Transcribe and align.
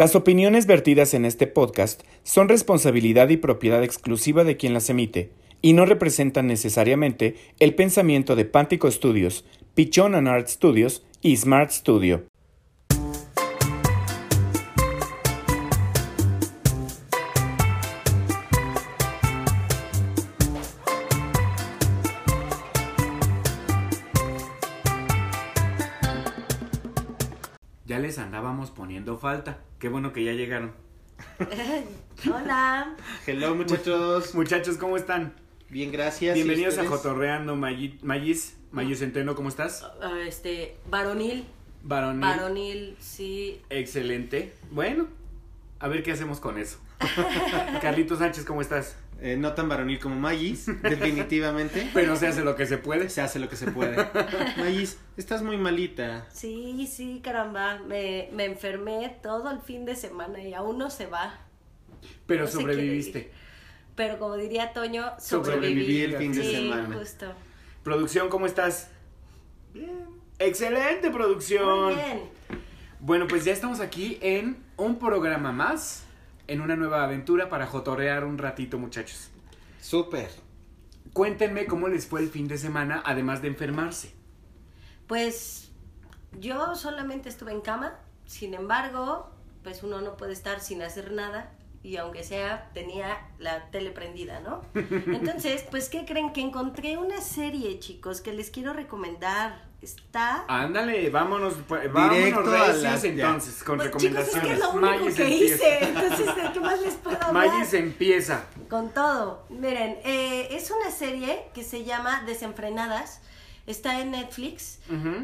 Las 0.00 0.16
opiniones 0.16 0.64
vertidas 0.64 1.12
en 1.12 1.26
este 1.26 1.46
podcast 1.46 2.04
son 2.22 2.48
responsabilidad 2.48 3.28
y 3.28 3.36
propiedad 3.36 3.84
exclusiva 3.84 4.44
de 4.44 4.56
quien 4.56 4.72
las 4.72 4.88
emite 4.88 5.30
y 5.60 5.74
no 5.74 5.84
representan 5.84 6.46
necesariamente 6.46 7.34
el 7.58 7.74
pensamiento 7.74 8.34
de 8.34 8.46
Pántico 8.46 8.90
Studios, 8.90 9.44
Pichon 9.74 10.14
and 10.14 10.26
Art 10.26 10.48
Studios 10.48 11.04
y 11.20 11.36
Smart 11.36 11.70
Studio. 11.70 12.29
Andábamos 28.34 28.70
poniendo 28.70 29.18
falta. 29.18 29.58
Qué 29.80 29.88
bueno 29.88 30.12
que 30.12 30.22
ya 30.22 30.30
llegaron. 30.32 30.70
Hola. 32.32 32.94
Hello 33.26 33.56
muchachos. 33.56 34.36
Muchachos, 34.36 34.76
¿cómo 34.76 34.96
están? 34.96 35.34
Bien, 35.68 35.90
gracias. 35.90 36.36
¿Y 36.36 36.42
Bienvenidos 36.44 36.78
a? 36.78 36.86
Jotorreando 36.86 37.56
Mayi- 37.56 37.98
Mayis. 38.02 38.56
Mayu 38.70 38.94
Centeno, 38.94 39.34
¿cómo 39.34 39.48
estás? 39.48 39.84
Ah, 40.00 40.12
Este, 40.24 40.76
varonil. 40.88 41.44
Varonil. 41.82 42.20
Varonil, 42.20 42.96
sí. 43.00 43.60
Excelente. 43.68 44.52
Bueno, 44.70 45.08
a 45.80 45.88
ver 45.88 46.04
qué 46.04 46.12
hacemos 46.12 46.38
con 46.38 46.56
eso. 46.56 46.78
Carlitos 47.82 48.20
Sánchez, 48.20 48.44
¿cómo 48.44 48.60
estás? 48.60 48.96
Eh, 49.22 49.36
no 49.36 49.52
tan 49.52 49.68
varonil 49.68 49.98
como 49.98 50.16
Magis, 50.16 50.66
definitivamente. 50.82 51.90
Pero 51.92 52.16
se 52.16 52.26
hace 52.26 52.42
lo 52.42 52.56
que 52.56 52.64
se 52.66 52.78
puede. 52.78 53.10
Se 53.10 53.20
hace 53.20 53.38
lo 53.38 53.48
que 53.48 53.56
se 53.56 53.70
puede. 53.70 53.96
Magis, 54.56 54.98
estás 55.16 55.42
muy 55.42 55.56
malita. 55.58 56.26
Sí, 56.32 56.86
sí, 56.90 57.20
caramba. 57.22 57.78
Me, 57.86 58.30
me 58.32 58.46
enfermé 58.46 59.18
todo 59.22 59.50
el 59.50 59.60
fin 59.60 59.84
de 59.84 59.94
semana 59.96 60.40
y 60.42 60.54
aún 60.54 60.78
no 60.78 60.88
se 60.90 61.06
va. 61.06 61.38
Pero 62.26 62.44
No 62.44 62.50
sobreviviste. 62.50 63.30
Pero 63.94 64.18
como 64.18 64.36
diría 64.36 64.72
Toño, 64.72 65.12
Sobreviví 65.18 65.52
sobreviví. 65.96 66.00
el 66.02 66.16
fin 66.16 66.32
de 66.32 66.42
sí, 66.42 66.52
semana. 66.70 66.96
justo. 66.98 67.26
Producción, 67.82 68.30
¿cómo 68.30 68.46
estás? 68.46 68.88
Bien. 69.74 70.06
Excelente 70.38 71.10
producción. 71.10 71.84
Muy 71.84 71.94
bien. 71.94 72.20
Bueno, 73.00 73.26
pues 73.28 73.44
ya 73.44 73.52
estamos 73.52 73.80
aquí 73.80 74.18
en 74.22 74.56
un 74.78 74.98
programa 74.98 75.52
más, 75.52 76.04
en 76.50 76.60
una 76.60 76.74
nueva 76.74 77.04
aventura 77.04 77.48
para 77.48 77.66
jotorrear 77.66 78.24
un 78.24 78.36
ratito, 78.36 78.76
muchachos. 78.76 79.30
Súper. 79.80 80.30
Cuéntenme 81.12 81.66
cómo 81.66 81.86
les 81.86 82.06
fue 82.06 82.20
el 82.20 82.28
fin 82.28 82.48
de 82.48 82.58
semana, 82.58 83.02
además 83.06 83.40
de 83.40 83.48
enfermarse. 83.48 84.12
Pues 85.06 85.70
yo 86.40 86.74
solamente 86.74 87.28
estuve 87.28 87.52
en 87.52 87.60
cama. 87.60 87.94
Sin 88.26 88.54
embargo, 88.54 89.30
pues 89.62 89.84
uno 89.84 90.00
no 90.00 90.16
puede 90.16 90.32
estar 90.32 90.60
sin 90.60 90.82
hacer 90.82 91.12
nada. 91.12 91.52
Y 91.82 91.96
aunque 91.96 92.22
sea, 92.24 92.68
tenía 92.74 93.18
la 93.38 93.70
tele 93.70 93.90
prendida, 93.90 94.40
¿no? 94.40 94.60
Entonces, 94.74 95.64
pues, 95.70 95.88
¿qué 95.88 96.04
creen? 96.04 96.32
Que 96.32 96.42
encontré 96.42 96.98
una 96.98 97.20
serie, 97.22 97.78
chicos, 97.78 98.20
que 98.20 98.32
les 98.32 98.50
quiero 98.50 98.72
recomendar. 98.74 99.68
Está... 99.80 100.44
Ándale, 100.46 101.08
vámonos, 101.08 101.54
pues, 101.66 101.90
vámonos 101.90 102.16
Directo 102.18 102.40
a 102.54 102.68
las- 102.68 102.82
ya. 103.02 103.08
entonces, 103.08 103.64
con 103.64 103.78
Pues, 103.78 103.90
chicos, 103.96 104.02
es 104.04 104.34
recomendaciones. 104.34 104.46
que 104.46 104.52
es 104.52 104.58
lo 104.58 104.70
único 104.72 105.04
que 105.16 105.22
empieza. 105.22 105.54
hice. 105.54 105.84
Entonces, 105.88 106.26
¿de 106.36 106.52
qué 106.52 106.60
más 106.60 106.80
les 106.82 106.94
puedo 106.96 107.16
hablar? 107.22 107.32
Mayis 107.48 107.72
empieza. 107.72 108.44
Con 108.68 108.90
todo. 108.90 109.46
Miren, 109.48 109.96
eh, 110.04 110.48
es 110.50 110.70
una 110.70 110.90
serie 110.90 111.46
que 111.54 111.64
se 111.64 111.84
llama 111.84 112.22
Desenfrenadas. 112.26 113.22
Está 113.70 114.00
en 114.00 114.10
Netflix. 114.10 114.78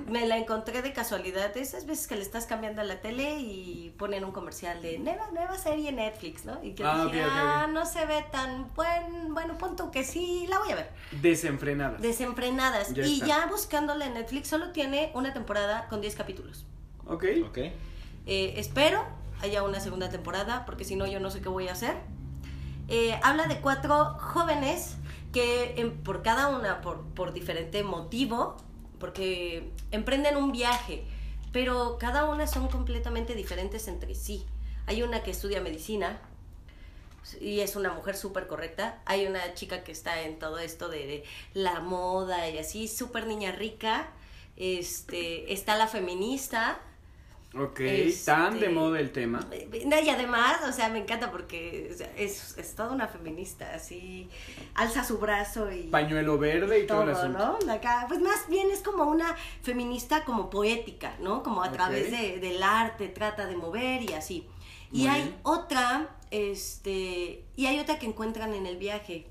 Me 0.07 0.27
la 0.27 0.37
encontré 0.39 0.81
de 0.83 0.93
casualidad. 0.93 1.53
de 1.53 1.61
Esas 1.61 1.85
veces 1.87 2.07
que 2.07 2.15
le 2.15 2.23
estás 2.23 2.47
cambiando 2.47 2.81
a 2.81 2.85
la 2.85 3.01
tele 3.01 3.41
y 3.41 3.93
ponen 3.99 4.25
un 4.25 4.33
comercial 4.33 4.81
de 4.83 4.99
nueva, 4.99 5.29
nueva 5.33 5.59
serie 5.59 5.89
en 5.89 5.97
Netflix, 5.97 6.45
¿no? 6.45 6.63
Y 6.63 6.73
que 6.75 6.85
Ah, 6.85 7.05
dije, 7.07 7.23
ah, 7.25 7.67
no 7.73 7.85
se 7.87 8.07
ve 8.07 8.25
tan 8.31 8.73
buen, 8.75 9.35
bueno, 9.35 9.59
punto 9.59 9.91
que 9.91 10.05
sí, 10.05 10.47
la 10.49 10.59
voy 10.59 10.71
a 10.71 10.77
ver. 10.77 10.91
Desenfrenada. 11.23 11.99
Desenfrenadas. 11.99 12.95
Ya 12.95 13.05
y 13.05 13.15
está. 13.15 13.27
ya 13.27 13.47
buscándola 13.47 14.07
en 14.07 14.15
Netflix, 14.15 14.49
solo 14.49 14.71
tiene 14.71 15.11
una 15.15 15.33
temporada 15.33 15.89
con 15.89 16.01
10 16.01 16.15
capítulos. 16.15 16.65
ok. 17.07 17.25
Ok. 17.49 17.59
Eh, 17.59 18.55
espero 18.57 19.05
haya 19.43 19.63
una 19.63 19.81
segunda 19.81 20.09
temporada, 20.09 20.65
porque 20.67 20.85
si 20.85 20.97
no, 20.97 21.07
yo 21.07 21.21
no 21.21 21.31
sé 21.31 21.41
qué 21.41 21.49
voy 21.49 21.69
a 21.69 21.73
hacer. 21.73 21.95
Eh, 22.89 23.19
habla 23.23 23.47
de 23.49 23.61
cuatro 23.61 24.15
jóvenes 24.21 24.97
que 25.37 25.75
em, 25.77 25.91
por 26.03 26.23
cada 26.23 26.49
una, 26.49 26.81
por, 26.81 27.05
por 27.09 27.35
diferente 27.35 27.83
motivo, 27.83 28.57
porque 28.99 29.71
emprenden 29.91 30.39
un 30.39 30.51
viaje, 30.51 31.05
pero 31.53 31.99
cada 31.99 32.25
una 32.25 32.47
son 32.47 32.69
completamente 32.69 33.35
diferentes 33.35 33.87
entre 33.87 34.15
sí. 34.15 34.47
Hay 34.87 35.03
una 35.03 35.23
que 35.23 35.33
estudia 35.33 35.61
medicina 35.61 36.19
y 37.39 37.61
es 37.61 37.77
una 37.77 37.93
mujer 37.93 38.17
súper 38.17 38.47
correcta. 38.47 39.03
Hay 39.05 39.27
una 39.27 39.53
chica 39.53 39.85
que 39.85 39.93
está 39.93 40.23
en 40.23 40.39
todo 40.39 40.59
esto 40.59 40.89
de, 40.89 41.25
la 41.53 41.81
moda 41.81 42.49
y 42.49 42.57
así, 42.57 42.89
súper 42.89 43.27
niña 43.27 43.53
rica. 43.53 44.09
Este, 44.57 45.53
está 45.53 45.77
la 45.77 45.87
feminista, 45.87 46.81
Ok, 47.59 47.81
Este- 47.81 48.25
tan 48.27 48.61
de 48.61 48.69
moda 48.69 49.01
el 49.01 49.13
tema. 49.13 49.41
no, 49.87 50.01
y 50.01 50.09
además, 50.11 50.59
o 50.69 50.73
sea, 50.73 50.89
me 50.89 50.99
encanta 50.99 51.31
porque 51.31 51.95
es, 52.17 52.57
es 52.59 52.75
toda 52.75 52.93
una 52.93 53.09
feminista, 53.09 53.73
así, 53.75 54.29
alza 54.75 55.05
su 55.05 55.19
brazo 55.19 55.71
y 55.73 55.85
Pañuelo 55.85 56.39
verde 56.39 56.81
y 56.81 56.87
todo, 56.87 57.03
el 57.05 57.13
todo, 57.13 57.19
asunto. 57.21 57.59
¿no? 57.67 57.73
Acá, 57.73 58.05
pues 58.09 58.21
más 58.21 58.49
bien 58.49 58.71
es 58.71 58.81
como 58.81 59.05
una 59.05 59.35
feminista 59.63 60.25
como 60.25 60.51
poética, 60.51 61.15
¿no? 61.21 61.43
Como 61.43 61.63
a 61.63 61.73
través 61.73 62.11
de, 62.11 62.39
del 62.41 62.63
arte 62.63 63.09
trata 63.09 63.47
de 63.47 63.57
mover 63.57 64.03
y 64.03 64.13
así. 64.13 64.47
Y 64.93 65.07
hay 65.09 65.23
bien. 65.23 65.37
otra, 65.43 66.09
este, 66.31 67.45
y 67.57 67.67
hay 67.67 67.79
otra 67.81 67.99
que 67.99 68.07
encuentran 68.07 68.55
en 68.55 68.67
el 68.67 68.77
viaje, 68.77 69.27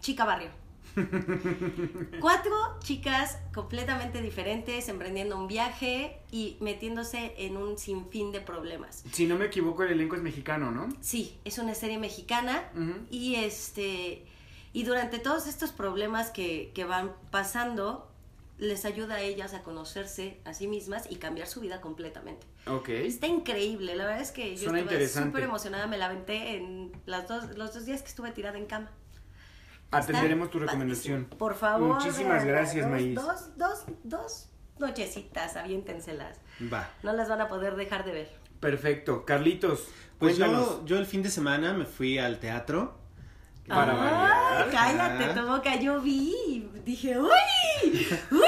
Chica 0.00 0.24
Barrio. 0.24 0.50
Cuatro 2.20 2.52
chicas 2.80 3.38
completamente 3.54 4.22
diferentes, 4.22 4.88
emprendiendo 4.88 5.38
un 5.38 5.46
viaje 5.46 6.18
y 6.30 6.56
metiéndose 6.60 7.34
en 7.38 7.56
un 7.56 7.78
sinfín 7.78 8.32
de 8.32 8.40
problemas. 8.40 9.04
Si 9.12 9.26
no 9.26 9.36
me 9.36 9.46
equivoco, 9.46 9.82
el 9.82 9.92
elenco 9.92 10.16
es 10.16 10.22
mexicano, 10.22 10.70
¿no? 10.70 10.88
Sí, 11.00 11.38
es 11.44 11.58
una 11.58 11.74
serie 11.74 11.98
mexicana 11.98 12.70
y 13.10 13.36
este 13.36 14.24
y 14.72 14.82
durante 14.82 15.18
todos 15.18 15.46
estos 15.46 15.72
problemas 15.72 16.30
que, 16.30 16.70
que 16.74 16.84
van 16.84 17.12
pasando 17.30 18.10
les 18.58 18.84
ayuda 18.84 19.16
a 19.16 19.20
ellas 19.20 19.54
a 19.54 19.62
conocerse 19.62 20.38
a 20.44 20.54
sí 20.54 20.66
mismas 20.66 21.10
y 21.10 21.16
cambiar 21.16 21.46
su 21.46 21.60
vida 21.60 21.80
completamente. 21.80 22.46
Ok. 22.66 22.88
Está 22.88 23.26
increíble, 23.26 23.94
la 23.96 24.06
verdad 24.06 24.22
es 24.22 24.32
que 24.32 24.56
yo 24.56 24.64
Suena 24.64 24.80
interesante. 24.80 25.28
súper 25.28 25.42
emocionada, 25.44 25.86
me 25.86 25.98
la 25.98 26.06
aventé 26.06 26.56
en 26.56 26.92
las 27.04 27.28
dos, 27.28 27.56
los 27.56 27.74
dos 27.74 27.84
días 27.84 28.02
que 28.02 28.08
estuve 28.08 28.30
tirada 28.32 28.58
en 28.58 28.66
cama. 28.66 28.90
Atenderemos 29.90 30.50
tu 30.50 30.58
recomendación. 30.58 31.24
padrísimo. 31.24 31.38
Por 31.38 31.54
favor. 31.54 31.94
Muchísimas 31.94 32.44
véanla. 32.44 32.52
gracias, 32.52 32.84
Dos- 32.84 32.90
Maíz. 32.92 33.14
Dos, 33.14 33.56
dos, 33.56 33.84
dos 34.04 34.48
nochecitas, 34.78 35.56
aviéntenselas. 35.56 36.38
Va. 36.72 36.90
No 37.02 37.12
las 37.12 37.28
van 37.28 37.40
a 37.40 37.48
poder 37.48 37.76
dejar 37.76 38.04
de 38.04 38.12
ver. 38.12 38.36
Perfecto. 38.60 39.24
Carlitos, 39.24 39.86
Pues 40.18 40.36
yo, 40.38 40.84
yo 40.86 40.98
el 40.98 41.06
fin 41.06 41.22
de 41.22 41.30
semana 41.30 41.72
me 41.74 41.84
fui 41.84 42.18
al 42.18 42.38
teatro. 42.40 42.98
Para 43.68 43.92
Ay, 43.92 43.98
variar. 43.98 44.70
cállate, 44.70 45.40
tu 45.40 45.46
boca, 45.46 45.74
yo 45.76 46.00
vi 46.00 46.32
y 46.46 46.70
dije, 46.84 47.18
¡uy! 47.18 47.28
¡Uy! 48.30 48.40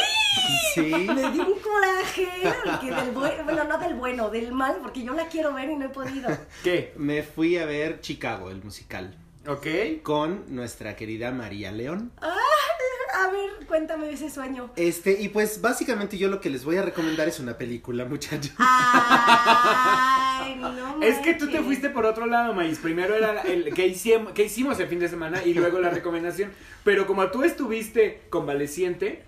Sí. 0.75 0.83
Me 0.93 1.31
dio 1.33 1.45
un 1.47 1.59
coraje, 1.59 2.29
porque 2.65 2.95
del 2.95 3.11
bueno, 3.11 3.45
bueno, 3.45 3.65
no 3.65 3.79
del 3.79 3.95
bueno, 3.95 4.31
del 4.31 4.53
mal, 4.53 4.77
porque 4.81 5.03
yo 5.03 5.13
la 5.15 5.27
quiero 5.27 5.53
ver 5.55 5.71
y 5.71 5.77
no 5.77 5.87
he 5.87 5.89
podido. 5.89 6.29
¿Qué? 6.63 6.95
Me 6.97 7.23
fui 7.25 7.59
a 7.59 7.67
ver 7.67 8.01
Chicago, 8.01 8.51
el 8.51 8.63
musical, 8.63 9.17
¿Ok? 9.49 9.67
con 10.03 10.45
nuestra 10.55 10.95
querida 10.95 11.33
María 11.33 11.73
León. 11.73 12.13
A 12.21 13.31
ver, 13.31 13.67
cuéntame 13.67 14.11
ese 14.13 14.31
sueño. 14.31 14.71
Este, 14.77 15.21
y 15.21 15.29
pues 15.29 15.61
básicamente 15.61 16.19
yo 16.19 16.29
lo 16.29 16.41
que 16.41 16.51
les 16.51 16.65
voy 16.65 16.77
a 16.77 16.83
recomendar 16.83 17.27
es 17.27 17.41
una 17.41 17.57
película, 17.57 18.05
muchachos. 18.05 18.53
Ay, 18.59 20.55
no 20.57 21.03
Es 21.03 21.19
que 21.19 21.35
tú 21.35 21.49
te 21.49 21.63
fuiste 21.63 21.89
por 21.89 22.07
otro 22.07 22.27
lado, 22.27 22.53
Maíz. 22.55 22.79
Primero 22.79 23.15
era 23.15 23.43
el 23.43 23.73
que 23.75 23.87
hicimos, 23.87 24.33
que 24.33 24.45
hicimos 24.45 24.79
el 24.81 24.89
fin 24.89 24.99
de 25.01 25.09
semana 25.09 25.43
y 25.43 25.55
luego 25.55 25.81
la 25.81 25.91
recomendación. 25.91 26.53
Pero 26.85 27.07
como 27.07 27.31
tú 27.31 27.43
estuviste 27.43 28.23
convaleciente, 28.31 29.25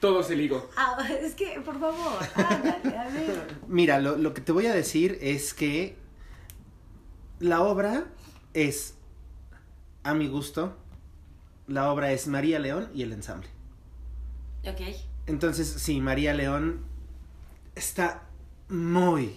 todo 0.00 0.22
se 0.22 0.36
ligó. 0.36 0.68
Ah, 0.76 0.98
es 1.22 1.34
que, 1.34 1.60
por 1.64 1.80
favor, 1.80 2.18
ándale, 2.34 2.98
a 2.98 3.08
ver. 3.08 3.46
Mira, 3.66 3.98
lo, 4.00 4.16
lo 4.16 4.34
que 4.34 4.40
te 4.40 4.52
voy 4.52 4.66
a 4.66 4.74
decir 4.74 5.18
es 5.20 5.54
que 5.54 5.96
la 7.40 7.62
obra 7.62 8.04
es, 8.54 8.94
a 10.04 10.14
mi 10.14 10.28
gusto, 10.28 10.76
la 11.66 11.90
obra 11.92 12.12
es 12.12 12.26
María 12.26 12.58
León 12.58 12.90
y 12.94 13.02
el 13.02 13.12
ensamble. 13.12 13.48
Ok. 14.64 14.80
Entonces, 15.26 15.68
sí, 15.68 16.00
María 16.00 16.34
León 16.34 16.84
está 17.74 18.24
muy, 18.68 19.36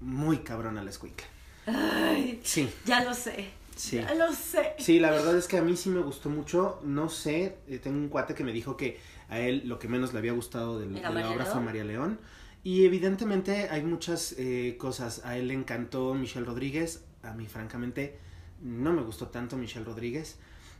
muy 0.00 0.38
cabrona 0.38 0.82
la 0.82 0.90
escuincla. 0.90 1.26
Ay, 1.66 2.40
Sí, 2.42 2.70
ya 2.84 3.04
lo 3.04 3.14
sé. 3.14 3.50
sí. 3.76 3.96
Ya 3.98 4.14
lo 4.14 4.32
sé. 4.32 4.74
Sí, 4.78 4.98
la 5.00 5.10
verdad 5.10 5.36
es 5.36 5.46
que 5.48 5.58
a 5.58 5.62
mí 5.62 5.76
sí 5.76 5.90
me 5.90 6.00
gustó 6.00 6.30
mucho. 6.30 6.80
No 6.84 7.08
sé, 7.08 7.58
eh, 7.68 7.78
tengo 7.78 7.98
un 7.98 8.08
cuate 8.08 8.34
que 8.34 8.44
me 8.44 8.52
dijo 8.52 8.76
que 8.76 8.98
a 9.28 9.38
él 9.40 9.62
lo 9.66 9.78
que 9.78 9.88
menos 9.88 10.12
le 10.12 10.18
había 10.18 10.32
gustado 10.32 10.78
de, 10.78 10.98
¿Era 10.98 11.10
de 11.12 11.20
la 11.20 11.30
obra 11.30 11.44
fue? 11.44 11.60
María 11.60 11.84
León. 11.84 12.18
Y 12.64 12.84
evidentemente 12.84 13.68
hay 13.70 13.82
muchas 13.82 14.34
eh, 14.38 14.76
cosas. 14.78 15.24
A 15.24 15.36
él 15.36 15.48
le 15.48 15.54
encantó 15.54 16.14
Michelle 16.14 16.46
Rodríguez. 16.46 17.04
A 17.22 17.32
mí, 17.34 17.46
francamente, 17.46 18.18
no 18.62 18.92
me 18.92 19.02
gustó 19.02 19.28
tanto 19.28 19.56
Michelle 19.56 19.84
Rodríguez. 19.84 20.36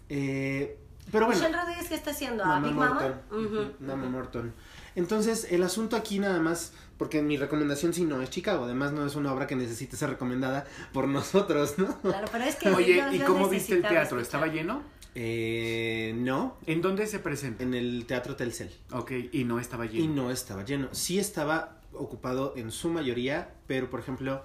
Eh, 0.08 0.76
pero 1.12 1.26
bueno. 1.26 1.40
Michelle 1.40 1.56
Rodríguez, 1.58 1.88
¿qué 1.88 1.94
está 1.94 2.10
haciendo? 2.10 2.44
¿A 2.44 2.60
Big 2.60 2.72
Morton. 2.72 3.14
Mama? 3.30 3.42
Ujú, 3.46 3.72
Mama. 3.80 4.08
Morton. 4.08 4.52
Entonces, 4.94 5.46
el 5.50 5.62
asunto 5.62 5.96
aquí 5.96 6.18
nada 6.18 6.40
más, 6.40 6.72
porque 6.98 7.22
mi 7.22 7.36
recomendación 7.36 7.94
sí 7.94 8.04
no 8.04 8.20
es 8.20 8.30
Chicago, 8.30 8.64
además 8.64 8.92
no 8.92 9.06
es 9.06 9.14
una 9.16 9.32
obra 9.32 9.46
que 9.46 9.54
necesite 9.56 9.96
ser 9.96 10.10
recomendada 10.10 10.66
por 10.92 11.06
nosotros, 11.08 11.78
¿no? 11.78 11.98
Claro, 12.00 12.28
pero 12.32 12.44
es 12.44 12.56
que 12.56 12.68
Oye, 12.74 12.96
yo- 12.96 13.12
¿y 13.12 13.18
yo 13.18 13.26
cómo 13.26 13.48
viste 13.48 13.74
el 13.74 13.80
teatro? 13.82 14.00
escuchar. 14.02 14.20
¿Estaba 14.22 14.46
lleno? 14.48 14.82
Eh, 15.14 16.14
no, 16.16 16.56
¿En 16.66 16.80
dónde 16.82 17.06
se 17.06 17.18
presenta? 17.18 17.62
en 17.64 17.74
el 17.74 18.04
Teatro 18.06 18.36
Telcel. 18.36 18.70
Ok, 18.92 19.12
y 19.32 19.44
no 19.44 19.58
estaba 19.60 19.86
lleno. 19.86 20.04
Y 20.04 20.08
no 20.08 20.30
estaba 20.30 20.64
lleno. 20.64 20.88
Sí 20.92 21.18
estaba 21.18 21.78
ocupado 21.92 22.54
en 22.56 22.70
su 22.70 22.88
mayoría, 22.90 23.50
pero 23.66 23.88
por 23.90 24.00
ejemplo, 24.00 24.42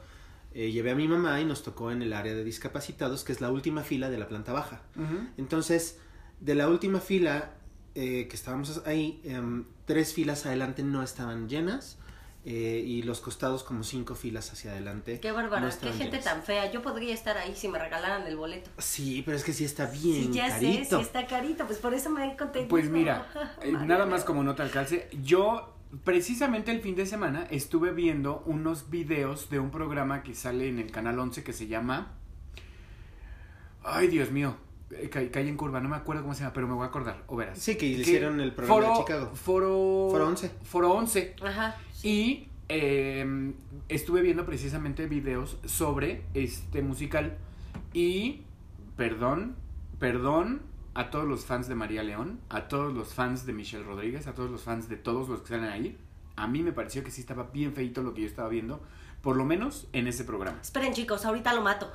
eh, 0.53 0.71
llevé 0.71 0.91
a 0.91 0.95
mi 0.95 1.07
mamá 1.07 1.41
y 1.41 1.45
nos 1.45 1.63
tocó 1.63 1.91
en 1.91 2.01
el 2.01 2.13
área 2.13 2.33
de 2.33 2.43
discapacitados, 2.43 3.23
que 3.23 3.31
es 3.31 3.41
la 3.41 3.51
última 3.51 3.81
fila 3.83 4.09
de 4.09 4.17
la 4.17 4.27
planta 4.27 4.53
baja. 4.53 4.81
Entonces, 5.37 5.99
de 6.39 6.55
la 6.55 6.67
última 6.67 6.99
fila 6.99 7.51
eh, 7.95 8.27
que 8.27 8.35
estábamos 8.35 8.81
ahí, 8.85 9.21
em, 9.23 9.65
tres 9.85 10.13
filas 10.13 10.45
adelante 10.45 10.83
no 10.83 11.03
estaban 11.03 11.47
llenas 11.47 11.97
eh, 12.45 12.83
y 12.85 13.03
los 13.03 13.21
costados 13.21 13.63
como 13.63 13.83
cinco 13.83 14.15
filas 14.15 14.51
hacia 14.51 14.71
adelante. 14.71 15.19
Qué 15.19 15.31
bárbara, 15.31 15.61
no 15.65 15.69
qué 15.79 15.87
gente 15.93 16.17
llenas. 16.17 16.23
tan 16.23 16.43
fea. 16.43 16.71
Yo 16.71 16.81
podría 16.81 17.13
estar 17.13 17.37
ahí 17.37 17.55
si 17.55 17.67
me 17.67 17.79
regalaran 17.79 18.27
el 18.27 18.35
boleto. 18.35 18.69
Sí, 18.79 19.21
pero 19.23 19.37
es 19.37 19.43
que 19.43 19.53
sí 19.53 19.63
está 19.63 19.85
bien 19.85 20.25
sí, 20.25 20.31
ya 20.33 20.49
carito. 20.49 20.83
sé, 20.83 20.95
sí 20.97 21.01
está 21.01 21.25
carito, 21.25 21.65
pues 21.65 21.79
por 21.79 21.93
eso 21.93 22.09
me 22.09 22.35
conté. 22.35 22.63
Pues 22.63 22.89
mira, 22.89 23.27
eh, 23.61 23.71
nada 23.71 24.05
más 24.05 24.23
como 24.23 24.43
nota 24.43 24.63
al 24.63 24.71
calce, 24.71 25.07
yo 25.23 25.73
precisamente 26.03 26.71
el 26.71 26.81
fin 26.81 26.95
de 26.95 27.05
semana 27.05 27.47
estuve 27.51 27.91
viendo 27.91 28.43
unos 28.45 28.89
videos 28.89 29.49
de 29.49 29.59
un 29.59 29.69
programa 29.71 30.23
que 30.23 30.33
sale 30.35 30.67
en 30.67 30.79
el 30.79 30.91
canal 30.91 31.19
11 31.19 31.43
que 31.43 31.53
se 31.53 31.67
llama 31.67 32.13
Ay, 33.83 34.07
Dios 34.07 34.31
mío, 34.31 34.55
eh, 34.91 35.09
ca- 35.09 35.29
calle 35.29 35.49
en 35.49 35.57
curva, 35.57 35.81
no 35.81 35.89
me 35.89 35.95
acuerdo 35.97 36.21
cómo 36.21 36.33
se 36.33 36.41
llama, 36.41 36.53
pero 36.53 36.67
me 36.67 36.73
voy 36.73 36.83
a 36.85 36.87
acordar, 36.87 37.23
o 37.27 37.35
verás. 37.35 37.59
Sí, 37.59 37.75
que 37.75 37.85
hicieron 37.85 38.39
el 38.39 38.53
programa 38.53 38.81
Foro, 38.81 38.93
de 38.93 38.99
Chicago. 39.03 39.35
Foro 39.35 40.07
Foro 40.11 40.27
11. 40.27 40.51
Foro 40.63 40.91
11. 40.93 41.35
Ajá. 41.43 41.75
Y 42.01 42.47
eh, 42.69 43.53
estuve 43.89 44.21
viendo 44.21 44.45
precisamente 44.45 45.05
videos 45.07 45.57
sobre 45.65 46.23
este 46.33 46.81
musical. 46.81 47.37
Y, 47.93 48.43
perdón, 48.95 49.55
perdón 49.99 50.61
a 50.95 51.09
todos 51.09 51.25
los 51.25 51.45
fans 51.45 51.67
de 51.67 51.75
María 51.75 52.03
León, 52.03 52.39
a 52.49 52.67
todos 52.67 52.93
los 52.93 53.13
fans 53.13 53.45
de 53.45 53.53
Michelle 53.53 53.83
Rodríguez, 53.83 54.27
a 54.27 54.33
todos 54.33 54.51
los 54.51 54.61
fans 54.61 54.89
de 54.89 54.97
todos 54.97 55.27
los 55.27 55.41
que 55.41 55.49
salen 55.49 55.69
ahí. 55.69 55.97
A 56.35 56.47
mí 56.47 56.61
me 56.61 56.71
pareció 56.71 57.03
que 57.03 57.11
sí 57.11 57.21
estaba 57.21 57.49
bien 57.53 57.73
feito 57.73 58.01
lo 58.01 58.13
que 58.13 58.21
yo 58.21 58.27
estaba 58.27 58.49
viendo, 58.49 58.81
por 59.21 59.37
lo 59.37 59.45
menos 59.45 59.87
en 59.93 60.07
ese 60.07 60.23
programa. 60.23 60.59
Esperen, 60.61 60.93
chicos, 60.93 61.25
ahorita 61.25 61.53
lo 61.53 61.61
mato. 61.61 61.91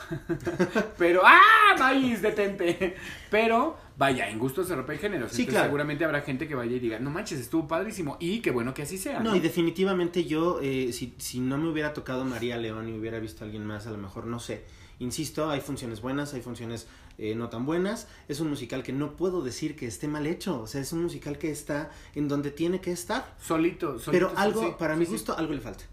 Pero, 0.99 1.23
¡ah! 1.25 1.77
Maíz, 1.79 2.23
detente. 2.23 2.97
Pero, 3.31 3.77
vaya, 3.97 4.31
en 4.31 4.39
gusto 4.39 4.65
se 4.65 4.75
rompe 4.75 4.95
el 4.95 4.99
género. 4.99 5.29
Sí, 5.29 5.47
claro. 5.47 5.67
seguramente 5.67 6.05
habrá 6.05 6.23
gente 6.23 6.49
que 6.49 6.55
vaya 6.55 6.75
y 6.77 6.81
diga, 6.81 6.99
no 6.99 7.11
manches, 7.11 7.39
estuvo 7.39 7.69
padrísimo. 7.69 8.17
Y 8.19 8.41
qué 8.41 8.51
bueno 8.51 8.73
que 8.75 8.83
así 8.83 8.97
sea. 8.97 9.21
No, 9.21 9.37
y 9.37 9.41
definitivamente 9.41 10.25
yo, 10.25 10.61
eh, 10.62 10.93
si, 10.93 11.15
si 11.19 11.41
no 11.41 11.59
me 11.59 11.69
hubiera 11.69 11.93
tocado 11.93 12.25
María 12.25 12.56
León 12.56 12.89
y 12.89 12.99
hubiera 12.99 13.19
visto 13.19 13.44
a 13.44 13.47
alguien 13.47 13.67
más, 13.67 13.87
a 13.87 13.91
lo 13.91 13.99
mejor 13.99 14.27
no 14.27 14.41
sé. 14.41 14.65
Insisto, 15.01 15.51
hay 15.51 15.61
funciones 15.61 16.01
buenas, 16.01 16.35
hay 16.35 16.41
funciones 16.41 16.89
eh, 17.19 17.35
no 17.35 17.49
tan 17.50 17.67
buenas. 17.67 18.06
Es 18.29 18.41
un 18.41 18.49
musical 18.49 18.82
que 18.82 18.93
no 18.93 19.17
puedo 19.17 19.43
decir 19.43 19.76
que 19.76 19.87
esté 19.87 20.09
mal 20.09 20.26
hecho. 20.26 20.61
O 20.62 20.67
sea, 20.67 20.81
es 20.81 20.93
un 20.93 21.03
musical 21.03 21.37
que 21.38 21.50
está 21.50 21.91
en 22.15 22.29
donde 22.29 22.50
tiene 22.50 22.81
que 22.81 22.93
estar. 22.93 23.37
Solito, 23.41 23.99
solito. 23.99 24.11
Pero 24.12 24.32
algo, 24.37 24.62
sí, 24.62 24.75
para 24.79 24.94
sí, 24.94 25.00
mi 25.00 25.06
sí. 25.06 25.12
gusto, 25.12 25.37
algo 25.37 25.53
le 25.53 25.61
falta. 25.61 25.85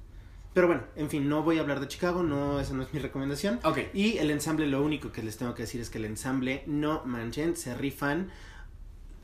Pero 0.53 0.67
bueno, 0.67 0.83
en 0.95 1.09
fin, 1.09 1.27
no 1.27 1.43
voy 1.43 1.57
a 1.57 1.61
hablar 1.61 1.81
de 1.81 1.87
Chicago, 1.89 2.23
no, 2.23 2.61
esa 2.61 2.73
no 2.73 2.83
es 2.83 2.93
mi 2.93 2.99
recomendación. 3.01 3.59
Ok. 3.63 3.79
Y 3.93 4.19
el 4.19 4.31
ensamble, 4.31 4.67
lo 4.67 4.81
único 4.81 5.11
que 5.11 5.21
les 5.21 5.35
tengo 5.35 5.53
que 5.53 5.63
decir 5.63 5.81
es 5.81 5.89
que 5.89 5.97
el 5.97 6.05
ensamble, 6.05 6.63
no 6.65 7.03
manchen, 7.05 7.57
se 7.57 7.75
rifan. 7.75 8.31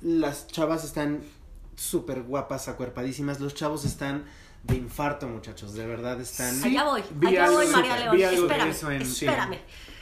Las 0.01 0.47
chavas 0.47 0.83
están 0.83 1.21
súper 1.75 2.23
guapas, 2.23 2.67
acuerpadísimas. 2.67 3.39
Los 3.39 3.53
chavos 3.55 3.85
están 3.85 4.25
de 4.63 4.75
infarto, 4.75 5.27
muchachos, 5.27 5.73
de 5.73 5.87
verdad 5.87 6.19
están... 6.19 6.53
Sí, 6.53 6.67
allá 6.77 6.83
voy, 6.83 7.01
allá 7.25 7.49
voy, 7.49 7.67
María 7.67 7.97
León. 8.13 8.19
Espérame, 8.21 8.69
eso 8.69 8.91
en- 8.91 9.05
sí. 9.05 9.25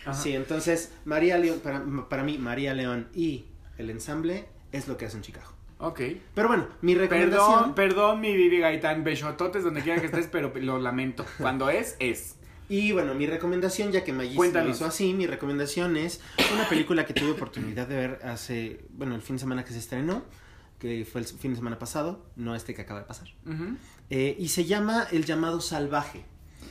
Ajá. 0.06 0.14
Sí, 0.14 0.36
entonces, 0.36 0.94
María 1.06 1.38
León, 1.38 1.60
para, 1.62 1.84
para 2.08 2.24
mí, 2.24 2.38
María 2.38 2.74
León 2.74 3.10
y 3.14 3.46
el 3.78 3.90
ensamble 3.90 4.48
es 4.72 4.88
lo 4.88 4.98
que 4.98 5.06
hacen 5.06 5.22
Chicago. 5.22 5.52
Ok. 5.80 6.02
Pero 6.36 6.50
bueno, 6.50 6.68
mi 6.82 6.94
recomendación... 6.96 7.74
Perdón, 7.74 7.76
perdón, 7.76 8.22
mi 8.22 8.36
Vivi 8.36 8.60
Gaitán, 8.60 9.04
besototes 9.04 9.64
donde 9.64 9.82
quiera 9.82 10.00
que 10.00 10.08
estés, 10.08 10.28
pero 10.28 10.52
lo 10.56 10.80
lamento. 10.80 11.26
Cuando 11.38 11.70
es, 11.70 11.96
es. 12.00 12.36
Y 12.68 12.92
bueno, 12.92 13.16
mi 13.16 13.26
recomendación, 13.26 13.92
ya 13.92 14.04
que 14.04 14.14
Magis 14.14 14.36
lo 14.36 14.70
hizo 14.70 14.86
así, 14.86 15.14
mi 15.14 15.26
recomendación 15.26 15.98
es 15.98 16.22
una 16.54 16.70
película 16.70 17.06
que 17.06 17.14
tuve 17.14 17.32
oportunidad 17.32 17.88
de 17.88 17.96
ver 17.96 18.20
hace, 18.24 18.86
bueno, 18.92 19.16
el 19.16 19.22
fin 19.22 19.38
de 19.38 19.40
semana 19.40 19.66
que 19.66 19.74
se 19.74 19.80
estrenó, 19.80 20.24
que 20.78 21.04
fue 21.12 21.22
el 21.22 21.28
fin 21.28 21.52
de 21.52 21.58
semana 21.58 21.80
pasado, 21.80 22.26
no 22.36 22.56
este 22.56 22.76
que 22.76 22.82
acaba 22.82 23.00
de 23.00 23.06
pasar. 23.08 23.28
Ujú. 23.46 23.76
Eh, 24.12 24.36
y 24.38 24.50
se 24.50 24.66
llama 24.66 25.08
El 25.12 25.26
llamado 25.26 25.62
salvaje. 25.62 26.26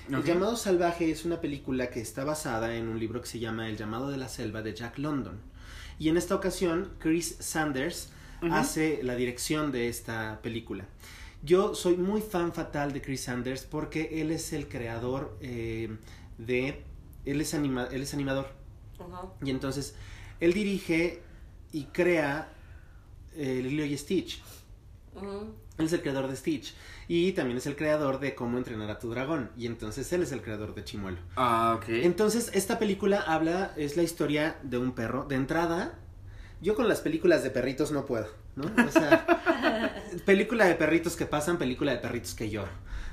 El 0.08 0.24
llamado 0.24 0.56
salvaje 0.56 1.10
es 1.10 1.24
una 1.24 1.40
película 1.40 1.90
que 1.90 2.00
está 2.00 2.24
basada 2.24 2.74
en 2.76 2.88
un 2.88 2.98
libro 2.98 3.20
que 3.20 3.26
se 3.28 3.38
llama 3.38 3.68
El 3.68 3.76
llamado 3.76 4.08
de 4.10 4.16
la 4.16 4.28
selva 4.28 4.62
de 4.62 4.74
Jack 4.74 4.98
London. 4.98 5.38
Y 5.98 6.08
en 6.08 6.16
esta 6.16 6.34
ocasión, 6.34 6.90
Chris 6.98 7.36
Sanders 7.40 8.10
hace 8.52 9.00
la 9.02 9.16
dirección 9.16 9.72
de 9.72 9.88
esta 9.88 10.40
película. 10.42 10.86
Yo 11.42 11.74
soy 11.74 11.96
muy 11.96 12.20
fan 12.20 12.52
fatal 12.52 12.92
de 12.92 13.02
Chris 13.02 13.22
Sanders 13.22 13.64
porque 13.64 14.20
él 14.20 14.30
es 14.30 14.52
el 14.52 14.68
creador 14.68 15.36
eh, 15.40 15.96
de... 16.38 16.82
Él 17.24 17.40
es, 17.40 17.52
anima- 17.54 17.88
él 17.92 18.02
es 18.02 18.14
animador. 18.14 18.48
Y 19.44 19.50
entonces, 19.50 19.94
él 20.40 20.52
dirige 20.54 21.20
y 21.72 21.84
crea 21.86 22.50
eh, 23.36 23.60
Lilo 23.62 23.84
y 23.84 23.96
Stitch. 23.98 24.42
Él 25.78 25.86
es 25.86 25.92
el 25.92 26.02
creador 26.02 26.28
de 26.28 26.36
Stitch. 26.36 26.74
Y 27.06 27.32
también 27.32 27.58
es 27.58 27.66
el 27.66 27.76
creador 27.76 28.20
de 28.20 28.34
Cómo 28.34 28.58
entrenar 28.58 28.90
a 28.90 28.98
tu 28.98 29.10
dragón. 29.10 29.50
Y 29.56 29.66
entonces 29.66 30.12
él 30.12 30.22
es 30.22 30.32
el 30.32 30.42
creador 30.42 30.74
de 30.74 30.84
Chimuelo. 30.84 31.18
Ah, 31.36 31.74
ok. 31.76 31.84
Entonces, 31.88 32.50
esta 32.52 32.78
película 32.78 33.20
habla, 33.20 33.72
es 33.76 33.96
la 33.96 34.02
historia 34.02 34.58
de 34.62 34.78
un 34.78 34.92
perro. 34.92 35.24
De 35.24 35.36
entrada, 35.36 35.98
yo 36.60 36.74
con 36.74 36.88
las 36.88 37.00
películas 37.00 37.42
de 37.42 37.50
perritos 37.50 37.92
no 37.92 38.04
puedo, 38.04 38.26
¿no? 38.56 38.64
O 38.86 38.90
sea, 38.90 39.24
película 40.26 40.66
de 40.66 40.74
perritos 40.74 41.16
que 41.16 41.26
pasan, 41.26 41.58
película 41.58 41.92
de 41.92 41.98
perritos 41.98 42.34
que 42.34 42.50
lloro. 42.50 42.72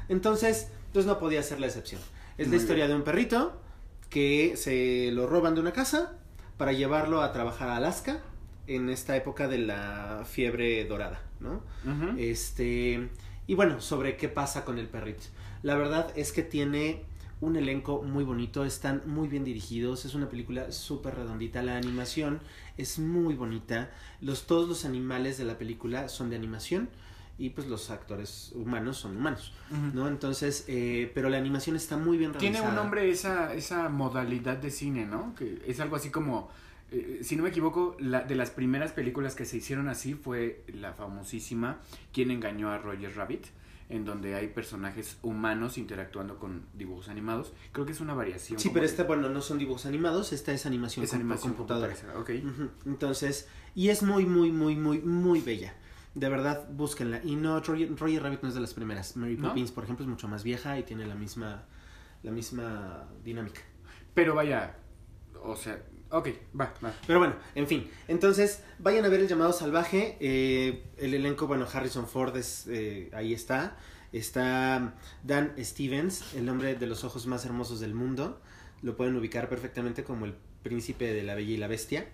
Entonces, 0.09 0.69
pues 0.91 1.05
no 1.05 1.19
podía 1.19 1.43
ser 1.43 1.59
la 1.59 1.67
excepción. 1.67 2.01
Es 2.37 2.47
Muy 2.47 2.57
la 2.57 2.61
historia 2.61 2.87
de 2.87 2.95
un 2.95 3.03
perrito 3.03 3.61
que 4.09 4.55
se 4.57 5.11
lo 5.11 5.27
roban 5.27 5.55
de 5.55 5.61
una 5.61 5.71
casa 5.71 6.13
para 6.57 6.71
llevarlo 6.71 7.21
a 7.21 7.31
trabajar 7.31 7.69
a 7.69 7.75
Alaska 7.77 8.21
en 8.67 8.89
esta 8.89 9.15
época 9.15 9.47
de 9.47 9.59
la 9.59 10.23
fiebre 10.25 10.85
dorada, 10.85 11.21
¿no? 11.39 11.61
Este, 12.17 13.09
y 13.47 13.55
bueno, 13.55 13.81
sobre 13.81 14.17
qué 14.17 14.29
pasa 14.29 14.65
con 14.65 14.79
el 14.79 14.87
perrito. 14.87 15.23
La 15.63 15.75
verdad 15.75 16.11
es 16.15 16.31
que 16.31 16.43
tiene 16.43 17.03
un 17.41 17.55
elenco 17.55 18.01
muy 18.01 18.23
bonito, 18.23 18.65
están 18.65 19.01
muy 19.05 19.27
bien 19.27 19.43
dirigidos, 19.43 20.05
es 20.05 20.15
una 20.15 20.29
película 20.29 20.71
súper 20.71 21.15
redondita, 21.15 21.61
la 21.61 21.77
animación 21.77 22.39
es 22.77 22.99
muy 22.99 23.35
bonita, 23.35 23.91
los, 24.21 24.47
todos 24.47 24.67
los 24.67 24.85
animales 24.85 25.37
de 25.37 25.45
la 25.45 25.57
película 25.57 26.09
son 26.09 26.29
de 26.29 26.37
animación 26.37 26.89
y 27.37 27.49
pues 27.49 27.67
los 27.67 27.89
actores 27.89 28.53
humanos 28.55 28.97
son 28.97 29.17
humanos. 29.17 29.51
¿no? 29.93 30.07
Entonces, 30.07 30.63
eh, 30.67 31.11
pero 31.13 31.29
la 31.29 31.37
animación 31.37 31.75
está 31.75 31.97
muy 31.97 32.17
bien 32.17 32.33
realizada. 32.33 32.59
Tiene 32.61 32.69
un 32.69 32.75
nombre 32.75 33.09
esa, 33.09 33.53
esa 33.53 33.89
modalidad 33.89 34.57
de 34.57 34.71
cine, 34.71 35.05
¿no? 35.05 35.35
Que 35.35 35.61
es 35.67 35.79
algo 35.81 35.97
así 35.97 36.09
como, 36.09 36.49
eh, 36.97 37.19
si 37.23 37.35
no 37.35 37.43
me 37.43 37.49
equivoco, 37.49 37.95
la, 37.99 38.21
de 38.21 38.35
las 38.35 38.49
primeras 38.51 38.91
películas 38.91 39.35
que 39.35 39.45
se 39.45 39.57
hicieron 39.57 39.87
así 39.87 40.13
fue 40.13 40.63
la 40.67 40.93
famosísima 40.93 41.79
¿Quién 42.13 42.31
engañó 42.31 42.69
a 42.71 42.77
Roger 42.77 43.15
Rabbit? 43.15 43.45
En 43.87 44.03
donde 44.03 44.33
hay 44.33 44.47
personajes 44.47 45.17
humanos 45.21 45.77
interactuando 45.77 46.39
con 46.39 46.63
dibujos 46.73 47.07
animados. 47.07 47.53
Creo 47.71 47.85
que 47.85 47.91
es 47.91 47.99
una 48.01 48.15
variación. 48.15 48.59
Sí, 48.59 48.69
pero 48.73 48.81
de- 48.81 48.87
esta, 48.87 49.03
bueno, 49.03 49.29
no 49.29 49.41
son 49.41 49.59
dibujos 49.59 49.85
animados, 49.85 50.33
esta 50.33 50.51
es 50.53 50.65
animación, 50.65 51.05
es 51.05 51.13
animación 51.13 51.53
computadora. 51.53 51.93
computarizada, 51.93 52.19
Ok. 52.19 52.51
Ujú, 52.51 52.89
Entonces, 52.89 53.47
y 53.75 53.89
es 53.89 54.01
muy, 54.01 54.25
muy, 54.25 54.51
muy, 54.51 54.75
muy, 54.75 54.99
muy 54.99 55.39
bella. 55.41 55.75
De 56.15 56.29
verdad, 56.29 56.67
búsquenla. 56.71 57.21
Y 57.23 57.35
no, 57.35 57.59
Roger, 57.59 57.95
Roger 57.95 58.23
Rabbit 58.23 58.41
no 58.41 58.49
es 58.49 58.55
de 58.55 58.61
las 58.61 58.73
primeras. 58.73 59.17
Mary 59.17 59.37
¿No? 59.37 59.49
Poppins, 59.49 59.71
por 59.71 59.83
ejemplo, 59.83 60.03
es 60.05 60.09
mucho 60.09 60.27
más 60.27 60.43
vieja 60.43 60.79
y 60.79 60.83
tiene 60.83 61.05
la 61.05 61.13
misma, 61.13 61.65
la 62.23 62.31
misma 62.31 63.07
dinámica. 63.23 63.61
Pero 64.15 64.33
vaya, 64.33 64.77
o 65.43 65.55
sea, 65.55 65.79
ok, 66.09 66.29
va, 66.59 66.73
va. 66.83 66.93
Pero 67.05 67.19
bueno, 67.19 67.35
en 67.55 67.67
fin. 67.67 67.89
Entonces, 68.07 68.63
vayan 68.79 69.05
a 69.05 69.09
ver 69.09 69.19
El 69.19 69.27
llamado 69.27 69.53
salvaje. 69.53 70.17
Eh, 70.19 70.83
el 70.97 71.13
elenco, 71.13 71.47
bueno, 71.47 71.67
Harrison 71.71 72.07
Ford 72.07 72.35
es, 72.37 72.67
eh, 72.67 73.09
ahí 73.13 73.33
está. 73.33 73.77
Está 74.11 74.93
Dan 75.23 75.53
Stevens, 75.59 76.33
el 76.35 76.47
hombre 76.47 76.75
de 76.75 76.87
los 76.87 77.03
ojos 77.03 77.27
más 77.27 77.45
hermosos 77.45 77.79
del 77.79 77.93
mundo. 77.93 78.39
Lo 78.81 78.95
pueden 78.95 79.15
ubicar 79.15 79.49
perfectamente 79.49 80.03
como 80.03 80.25
el 80.25 80.35
príncipe 80.63 81.13
de 81.13 81.23
la 81.23 81.35
bella 81.35 81.51
y 81.51 81.57
la 81.57 81.67
bestia. 81.67 82.07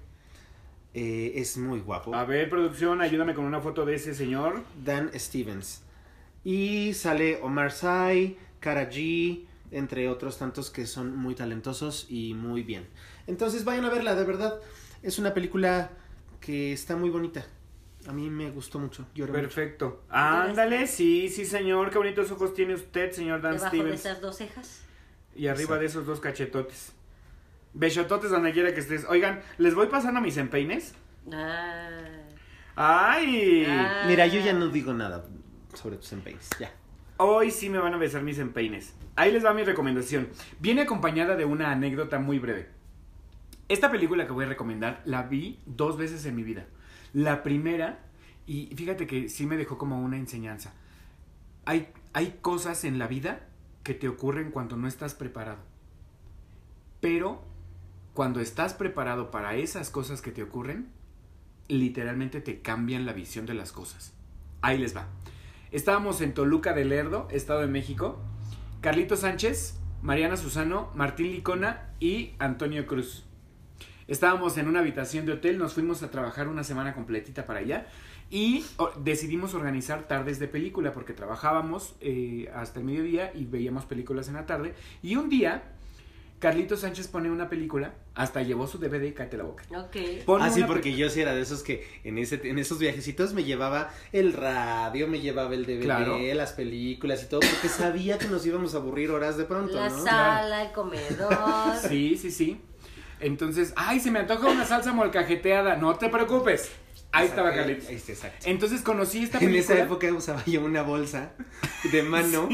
Eh, 0.93 1.33
es 1.35 1.57
muy 1.57 1.79
guapo. 1.79 2.13
A 2.13 2.25
ver, 2.25 2.49
producción, 2.49 3.01
ayúdame 3.01 3.33
con 3.33 3.45
una 3.45 3.61
foto 3.61 3.85
de 3.85 3.95
ese 3.95 4.13
señor. 4.13 4.63
Dan 4.83 5.11
Stevens. 5.15 5.83
Y 6.43 6.93
sale 6.93 7.39
Omar 7.41 7.71
Sy, 7.71 8.37
Kara 8.59 8.89
G, 8.89 9.45
entre 9.71 10.09
otros 10.09 10.37
tantos 10.37 10.69
que 10.69 10.85
son 10.85 11.15
muy 11.15 11.35
talentosos 11.35 12.07
y 12.09 12.33
muy 12.33 12.63
bien. 12.63 12.87
Entonces 13.27 13.63
vayan 13.65 13.85
a 13.85 13.89
verla, 13.89 14.15
de 14.15 14.23
verdad. 14.23 14.59
Es 15.03 15.19
una 15.19 15.33
película 15.33 15.91
que 16.39 16.73
está 16.73 16.95
muy 16.95 17.09
bonita. 17.09 17.45
A 18.07 18.13
mí 18.13 18.29
me 18.29 18.49
gustó 18.49 18.79
mucho. 18.79 19.05
Lloré 19.13 19.31
mucho. 19.31 19.43
Perfecto. 19.43 20.03
Ándale, 20.09 20.87
sí, 20.87 21.29
sí, 21.29 21.45
señor. 21.45 21.91
Qué 21.91 21.97
bonitos 21.97 22.31
ojos 22.31 22.53
tiene 22.53 22.73
usted, 22.73 23.11
señor 23.11 23.41
Dan 23.41 23.57
Debajo 23.57 23.83
de 23.83 23.93
esas 23.93 24.21
dos 24.21 24.37
cejas. 24.37 24.81
Y 25.35 25.47
arriba 25.47 25.77
de 25.77 25.85
esos 25.85 26.05
dos 26.05 26.19
cachetotes. 26.19 26.93
Bechototes 27.73 28.31
donde 28.31 28.51
quiera 28.51 28.73
que 28.73 28.79
estés. 28.79 29.05
Oigan, 29.07 29.41
¿les 29.57 29.75
voy 29.75 29.87
pasando 29.87 30.19
mis 30.19 30.37
empeines? 30.37 30.93
Ah. 31.31 31.89
¡Ay! 32.75 33.65
Ah. 33.67 34.03
Mira, 34.07 34.27
yo 34.27 34.41
ya 34.41 34.53
no 34.53 34.67
digo 34.69 34.93
nada 34.93 35.25
sobre 35.73 35.97
tus 35.97 36.11
empeines. 36.11 36.49
Ya. 36.59 36.71
Hoy 37.17 37.51
sí 37.51 37.69
me 37.69 37.77
van 37.77 37.93
a 37.93 37.97
besar 37.97 38.23
mis 38.23 38.39
empeines. 38.39 38.93
Ahí 39.15 39.31
les 39.31 39.45
va 39.45 39.53
mi 39.53 39.63
recomendación. 39.63 40.29
Viene 40.59 40.81
acompañada 40.81 41.35
de 41.35 41.45
una 41.45 41.71
anécdota 41.71 42.17
muy 42.17 42.39
breve. 42.39 42.67
Esta 43.71 43.89
película 43.89 44.27
que 44.27 44.33
voy 44.33 44.43
a 44.43 44.49
recomendar 44.49 45.01
la 45.05 45.23
vi 45.23 45.61
dos 45.65 45.95
veces 45.95 46.25
en 46.25 46.35
mi 46.35 46.43
vida. 46.43 46.65
La 47.13 47.41
primera, 47.41 47.99
y 48.45 48.65
fíjate 48.75 49.07
que 49.07 49.29
sí 49.29 49.45
me 49.45 49.55
dejó 49.55 49.77
como 49.77 50.01
una 50.01 50.17
enseñanza. 50.17 50.73
Hay, 51.63 51.87
hay 52.11 52.37
cosas 52.41 52.83
en 52.83 52.99
la 52.99 53.07
vida 53.07 53.47
que 53.83 53.93
te 53.93 54.09
ocurren 54.09 54.51
cuando 54.51 54.75
no 54.75 54.89
estás 54.89 55.15
preparado. 55.15 55.59
Pero 56.99 57.45
cuando 58.13 58.41
estás 58.41 58.73
preparado 58.73 59.31
para 59.31 59.55
esas 59.55 59.89
cosas 59.89 60.21
que 60.21 60.31
te 60.31 60.43
ocurren, 60.43 60.89
literalmente 61.69 62.41
te 62.41 62.59
cambian 62.59 63.05
la 63.05 63.13
visión 63.13 63.45
de 63.45 63.53
las 63.53 63.71
cosas. 63.71 64.13
Ahí 64.61 64.79
les 64.79 64.93
va. 64.93 65.07
Estábamos 65.71 66.19
en 66.19 66.33
Toluca 66.33 66.73
del 66.73 66.89
Lerdo, 66.89 67.29
Estado 67.31 67.61
de 67.61 67.67
México. 67.67 68.19
Carlito 68.81 69.15
Sánchez, 69.15 69.79
Mariana 70.01 70.35
Susano, 70.35 70.91
Martín 70.93 71.31
Licona 71.31 71.93
y 72.01 72.33
Antonio 72.37 72.85
Cruz. 72.85 73.30
Estábamos 74.07 74.57
en 74.57 74.67
una 74.67 74.79
habitación 74.79 75.25
de 75.25 75.33
hotel, 75.33 75.57
nos 75.57 75.73
fuimos 75.73 76.03
a 76.03 76.11
trabajar 76.11 76.47
una 76.47 76.63
semana 76.63 76.93
completita 76.93 77.45
para 77.45 77.59
allá 77.59 77.87
y 78.29 78.65
decidimos 79.03 79.53
organizar 79.53 80.07
tardes 80.07 80.39
de 80.39 80.47
película 80.47 80.93
porque 80.93 81.13
trabajábamos 81.13 81.95
eh, 82.01 82.49
hasta 82.55 82.79
el 82.79 82.85
mediodía 82.85 83.31
y 83.35 83.45
veíamos 83.45 83.85
películas 83.85 84.27
en 84.29 84.35
la 84.35 84.45
tarde. 84.45 84.73
Y 85.03 85.15
un 85.17 85.27
día, 85.29 85.63
Carlito 86.39 86.75
Sánchez 86.77 87.07
pone 87.09 87.29
una 87.29 87.49
película, 87.49 87.93
hasta 88.15 88.41
llevó 88.41 88.67
su 88.67 88.77
DVD, 88.79 89.13
cállate 89.13 89.37
la 89.37 89.43
boca. 89.43 89.63
Ok. 89.77 90.23
Pone 90.25 90.45
Ah, 90.45 90.49
sí, 90.49 90.63
porque 90.65 90.95
yo 90.95 91.09
sí 91.09 91.21
era 91.21 91.33
de 91.35 91.41
esos 91.41 91.61
que 91.61 91.85
en, 92.03 92.17
ese, 92.17 92.39
en 92.49 92.57
esos 92.57 92.79
viajecitos 92.79 93.33
me 93.33 93.43
llevaba 93.43 93.91
el 94.11 94.33
radio, 94.33 95.07
me 95.07 95.19
llevaba 95.19 95.53
el 95.53 95.65
DVD, 95.65 95.83
Claro. 95.83 96.17
las 96.33 96.53
películas 96.53 97.23
y 97.23 97.27
todo, 97.29 97.41
porque 97.41 97.67
sabía 97.69 98.17
que 98.17 98.27
nos 98.27 98.45
íbamos 98.45 98.73
a 98.73 98.77
aburrir 98.77 99.11
horas 99.11 99.37
de 99.37 99.43
pronto, 99.43 99.75
La 99.75 99.89
¿no? 99.89 100.03
sala, 100.03 100.63
el 100.65 100.71
comedor. 100.71 101.75
Sí, 101.87 102.17
sí, 102.17 102.31
sí. 102.31 102.61
Entonces, 103.21 103.73
ay, 103.75 103.99
se 103.99 104.11
me 104.11 104.19
antoja 104.19 104.47
una 104.47 104.65
salsa 104.65 104.93
molcajeteada. 104.93 105.75
No 105.77 105.95
te 105.95 106.09
preocupes. 106.09 106.69
Ahí 107.13 107.27
estaba 107.27 107.49
Exacto, 107.49 107.67
Carlitos. 107.67 107.89
ahí 107.89 107.95
está, 107.97 108.11
exacto. 108.13 108.45
Entonces 108.49 108.81
conocí 108.83 109.23
esta 109.23 109.37
En 109.39 109.47
película. 109.47 109.75
esa 109.75 109.83
época 109.83 110.13
usaba 110.13 110.45
yo 110.45 110.61
una 110.63 110.81
bolsa 110.81 111.33
de 111.91 112.03
mano, 112.15 112.47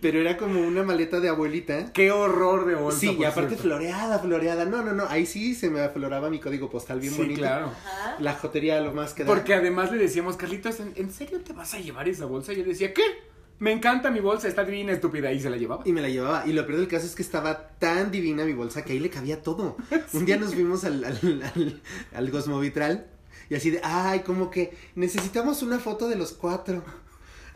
pero 0.00 0.20
era 0.20 0.36
como 0.36 0.60
una 0.60 0.84
maleta 0.84 1.18
de 1.18 1.30
abuelita. 1.30 1.92
Qué 1.92 2.12
horror 2.12 2.64
de 2.66 2.76
bolsa. 2.76 3.00
Sí, 3.00 3.16
y 3.18 3.24
aparte 3.24 3.56
cierto. 3.56 3.62
floreada, 3.64 4.20
floreada. 4.20 4.66
No, 4.66 4.84
no, 4.84 4.92
no, 4.92 5.04
ahí 5.08 5.26
sí 5.26 5.56
se 5.56 5.68
me 5.68 5.80
afloraba 5.80 6.30
mi 6.30 6.38
código 6.38 6.70
postal 6.70 7.00
bien 7.00 7.12
Sí, 7.12 7.22
bonito. 7.22 7.40
claro. 7.40 7.66
Ajá. 7.66 8.16
La 8.20 8.34
jotería 8.34 8.80
lo 8.80 8.92
más 8.92 9.14
que 9.14 9.24
da. 9.24 9.26
Porque 9.28 9.52
además 9.52 9.90
le 9.90 9.98
decíamos, 9.98 10.36
Carlitos, 10.36 10.78
¿en, 10.78 10.92
en 10.94 11.10
serio 11.10 11.40
te 11.40 11.52
vas 11.52 11.74
a 11.74 11.78
llevar 11.80 12.08
esa 12.08 12.26
bolsa? 12.26 12.52
Y 12.52 12.58
yo 12.58 12.64
decía, 12.64 12.94
¿qué? 12.94 13.02
Me 13.58 13.72
encanta 13.72 14.10
mi 14.10 14.20
bolsa, 14.20 14.48
está 14.48 14.64
divina, 14.64 14.92
estúpida. 14.92 15.32
Y 15.32 15.40
se 15.40 15.48
la 15.48 15.56
llevaba. 15.56 15.82
Y 15.86 15.92
me 15.92 16.00
la 16.02 16.08
llevaba. 16.08 16.46
Y 16.46 16.52
lo 16.52 16.66
peor 16.66 16.80
del 16.80 16.88
caso 16.88 17.06
es 17.06 17.14
que 17.14 17.22
estaba 17.22 17.68
tan 17.78 18.10
divina 18.10 18.44
mi 18.44 18.52
bolsa 18.52 18.84
que 18.84 18.92
ahí 18.92 18.98
le 18.98 19.10
cabía 19.10 19.42
todo. 19.42 19.76
Un 20.12 20.24
día 20.24 20.36
nos 20.36 20.54
fuimos 20.54 20.84
al, 20.84 21.04
al, 21.04 21.42
al, 21.42 21.80
al 22.14 22.28
y 23.50 23.54
así 23.54 23.70
de, 23.70 23.80
ay, 23.82 24.20
como 24.20 24.50
que 24.50 24.76
necesitamos 24.94 25.62
una 25.62 25.78
foto 25.78 26.08
de 26.08 26.16
los 26.16 26.32
cuatro. 26.32 26.82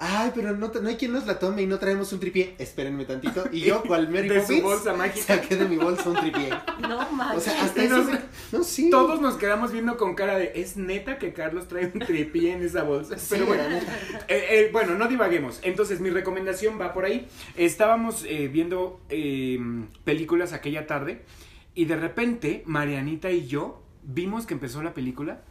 Ay, 0.01 0.31
pero 0.33 0.57
no, 0.57 0.69
no 0.69 0.89
hay 0.89 0.95
quien 0.97 1.13
nos 1.13 1.27
la 1.27 1.41
tome 1.41 1.63
y 1.63 1.67
no 1.67 1.81
traemos 1.81 2.13
un 2.13 2.21
tripié. 2.21 2.55
Espérenme 2.59 3.05
tantito. 3.05 3.47
Y 3.51 3.63
yo, 3.63 3.83
cual 3.87 4.09
Mary 4.09 4.29
De 4.29 4.37
su 4.41 4.47
Poppins, 4.47 4.63
bolsa 4.63 4.93
mágica. 4.95 5.27
saqué 5.35 5.57
de 5.57 5.65
mi 5.69 5.77
bolsa 5.77 6.09
un 6.11 6.17
tripié. 6.17 6.51
No 6.81 6.99
O 7.01 7.13
manches. 7.13 7.43
sea, 7.43 7.65
hasta 7.65 7.83
eso. 7.83 8.05
nos- 8.05 8.21
No, 8.53 8.63
sí. 8.63 8.91
Todos 8.91 9.21
nos 9.21 9.35
quedamos 9.35 9.73
viendo 9.73 9.97
con 9.97 10.15
cara 10.15 10.39
de, 10.39 10.53
¿es 10.55 10.77
neta 10.77 11.19
que 11.19 11.33
Carlos 11.33 11.67
trae 11.67 11.91
un 11.93 11.99
tripié 12.01 12.53
en 12.53 12.63
esa 12.63 12.85
bolsa? 12.85 13.19
Sí, 13.19 13.27
Pero 13.31 13.47
bueno. 13.47 13.65
Eh, 13.65 13.81
eh, 14.29 14.71
bueno, 14.73 14.95
no 14.95 15.09
divaguemos. 15.09 15.59
Entonces, 15.63 15.99
mi 16.01 16.11
recomendación 16.11 16.81
va 16.81 16.93
por 16.93 17.05
ahí. 17.05 17.27
Estábamos 17.57 18.25
eh, 18.29 18.47
viendo 18.47 19.01
eh, 19.09 19.59
películas 20.05 20.53
aquella 20.53 20.87
tarde 20.87 21.25
y 21.75 21.87
de 21.87 21.97
repente 21.97 22.63
Marianita 22.67 23.33
y 23.33 23.49
yo 23.49 23.83
vimos 24.05 24.47
que 24.47 24.55
empezó 24.55 24.81
la 24.83 24.95
película. 24.95 25.43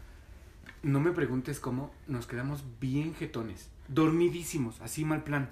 No 0.84 1.02
me 1.02 1.12
preguntes 1.12 1.60
cómo, 1.60 1.92
nos 2.08 2.28
quedamos 2.28 2.64
bien 2.80 3.14
jetones, 3.16 3.70
dormidísimos, 3.88 4.80
así 4.82 5.06
mal 5.06 5.24
plan. 5.24 5.50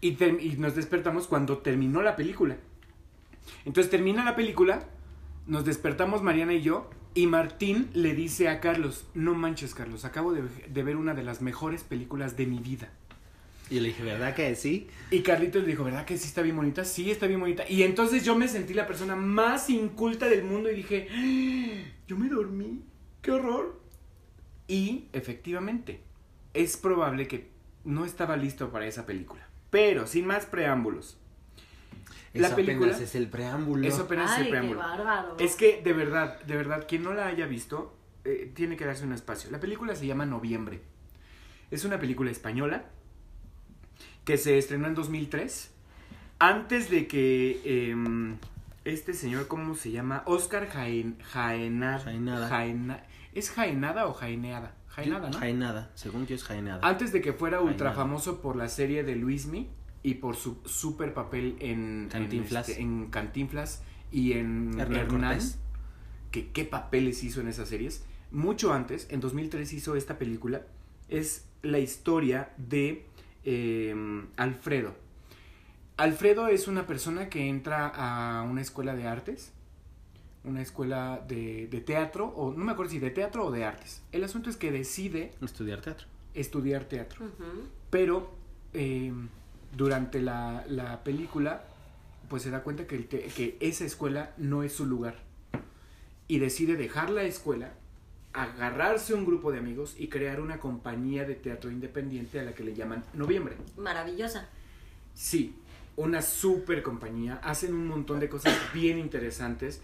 Y, 0.00 0.22
y 0.22 0.56
nos 0.58 0.74
despertamos 0.74 1.26
cuando 1.26 1.58
terminó 1.58 2.02
la 2.02 2.16
película. 2.16 2.56
Entonces 3.64 3.90
termina 3.90 4.24
la 4.24 4.36
película, 4.36 4.88
nos 5.46 5.64
despertamos 5.64 6.22
Mariana 6.22 6.54
y 6.54 6.62
yo, 6.62 6.90
y 7.14 7.26
Martín 7.26 7.88
le 7.94 8.14
dice 8.14 8.48
a 8.48 8.60
Carlos, 8.60 9.06
no 9.14 9.34
manches 9.34 9.74
Carlos, 9.74 10.04
acabo 10.04 10.32
de, 10.32 10.42
de 10.68 10.82
ver 10.82 10.96
una 10.96 11.14
de 11.14 11.22
las 11.22 11.40
mejores 11.40 11.82
películas 11.82 12.36
de 12.36 12.46
mi 12.46 12.58
vida. 12.58 12.90
Y 13.68 13.80
le 13.80 13.88
dije, 13.88 14.04
¿verdad 14.04 14.34
que 14.34 14.54
sí? 14.54 14.86
Y 15.10 15.20
Carlitos 15.22 15.62
le 15.62 15.68
dijo, 15.68 15.82
¿verdad 15.82 16.04
que 16.04 16.16
sí 16.18 16.28
está 16.28 16.42
bien 16.42 16.54
bonita? 16.54 16.84
Sí, 16.84 17.10
está 17.10 17.26
bien 17.26 17.40
bonita. 17.40 17.68
Y 17.68 17.82
entonces 17.82 18.24
yo 18.24 18.36
me 18.36 18.46
sentí 18.46 18.74
la 18.74 18.86
persona 18.86 19.16
más 19.16 19.70
inculta 19.70 20.28
del 20.28 20.44
mundo 20.44 20.70
y 20.70 20.76
dije, 20.76 21.08
"Ah, 21.10 21.90
yo 22.06 22.16
me 22.16 22.28
dormí, 22.28 22.82
qué 23.22 23.32
horror. 23.32 23.80
Y 24.68 25.06
efectivamente, 25.12 26.00
es 26.56 26.76
probable 26.76 27.28
que 27.28 27.50
no 27.84 28.04
estaba 28.04 28.36
listo 28.36 28.70
para 28.70 28.86
esa 28.86 29.06
película. 29.06 29.46
Pero, 29.70 30.06
sin 30.06 30.26
más 30.26 30.46
preámbulos, 30.46 31.18
La 32.34 32.48
Eso 32.48 32.56
película- 32.56 32.88
apenas 32.92 33.00
es 33.00 33.14
el 33.14 33.28
preámbulo. 33.28 33.88
eso 33.88 34.02
apenas 34.02 34.32
es 34.32 34.38
el 34.40 34.44
qué 34.44 34.50
preámbulo. 34.50 34.80
bárbaro. 34.80 35.36
Es 35.38 35.56
que, 35.56 35.80
de 35.82 35.92
verdad, 35.94 36.38
de 36.42 36.54
verdad, 36.56 36.84
quien 36.86 37.02
no 37.02 37.14
la 37.14 37.28
haya 37.28 37.46
visto, 37.46 37.96
eh, 38.24 38.52
tiene 38.54 38.76
que 38.76 38.84
darse 38.84 39.04
un 39.04 39.14
espacio. 39.14 39.50
La 39.50 39.58
película 39.58 39.94
se 39.96 40.06
llama 40.06 40.26
Noviembre. 40.26 40.82
Es 41.70 41.86
una 41.86 41.98
película 41.98 42.30
española 42.30 42.84
que 44.24 44.36
se 44.36 44.58
estrenó 44.58 44.86
en 44.86 44.94
2003. 44.94 45.70
Antes 46.38 46.90
de 46.90 47.06
que 47.06 47.62
em, 47.64 48.36
este 48.84 49.14
señor, 49.14 49.48
¿cómo 49.48 49.74
se 49.74 49.90
llama? 49.92 50.22
Oscar 50.26 50.68
Jaen, 50.68 51.18
Jaenada. 51.20 52.00
Jaenada. 52.00 52.48
Jaena- 52.50 53.02
¿Es 53.32 53.50
Jaenada 53.50 54.06
o 54.06 54.12
Jaeneada? 54.12 54.74
Jaenada, 54.96 55.28
¿no? 55.28 55.38
Jaenada. 55.38 55.90
Según 55.94 56.26
yo 56.26 56.34
es 56.34 56.42
Jaenada. 56.42 56.80
Antes 56.82 57.12
de 57.12 57.20
que 57.20 57.34
fuera 57.34 57.58
Jaenada. 57.58 57.72
ultra 57.72 57.92
famoso 57.92 58.40
por 58.40 58.56
la 58.56 58.68
serie 58.68 59.04
de 59.04 59.14
Luismi 59.14 59.68
y 60.02 60.14
por 60.14 60.36
su 60.36 60.56
super 60.64 61.12
papel 61.12 61.56
en 61.60 62.08
Cantinflas. 62.10 62.68
en, 62.68 62.72
este, 62.72 62.82
en 62.82 63.10
Cantinflas 63.10 63.82
y 64.10 64.32
en 64.32 64.80
Hernán 64.80 65.00
Hernán, 65.00 65.38
que 66.30 66.50
qué 66.50 66.64
papeles 66.64 67.22
hizo 67.24 67.42
en 67.42 67.48
esas 67.48 67.68
series. 67.68 68.06
Mucho 68.30 68.72
antes, 68.72 69.06
en 69.10 69.20
2003 69.20 69.70
hizo 69.74 69.96
esta 69.96 70.16
película. 70.16 70.62
Es 71.10 71.46
la 71.60 71.78
historia 71.78 72.54
de 72.56 73.04
eh, 73.44 73.94
Alfredo. 74.36 74.94
Alfredo 75.98 76.48
es 76.48 76.68
una 76.68 76.86
persona 76.86 77.28
que 77.28 77.48
entra 77.50 77.88
a 77.88 78.42
una 78.44 78.62
escuela 78.62 78.96
de 78.96 79.06
artes, 79.06 79.52
una 80.46 80.62
escuela 80.62 81.22
de, 81.28 81.66
de 81.68 81.80
teatro, 81.80 82.26
o 82.28 82.52
no 82.52 82.64
me 82.64 82.72
acuerdo 82.72 82.92
si 82.92 82.98
de 82.98 83.10
teatro 83.10 83.46
o 83.46 83.50
de 83.50 83.64
artes. 83.64 84.02
El 84.12 84.24
asunto 84.24 84.48
es 84.50 84.56
que 84.56 84.70
decide 84.72 85.32
Estudiar 85.42 85.80
teatro. 85.80 86.06
estudiar 86.34 86.84
teatro. 86.84 87.26
Pero 87.90 88.30
eh, 88.72 89.12
durante 89.76 90.20
la, 90.22 90.64
la 90.68 91.02
película, 91.04 91.64
pues 92.28 92.42
se 92.42 92.50
da 92.50 92.62
cuenta 92.62 92.86
que, 92.86 92.96
el 92.96 93.06
te- 93.06 93.22
que 93.24 93.56
esa 93.60 93.84
escuela 93.84 94.32
no 94.36 94.62
es 94.62 94.72
su 94.72 94.86
lugar. 94.86 95.16
Y 96.28 96.38
decide 96.38 96.76
dejar 96.76 97.10
la 97.10 97.22
escuela, 97.24 97.72
agarrarse 98.32 99.12
a 99.12 99.16
un 99.16 99.24
grupo 99.24 99.52
de 99.52 99.58
amigos 99.58 99.94
y 99.98 100.08
crear 100.08 100.40
una 100.40 100.58
compañía 100.58 101.24
de 101.24 101.34
teatro 101.36 101.70
independiente 101.70 102.40
a 102.40 102.44
la 102.44 102.52
que 102.54 102.64
le 102.64 102.74
llaman 102.74 103.04
Noviembre. 103.14 103.56
Maravillosa. 103.76 104.48
Sí, 105.14 105.54
una 105.96 106.20
super 106.20 106.82
compañía, 106.82 107.40
hacen 107.42 107.72
un 107.74 107.86
montón 107.86 108.20
de 108.20 108.28
cosas 108.28 108.54
bien 108.74 108.98
interesantes. 108.98 109.80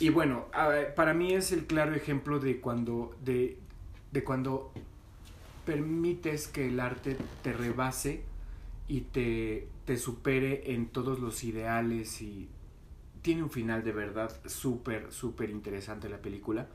Y 0.00 0.08
bueno, 0.10 0.46
para 0.96 1.14
mí 1.14 1.32
es 1.32 1.52
el 1.52 1.66
claro 1.66 1.94
ejemplo 1.94 2.40
de 2.40 2.60
cuando, 2.60 3.16
de, 3.24 3.58
de 4.12 4.24
cuando 4.24 4.72
permites 5.64 6.48
que 6.48 6.68
el 6.68 6.80
arte 6.80 7.16
te 7.42 7.52
rebase 7.52 8.24
y 8.88 9.02
te, 9.02 9.68
te 9.84 9.96
supere 9.96 10.72
en 10.74 10.86
todos 10.88 11.20
los 11.20 11.42
ideales 11.44 12.20
y 12.20 12.48
tiene 13.22 13.42
un 13.42 13.50
final 13.50 13.82
de 13.82 13.92
verdad 13.92 14.30
súper, 14.46 15.10
súper 15.12 15.48
interesante 15.50 16.08
la 16.08 16.18
película. 16.18 16.68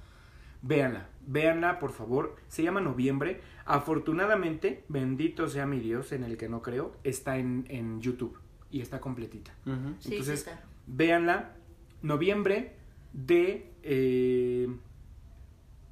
Véanla, 0.62 1.08
véanla, 1.28 1.80
por 1.80 1.92
favor. 1.94 2.36
Se 2.48 2.64
llama 2.64 2.82
Noviembre. 2.82 3.42
Afortunadamente, 3.66 4.84
bendito 4.90 5.48
sea 5.48 5.66
mi 5.66 5.80
Dios, 5.80 6.12
en 6.12 6.24
el 6.24 6.38
que 6.38 6.50
no 6.50 6.62
creo, 6.62 6.96
está 7.04 7.38
en, 7.38 7.66
en 7.70 8.02
YouTube 8.02 8.38
y 8.72 8.82
está 8.82 9.00
completita. 9.00 9.54
Sí, 10.00 10.10
Entonces, 10.12 10.26
sí 10.26 10.50
está. 10.50 10.64
véanla. 10.88 11.56
Noviembre 12.02 12.78
de... 13.13 13.72
eh, 13.84 14.68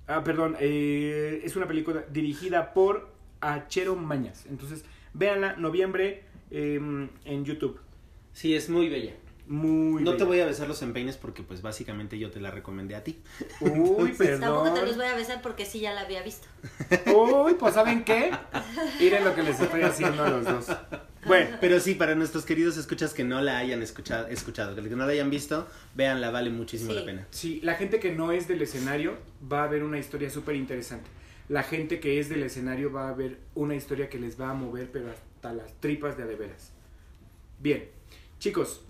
ah, 0.07 0.23
perdón. 0.23 0.55
eh, 0.59 1.41
es 1.43 1.55
una 1.55 1.67
película 1.67 2.03
dirigida 2.11 2.73
por 2.73 3.09
Achero 3.41 3.95
Mañas. 3.95 4.45
Entonces, 4.49 4.85
véanla. 5.13 5.55
Noviembre 5.57 6.23
eh, 6.51 6.79
en 7.25 7.45
YouTube. 7.45 7.79
Sí, 8.33 8.55
es 8.55 8.69
muy 8.69 8.89
bella. 8.89 9.13
Muy 9.47 10.03
no 10.03 10.17
te 10.17 10.25
voy 10.25 10.41
a 10.41 10.45
besar 10.45 10.67
los 10.67 10.81
empeines 10.81 11.15
porque 11.15 11.41
pues 11.41 11.61
básicamente 11.61 12.19
yo 12.19 12.29
te 12.31 12.41
la 12.41 12.51
recomendé 12.51 12.95
a 12.95 13.03
ti. 13.05 13.21
Uy, 13.61 13.69
Tampoco 13.69 14.13
te 14.13 14.31
los 14.31 14.39
perdón. 14.41 14.97
voy 14.97 15.05
a 15.05 15.15
besar 15.15 15.41
porque 15.41 15.65
sí 15.65 15.79
ya 15.79 15.93
la 15.93 16.01
había 16.01 16.21
visto. 16.21 16.47
Uy, 17.15 17.53
pues 17.53 17.73
¿saben 17.73 18.03
qué? 18.03 18.31
Miren 18.99 19.23
lo 19.23 19.33
que 19.33 19.43
les 19.43 19.57
estoy 19.59 19.83
haciendo 19.83 20.23
a 20.25 20.29
los 20.29 20.43
dos. 20.45 20.67
Bueno, 21.25 21.57
Pero 21.59 21.79
sí, 21.79 21.95
para 21.95 22.15
nuestros 22.15 22.45
queridos 22.45 22.77
escuchas 22.77 23.13
que 23.13 23.23
no 23.23 23.41
la 23.41 23.57
hayan 23.57 23.81
escuchado, 23.81 24.27
escuchado 24.27 24.75
que 24.75 24.81
no 24.81 25.05
la 25.05 25.11
hayan 25.11 25.29
visto, 25.29 25.67
véanla, 25.95 26.31
vale 26.31 26.49
muchísimo 26.49 26.91
Sí. 26.91 26.99
la 26.99 27.05
pena. 27.05 27.27
sí, 27.31 27.59
la 27.63 27.75
gente 27.75 27.99
que 27.99 28.13
no 28.13 28.31
es 28.31 28.47
del 28.47 28.61
escenario 28.61 29.17
va 29.51 29.63
a 29.63 29.67
ver 29.67 29.83
una 29.83 29.99
historia 29.99 30.29
súper 30.29 30.55
interesante. 30.55 31.09
La 31.49 31.63
gente 31.63 31.99
que 31.99 32.19
es 32.19 32.29
del 32.29 32.43
escenario 32.43 32.91
va 32.91 33.09
a 33.09 33.13
ver 33.13 33.37
una 33.55 33.75
historia 33.75 34.09
que 34.09 34.19
les 34.19 34.39
va 34.39 34.49
a 34.51 34.53
mover, 34.53 34.91
pero 34.91 35.09
hasta 35.11 35.53
las 35.53 35.73
tripas 35.79 36.17
de 36.17 36.23
a 36.23 36.25
de 36.25 36.35
veras. 36.35 36.71
Bien, 37.59 37.85
chicos, 38.39 38.81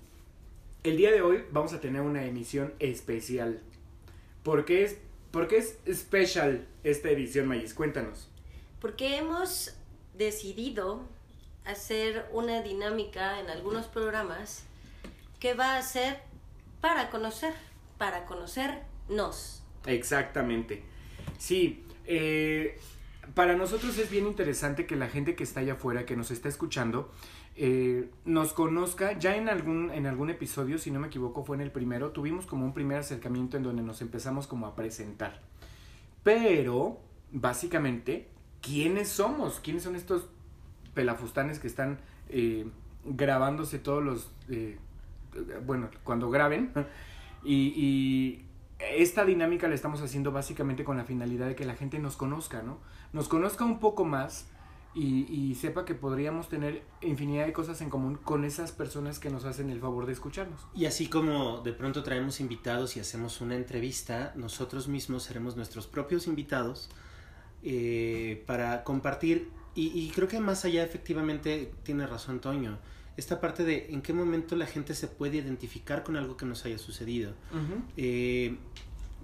el 0.84 0.98
día 0.98 1.12
de 1.12 1.22
hoy 1.22 1.44
vamos 1.52 1.74
a 1.74 1.80
tener 1.80 2.02
una 2.02 2.26
emisión 2.26 2.74
especial. 2.80 3.60
¿Por 4.44 4.66
qué 4.66 4.84
es, 4.84 4.98
por 5.32 5.48
qué 5.48 5.58
es 5.58 5.78
special 5.94 6.66
esta 6.84 7.10
edición, 7.10 7.48
Mayis? 7.48 7.74
Cuéntanos. 7.74 8.30
Porque 8.82 9.18
hemos 9.18 9.76
decidido 10.18 11.08
hacer 11.68 12.28
una 12.32 12.62
dinámica 12.62 13.40
en 13.40 13.50
algunos 13.50 13.86
programas 13.88 14.64
que 15.40 15.54
va 15.54 15.78
a 15.78 15.82
ser 15.82 16.20
para 16.82 17.10
conocer, 17.10 17.54
para 17.98 18.26
conocernos. 18.26 19.62
Exactamente. 19.86 20.84
Sí, 21.38 21.84
eh, 22.06 22.80
para 23.34 23.56
nosotros 23.56 23.98
es 23.98 24.10
bien 24.10 24.28
interesante 24.28 24.86
que 24.86 24.96
la 24.96 25.10
gente 25.10 25.36
que 25.36 25.44
está 25.44 25.60
allá 25.60 25.74
afuera, 25.74 26.06
que 26.06 26.16
nos 26.16 26.32
está 26.32 26.50
escuchando, 26.50 27.12
eh, 27.56 28.10
nos 28.26 28.54
conozca. 28.54 29.18
Ya 29.18 29.36
en 29.36 29.50
algún, 29.50 29.92
en 29.92 30.06
algún 30.06 30.30
episodio, 30.30 30.78
si 30.78 30.92
no 30.92 31.00
me 31.00 31.08
equivoco, 31.08 31.44
fue 31.44 31.56
en 31.58 31.62
el 31.62 31.72
primero, 31.72 32.12
tuvimos 32.12 32.46
como 32.46 32.66
un 32.66 32.74
primer 32.74 33.00
acercamiento 33.00 33.58
en 33.58 33.64
donde 33.64 33.84
nos 33.84 34.02
empezamos 34.02 34.48
como 34.48 34.68
a 34.68 34.76
presentar. 34.76 35.42
Pero, 36.24 37.00
básicamente, 37.32 38.28
¿quiénes 38.62 39.10
somos? 39.10 39.60
¿Quiénes 39.60 39.84
son 39.84 39.96
estos 39.96 40.30
pelafustanes 40.98 41.60
que 41.60 41.68
están 41.68 42.00
eh, 42.30 42.68
grabándose 43.06 43.78
todos 43.78 44.04
los... 44.04 44.32
eh, 44.50 44.80
bueno, 45.64 45.90
cuando 46.04 46.32
graben? 46.32 46.74
Y, 47.44 48.44
esta 48.80 49.26
dinámica 49.26 49.68
la 49.68 49.74
estamos 49.74 50.02
haciendo 50.02 50.32
básicamente 50.32 50.84
con 50.84 50.98
la 50.98 51.04
finalidad 51.04 51.48
de 51.48 51.56
que 51.56 51.66
la 51.66 51.76
gente 51.76 51.98
nos 51.98 52.16
conozca, 52.16 52.62
¿no? 52.62 52.78
Nos 53.12 53.28
conozca 53.28 53.66
un 53.66 53.80
poco 53.80 54.06
más 54.06 54.46
y, 54.94 55.26
y 55.34 55.56
sepa 55.56 55.84
que 55.84 55.96
podríamos 55.96 56.48
tener 56.48 56.84
infinidad 57.02 57.48
de 57.48 57.54
cosas 57.54 57.82
en 57.82 57.90
común 57.90 58.20
con 58.24 58.46
esas 58.46 58.72
personas 58.72 59.18
que 59.18 59.32
nos 59.32 59.46
hacen 59.46 59.72
el 59.72 59.80
favor 59.80 60.06
de 60.06 60.14
escucharnos. 60.14 60.60
Y 60.76 60.86
así 60.86 61.08
como 61.08 61.62
de 61.62 61.74
pronto 61.74 62.04
traemos 62.04 62.40
invitados 62.40 62.98
y 62.98 63.00
hacemos 63.00 63.42
una 63.42 63.56
entrevista, 63.56 64.34
nosotros 64.36 64.88
mismos 64.88 65.24
seremos 65.24 65.56
nuestros 65.56 65.88
propios 65.88 66.28
invitados 66.28 66.90
eh, 67.64 68.44
para 68.46 68.84
compartir. 68.84 69.50
Y, 69.78 69.98
y 69.98 70.10
creo 70.10 70.28
que 70.28 70.40
más 70.42 70.66
allá 70.66 70.84
efectivamente 70.84 71.72
tiene 71.84 72.06
razón 72.08 72.40
Toño. 72.42 72.80
Esta 73.16 73.40
parte 73.40 73.64
de 73.64 73.88
en 73.92 74.02
qué 74.02 74.12
momento 74.12 74.56
la 74.56 74.66
gente 74.66 74.94
se 74.94 75.08
puede 75.08 75.38
identificar 75.38 76.04
con 76.04 76.18
algo 76.18 76.36
que 76.36 76.46
nos 76.46 76.66
haya 76.66 76.78
sucedido. 76.78 77.34
eh, 77.96 78.58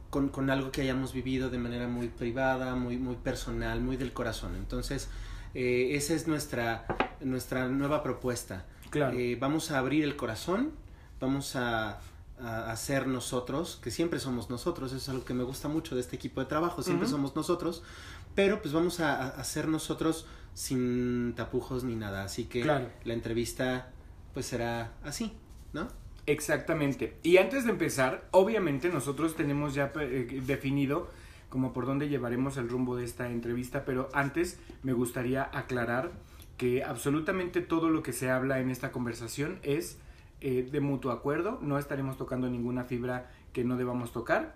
con, 0.09 0.29
con 0.29 0.51
algo 0.51 0.71
que 0.71 0.81
hayamos 0.81 1.11
vivido 1.11 1.49
de 1.49 1.57
manera 1.57 1.87
muy 1.87 2.07
privada, 2.07 2.75
muy, 2.75 2.97
muy 2.97 3.15
personal, 3.15 3.81
muy 3.81 3.97
del 3.97 4.13
corazón. 4.13 4.55
Entonces, 4.55 5.09
eh, 5.55 5.95
esa 5.95 6.13
es 6.13 6.27
nuestra, 6.27 6.85
nuestra 7.19 7.67
nueva 7.67 8.03
propuesta. 8.03 8.65
Claro. 8.91 9.17
Eh, 9.17 9.37
vamos 9.39 9.71
a 9.71 9.79
abrir 9.79 10.03
el 10.03 10.15
corazón, 10.15 10.71
vamos 11.19 11.55
a, 11.55 11.99
a, 12.39 12.71
a 12.71 12.75
ser 12.75 13.07
nosotros, 13.07 13.79
que 13.81 13.89
siempre 13.89 14.19
somos 14.19 14.51
nosotros, 14.51 14.91
eso 14.91 14.97
es 14.97 15.09
algo 15.09 15.25
que 15.25 15.33
me 15.33 15.43
gusta 15.43 15.67
mucho 15.67 15.95
de 15.95 16.01
este 16.01 16.15
equipo 16.15 16.41
de 16.41 16.45
trabajo, 16.45 16.83
siempre 16.83 17.07
somos 17.07 17.35
nosotros, 17.35 17.81
pero 18.35 18.61
pues 18.61 18.73
vamos 18.73 18.99
a, 18.99 19.43
ser 19.43 19.67
nosotros 19.67 20.27
sin 20.53 21.33
tapujos 21.35 21.83
ni 21.83 21.95
nada, 21.95 22.23
así 22.23 22.45
que 22.45 22.61
Claro. 22.61 22.89
la 23.03 23.13
entrevista 23.13 23.91
pues 24.33 24.45
será 24.45 24.93
así, 25.03 25.33
¿no? 25.73 25.87
Exactamente. 26.25 27.17
Y 27.23 27.37
antes 27.37 27.65
de 27.65 27.71
empezar, 27.71 28.27
obviamente 28.31 28.89
nosotros 28.89 29.35
tenemos 29.35 29.73
ya 29.73 29.91
eh, 29.99 30.41
definido 30.45 31.09
como 31.49 31.71
por 31.71 31.85
dónde 31.85 32.09
llevaremos 32.09 32.57
el 32.57 32.67
rumbo 32.67 32.95
de 32.95 33.03
esta 33.03 33.29
entrevista, 33.29 33.85
pero 33.85 34.09
antes 34.13 34.59
me 34.81 34.93
gustaría 34.93 35.49
aclarar 35.53 36.11
que 36.57 36.83
absolutamente 36.83 37.61
todo 37.61 37.89
lo 37.89 38.01
que 38.01 38.13
se 38.13 38.31
habla 38.31 38.59
en 38.59 38.71
esta 38.71 38.91
conversación 38.91 39.59
es 39.61 39.99
eh, 40.41 40.67
de 40.71 40.79
mutuo 40.79 41.11
acuerdo, 41.11 41.59
no 41.61 41.77
estaremos 41.77 42.17
tocando 42.17 42.49
ninguna 42.49 42.85
fibra 42.85 43.29
que 43.53 43.63
no 43.63 43.77
debamos 43.77 44.11
tocar 44.11 44.55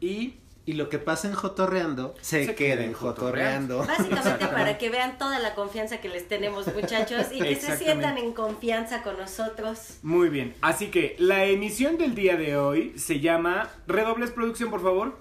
y 0.00 0.36
Y 0.70 0.74
lo 0.74 0.88
que 0.88 1.00
pasa 1.00 1.26
en 1.26 1.34
Jotorreando 1.34 2.14
se, 2.20 2.46
Se 2.46 2.54
queda 2.54 2.84
en 2.84 2.92
Jotorreando. 2.92 3.78
Básicamente 3.78 4.46
para 4.46 4.78
que 4.78 4.88
vean 4.88 5.18
toda 5.18 5.40
la 5.40 5.56
confianza 5.56 6.00
que 6.00 6.08
les 6.08 6.28
tenemos 6.28 6.72
muchachos 6.72 7.26
y 7.32 7.40
que 7.40 7.56
se 7.56 7.76
sientan 7.76 8.18
en 8.18 8.32
confianza 8.32 9.02
con 9.02 9.18
nosotros. 9.18 9.98
muy 10.04 10.28
bien. 10.28 10.54
Así 10.60 10.92
que 10.92 11.16
la 11.18 11.44
emisión 11.46 11.98
del 11.98 12.14
día 12.14 12.36
de 12.36 12.56
hoy 12.56 12.96
se 12.96 13.18
llama 13.18 13.68
Redobles 13.88 14.30
Producción, 14.30 14.70
por 14.70 14.80
favor. 14.80 15.18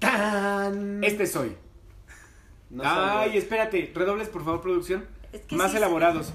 ¡Tan! 0.00 1.02
Este 1.02 1.26
soy. 1.26 1.56
No 2.68 2.82
Ay, 2.84 3.38
espérate, 3.38 3.90
redobles 3.94 4.28
por 4.28 4.44
favor, 4.44 4.60
producción. 4.60 5.06
Es 5.32 5.40
que 5.46 5.56
Más 5.56 5.70
sí, 5.70 5.78
elaborados. 5.78 6.34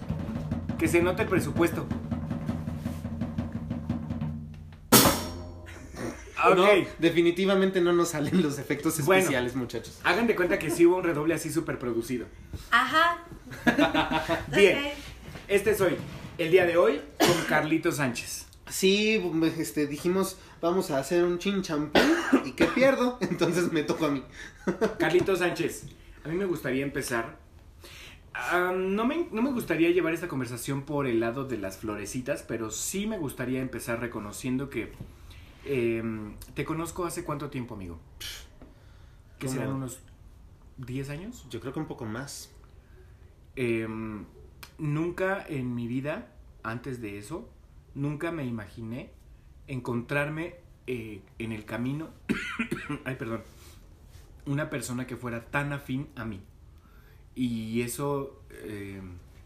Que 0.80 0.88
se 0.88 1.04
note 1.04 1.22
el 1.22 1.30
presupuesto. 1.30 1.86
Ok. 6.52 6.58
No, 6.58 6.68
definitivamente 7.00 7.82
no 7.82 7.94
nos 7.94 8.10
salen 8.10 8.42
los 8.42 8.60
efectos 8.60 9.04
Bueno. 9.06 9.20
especiales, 9.22 9.56
muchachos. 9.56 10.00
Hagan 10.04 10.28
de 10.28 10.36
cuenta 10.36 10.60
que 10.60 10.70
sí 10.70 10.86
hubo 10.86 10.98
un 10.98 11.04
redoble 11.04 11.34
así 11.34 11.52
súper 11.52 11.80
producido. 11.80 12.28
Ajá. 12.72 13.24
Bien. 14.56 14.80
Este 15.48 15.76
soy. 15.76 15.98
El 16.38 16.52
día 16.52 16.66
de 16.66 16.78
hoy 16.78 17.02
con 17.20 17.44
Carlito 17.48 17.92
Sánchez. 17.92 18.46
Sí, 18.70 19.24
este, 19.58 19.86
dijimos, 19.88 20.38
vamos 20.62 20.90
a 20.92 20.98
hacer 20.98 21.24
un 21.24 21.38
chinchampú 21.38 22.00
y 22.44 22.52
que 22.54 22.66
pierdo, 22.66 23.18
entonces 23.22 23.72
me 23.72 23.84
tocó 23.84 24.08
a 24.08 24.12
mí. 24.12 24.24
Carlito 24.98 25.36
Sánchez. 25.36 25.84
A 26.24 26.30
mí 26.30 26.36
me 26.36 26.46
gustaría 26.46 26.84
empezar. 26.84 27.38
no, 28.76 29.06
me, 29.06 29.28
no 29.32 29.42
me 29.44 29.52
gustaría 29.52 29.92
llevar 29.92 30.14
esta 30.14 30.28
conversación 30.28 30.82
por 30.84 31.06
el 31.08 31.20
lado 31.20 31.46
de 31.46 31.58
las 31.58 31.78
florecitas, 31.78 32.44
pero 32.44 32.72
sí 32.72 33.06
me 33.08 33.18
gustaría 33.20 33.62
empezar 33.62 34.00
reconociendo 34.00 34.70
que 34.70 34.92
em, 35.66 36.38
te 36.54 36.64
conozco 36.66 37.06
hace 37.06 37.24
cuánto 37.24 37.50
tiempo, 37.50 37.76
amigo. 37.76 38.00
¿Qué 39.40 39.48
serán 39.48 39.74
unos 39.74 40.00
10 40.78 41.10
años? 41.10 41.46
Yo 41.50 41.60
creo 41.60 41.74
que 41.74 41.80
un 41.80 41.88
poco 41.88 42.06
más. 42.06 42.52
Em, 43.56 44.26
nunca 44.78 45.46
en 45.48 45.76
mi 45.76 45.88
vida, 45.88 46.32
antes 46.64 47.02
de 47.02 47.18
eso, 47.18 47.50
nunca 47.94 48.32
me 48.32 48.46
imaginé 48.46 49.12
encontrarme 49.68 50.56
eh, 50.88 51.22
en 51.40 51.52
el 51.52 51.66
camino, 51.66 52.10
ay, 53.06 53.16
perdón, 53.16 53.42
una 54.46 54.70
persona 54.70 55.08
que 55.08 55.16
fuera 55.16 55.46
tan 55.46 55.74
afín 55.74 56.08
a 56.16 56.26
mí. 56.26 56.42
Y 57.34 57.82
eso 57.82 58.44
eh, 58.52 59.02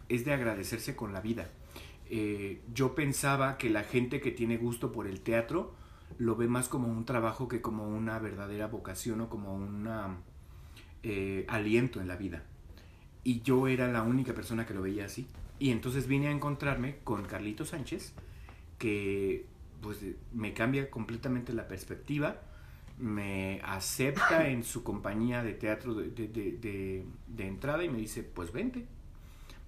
es 0.10 0.26
de 0.26 0.34
agradecerse 0.34 0.96
con 0.96 1.14
la 1.14 1.22
vida. 1.22 1.50
Eh, 2.10 2.62
yo 2.74 2.96
pensaba 2.96 3.58
que 3.58 3.70
la 3.70 3.84
gente 3.84 4.20
que 4.20 4.32
tiene 4.32 4.58
gusto 4.58 4.92
por 4.92 5.08
el 5.08 5.22
teatro 5.22 5.74
lo 6.18 6.36
ve 6.36 6.48
más 6.48 6.68
como 6.68 6.88
un 6.88 7.06
trabajo 7.06 7.48
que 7.48 7.62
como 7.62 7.88
una 7.88 8.20
verdadera 8.20 8.68
vocación 8.68 9.22
o 9.22 9.30
como 9.30 9.54
un 9.56 9.88
aliento 11.48 12.02
en 12.02 12.08
la 12.08 12.16
vida 12.18 12.44
y 13.24 13.42
yo 13.42 13.68
era 13.68 13.88
la 13.88 14.02
única 14.04 14.34
persona 14.34 14.66
que 14.66 14.74
lo 14.74 14.82
veía 14.82 15.06
así. 15.06 15.28
Y 15.60 15.72
entonces 15.72 16.08
vine 16.08 16.30
a 16.30 16.32
encontrarme 16.32 17.00
con 17.04 17.24
Carlito 17.26 17.66
Sánchez, 17.66 18.14
que 18.78 19.46
pues 19.82 20.00
me 20.34 20.54
cambia 20.54 20.90
completamente 20.90 21.54
la 21.54 21.68
perspectiva, 21.68 22.42
me 22.98 23.62
acepta 23.64 24.48
en 24.50 24.64
su 24.64 24.84
compañía 24.84 25.44
de 25.44 25.54
teatro 25.54 25.94
de, 25.94 26.10
de- 26.12 26.28
de- 26.30 26.52
de- 26.54 27.06
de 27.28 27.48
entrada 27.48 27.84
y 27.84 27.90
me 27.90 27.98
dice, 27.98 28.24
pues 28.24 28.52
vente, 28.54 28.86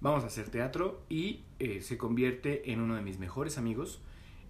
vamos 0.00 0.24
a 0.24 0.28
hacer 0.28 0.48
teatro 0.48 1.02
y 1.08 1.42
eh, 1.58 1.82
se 1.82 1.98
convierte 1.98 2.72
en 2.72 2.80
uno 2.80 2.94
de 2.96 3.02
mis 3.02 3.18
mejores 3.18 3.58
amigos, 3.58 4.00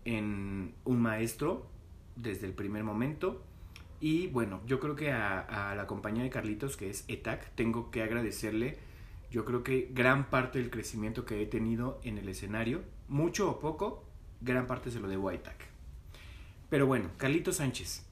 en 0.04 0.74
un 0.84 1.00
maestro 1.02 1.66
desde 2.16 2.46
el 2.46 2.52
primer 2.52 2.84
momento. 2.84 3.42
Y 4.00 4.26
bueno, 4.28 4.60
yo 4.66 4.80
creo 4.80 4.96
que 4.96 5.12
a, 5.12 5.40
a 5.70 5.74
la 5.74 5.86
compañía 5.86 6.22
de 6.24 6.30
Carlitos, 6.30 6.76
que 6.76 6.90
es 6.90 7.04
ETAC, 7.08 7.54
tengo 7.54 7.90
que 7.90 8.02
agradecerle, 8.02 8.78
yo 9.30 9.44
creo 9.44 9.62
que 9.62 9.88
gran 9.92 10.28
parte 10.28 10.58
del 10.58 10.70
crecimiento 10.70 11.24
que 11.24 11.40
he 11.42 11.46
tenido 11.46 12.00
en 12.02 12.18
el 12.18 12.28
escenario, 12.28 12.82
mucho 13.08 13.48
o 13.50 13.60
poco, 13.60 14.04
gran 14.40 14.66
parte 14.66 14.90
se 14.90 14.98
lo 15.00 15.08
debo 15.08 15.28
a 15.28 15.34
ETAC. 15.34 15.56
Pero 16.68 16.86
bueno, 16.86 17.10
Carlitos 17.16 17.56
Sánchez. 17.56 18.04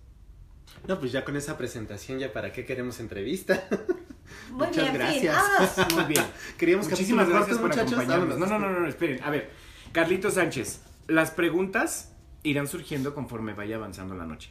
No, 0.86 1.00
pues 1.00 1.10
ya 1.10 1.24
con 1.24 1.36
esa 1.36 1.58
presentación, 1.58 2.18
ya 2.20 2.32
para 2.32 2.52
qué 2.52 2.64
queremos 2.64 3.00
entrevista. 3.00 3.66
Muy 4.52 4.68
Muchas 4.68 4.84
bien, 4.84 4.94
gracias. 4.94 5.36
vámonos. 5.36 5.94
Muy 5.94 6.04
bien. 6.04 6.24
Queríamos 6.56 6.88
Muchísimas 6.88 7.28
gracias 7.28 7.58
por 7.58 7.68
muchachos. 7.70 7.92
acompañarnos. 7.94 8.38
No, 8.38 8.46
no, 8.46 8.58
no, 8.58 8.80
no, 8.80 8.86
esperen. 8.86 9.20
A 9.24 9.30
ver, 9.30 9.50
Carlitos 9.92 10.34
Sánchez, 10.34 10.82
las 11.08 11.32
preguntas 11.32 12.12
irán 12.42 12.68
surgiendo 12.68 13.14
conforme 13.14 13.54
vaya 13.54 13.76
avanzando 13.76 14.14
la 14.14 14.26
noche. 14.26 14.50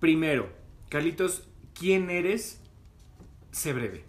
Primero, 0.00 0.50
Carlitos, 0.88 1.44
¿quién 1.74 2.10
eres? 2.10 2.60
Sé 3.50 3.72
breve. 3.72 4.04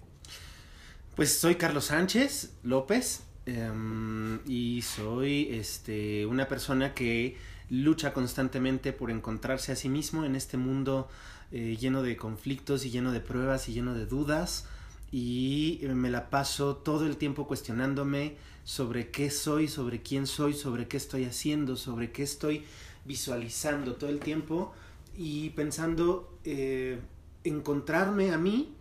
Pues 1.16 1.38
soy 1.38 1.56
Carlos 1.56 1.86
Sánchez 1.86 2.54
López 2.64 3.24
em, 3.46 4.40
y 4.46 4.82
soy 4.82 5.50
este, 5.52 6.26
una 6.26 6.48
persona 6.48 6.94
que 6.94 7.38
lucha 7.70 8.14
constantemente 8.14 8.94
por 8.94 9.12
encontrarse 9.12 9.72
a 9.72 9.76
sí 9.76 9.90
mismo 9.90 10.26
en 10.26 10.36
este 10.36 10.58
mundo 10.58 11.10
eh, 11.52 11.78
lleno 11.80 12.04
de 12.04 12.16
conflictos 12.16 12.86
y 12.86 12.92
lleno 12.92 13.12
de 13.12 13.20
pruebas 13.20 13.68
y 13.70 13.74
lleno 13.74 13.94
de 13.94 14.06
dudas 14.06 14.68
y 15.12 15.80
eh, 15.84 15.94
me 15.96 16.10
la 16.10 16.30
paso 16.30 16.76
todo 16.78 17.06
el 17.06 17.18
tiempo 17.18 17.48
cuestionándome 17.48 18.36
sobre 18.64 19.10
qué 19.12 19.32
soy, 19.32 19.68
sobre 19.68 20.02
quién 20.02 20.28
soy, 20.28 20.54
sobre 20.54 20.88
qué 20.88 20.98
estoy 20.98 21.26
haciendo, 21.26 21.76
sobre 21.76 22.12
qué 22.12 22.24
estoy 22.24 22.64
visualizando 23.06 23.96
todo 23.96 24.10
el 24.10 24.20
tiempo 24.20 24.74
y 25.18 25.50
pensando 25.52 26.38
eh, 26.44 27.00
encontrarme 27.44 28.32
a 28.32 28.38
mí 28.38 28.76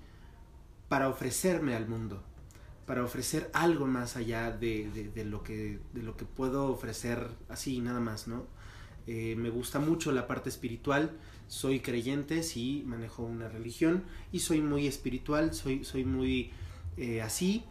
para 0.88 1.08
ofrecerme 1.08 1.74
al 1.74 1.86
mundo, 1.88 2.22
para 2.86 3.04
ofrecer 3.04 3.50
algo 3.52 3.86
más 3.86 4.16
allá 4.16 4.50
de, 4.50 4.90
de- 4.90 5.10
de 5.10 5.24
lo, 5.24 5.42
que, 5.42 5.80
de 5.92 6.02
lo 6.02 6.16
que 6.16 6.24
puedo 6.24 6.68
ofrecer 6.68 7.28
así, 7.48 7.80
nada 7.80 8.00
más, 8.00 8.28
¿no? 8.28 8.46
Eh, 9.10 9.36
me 9.36 9.48
gusta 9.48 9.78
mucho 9.78 10.12
la 10.12 10.26
parte 10.26 10.50
espiritual, 10.50 11.12
soy 11.46 11.80
creyente, 11.80 12.42
sí, 12.42 12.82
manejo 12.84 13.22
una 13.22 13.48
religión 13.48 14.04
y 14.32 14.40
soy 14.40 14.60
muy 14.60 14.86
espiritual, 14.86 15.54
soy, 15.54 15.82
soy 15.82 16.04
muy 16.04 16.50
eh, 16.98 17.22
así. 17.22 17.64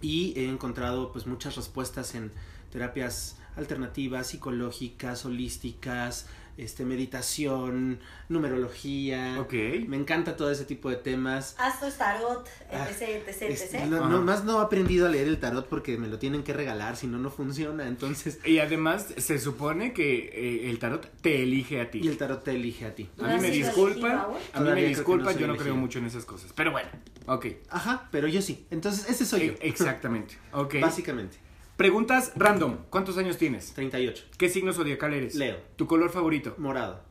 Y 0.00 0.32
he 0.34 0.48
encontrado 0.48 1.12
pues 1.12 1.26
muchas 1.26 1.56
respuestas 1.56 2.14
en 2.14 2.32
terapias 2.72 3.36
alternativas, 3.54 4.28
psicológicas, 4.28 5.26
holísticas, 5.26 6.26
este, 6.56 6.84
meditación, 6.84 8.00
numerología. 8.28 9.36
Ok. 9.40 9.52
Me 9.88 9.96
encanta 9.96 10.36
todo 10.36 10.50
ese 10.50 10.64
tipo 10.64 10.88
de 10.90 10.96
temas. 10.96 11.54
Astros, 11.58 11.96
tarot, 11.96 12.48
Ah, 12.72 12.86
etc, 12.90 13.26
etc, 13.28 13.42
etc. 13.42 13.84
no, 13.86 14.08
no, 14.08 14.22
más 14.22 14.44
no 14.44 14.60
he 14.60 14.64
aprendido 14.64 15.06
a 15.06 15.10
leer 15.10 15.28
el 15.28 15.38
tarot 15.38 15.66
porque 15.68 15.96
me 15.98 16.08
lo 16.08 16.18
tienen 16.18 16.42
que 16.42 16.52
regalar, 16.52 16.96
si 16.96 17.06
no, 17.06 17.18
no 17.18 17.30
funciona. 17.30 17.86
Entonces, 17.86 18.38
Y 18.44 18.58
además, 18.58 19.08
se 19.16 19.38
supone 19.38 19.92
que 19.92 20.30
eh, 20.64 20.70
el 20.70 20.78
tarot 20.78 21.06
te 21.20 21.42
elige 21.42 21.80
a 21.80 21.90
ti. 21.90 22.00
y 22.02 22.08
el 22.08 22.16
tarot 22.16 22.42
te 22.42 22.52
elige 22.52 22.86
a 22.86 22.94
ti. 22.94 23.08
A 23.18 23.22
¿No 23.28 23.34
mí 23.36 23.40
me 23.40 23.50
disculpan, 23.50 24.12
aún? 24.18 24.36
a 24.52 24.60
mí 24.60 24.70
me 24.70 24.84
disculpan, 24.86 25.26
no 25.26 25.32
soy 25.32 25.40
yo 25.40 25.46
no 25.46 25.56
creo 25.56 25.76
mucho 25.76 25.98
en 25.98 26.06
esas 26.06 26.24
cosas. 26.24 26.52
Pero 26.54 26.72
bueno, 26.72 26.88
ok. 27.26 27.46
Ajá, 27.70 28.08
pero 28.10 28.28
yo 28.28 28.42
sí. 28.42 28.66
Entonces, 28.70 29.08
ese 29.08 29.24
soy 29.24 29.46
yo. 29.48 29.52
E- 29.52 29.58
Exactamente. 29.68 30.36
Ok. 30.52 30.76
Básicamente. 30.80 31.36
Preguntas 31.76 32.32
random. 32.36 32.78
¿Cuántos 32.90 33.18
años 33.18 33.36
tienes? 33.36 33.72
38. 33.74 34.24
¿Qué 34.38 34.48
signo 34.48 34.72
zodiacal 34.72 35.12
eres? 35.12 35.34
Leo. 35.34 35.58
¿Tu 35.76 35.86
color 35.86 36.10
favorito? 36.10 36.54
Morado. 36.58 37.02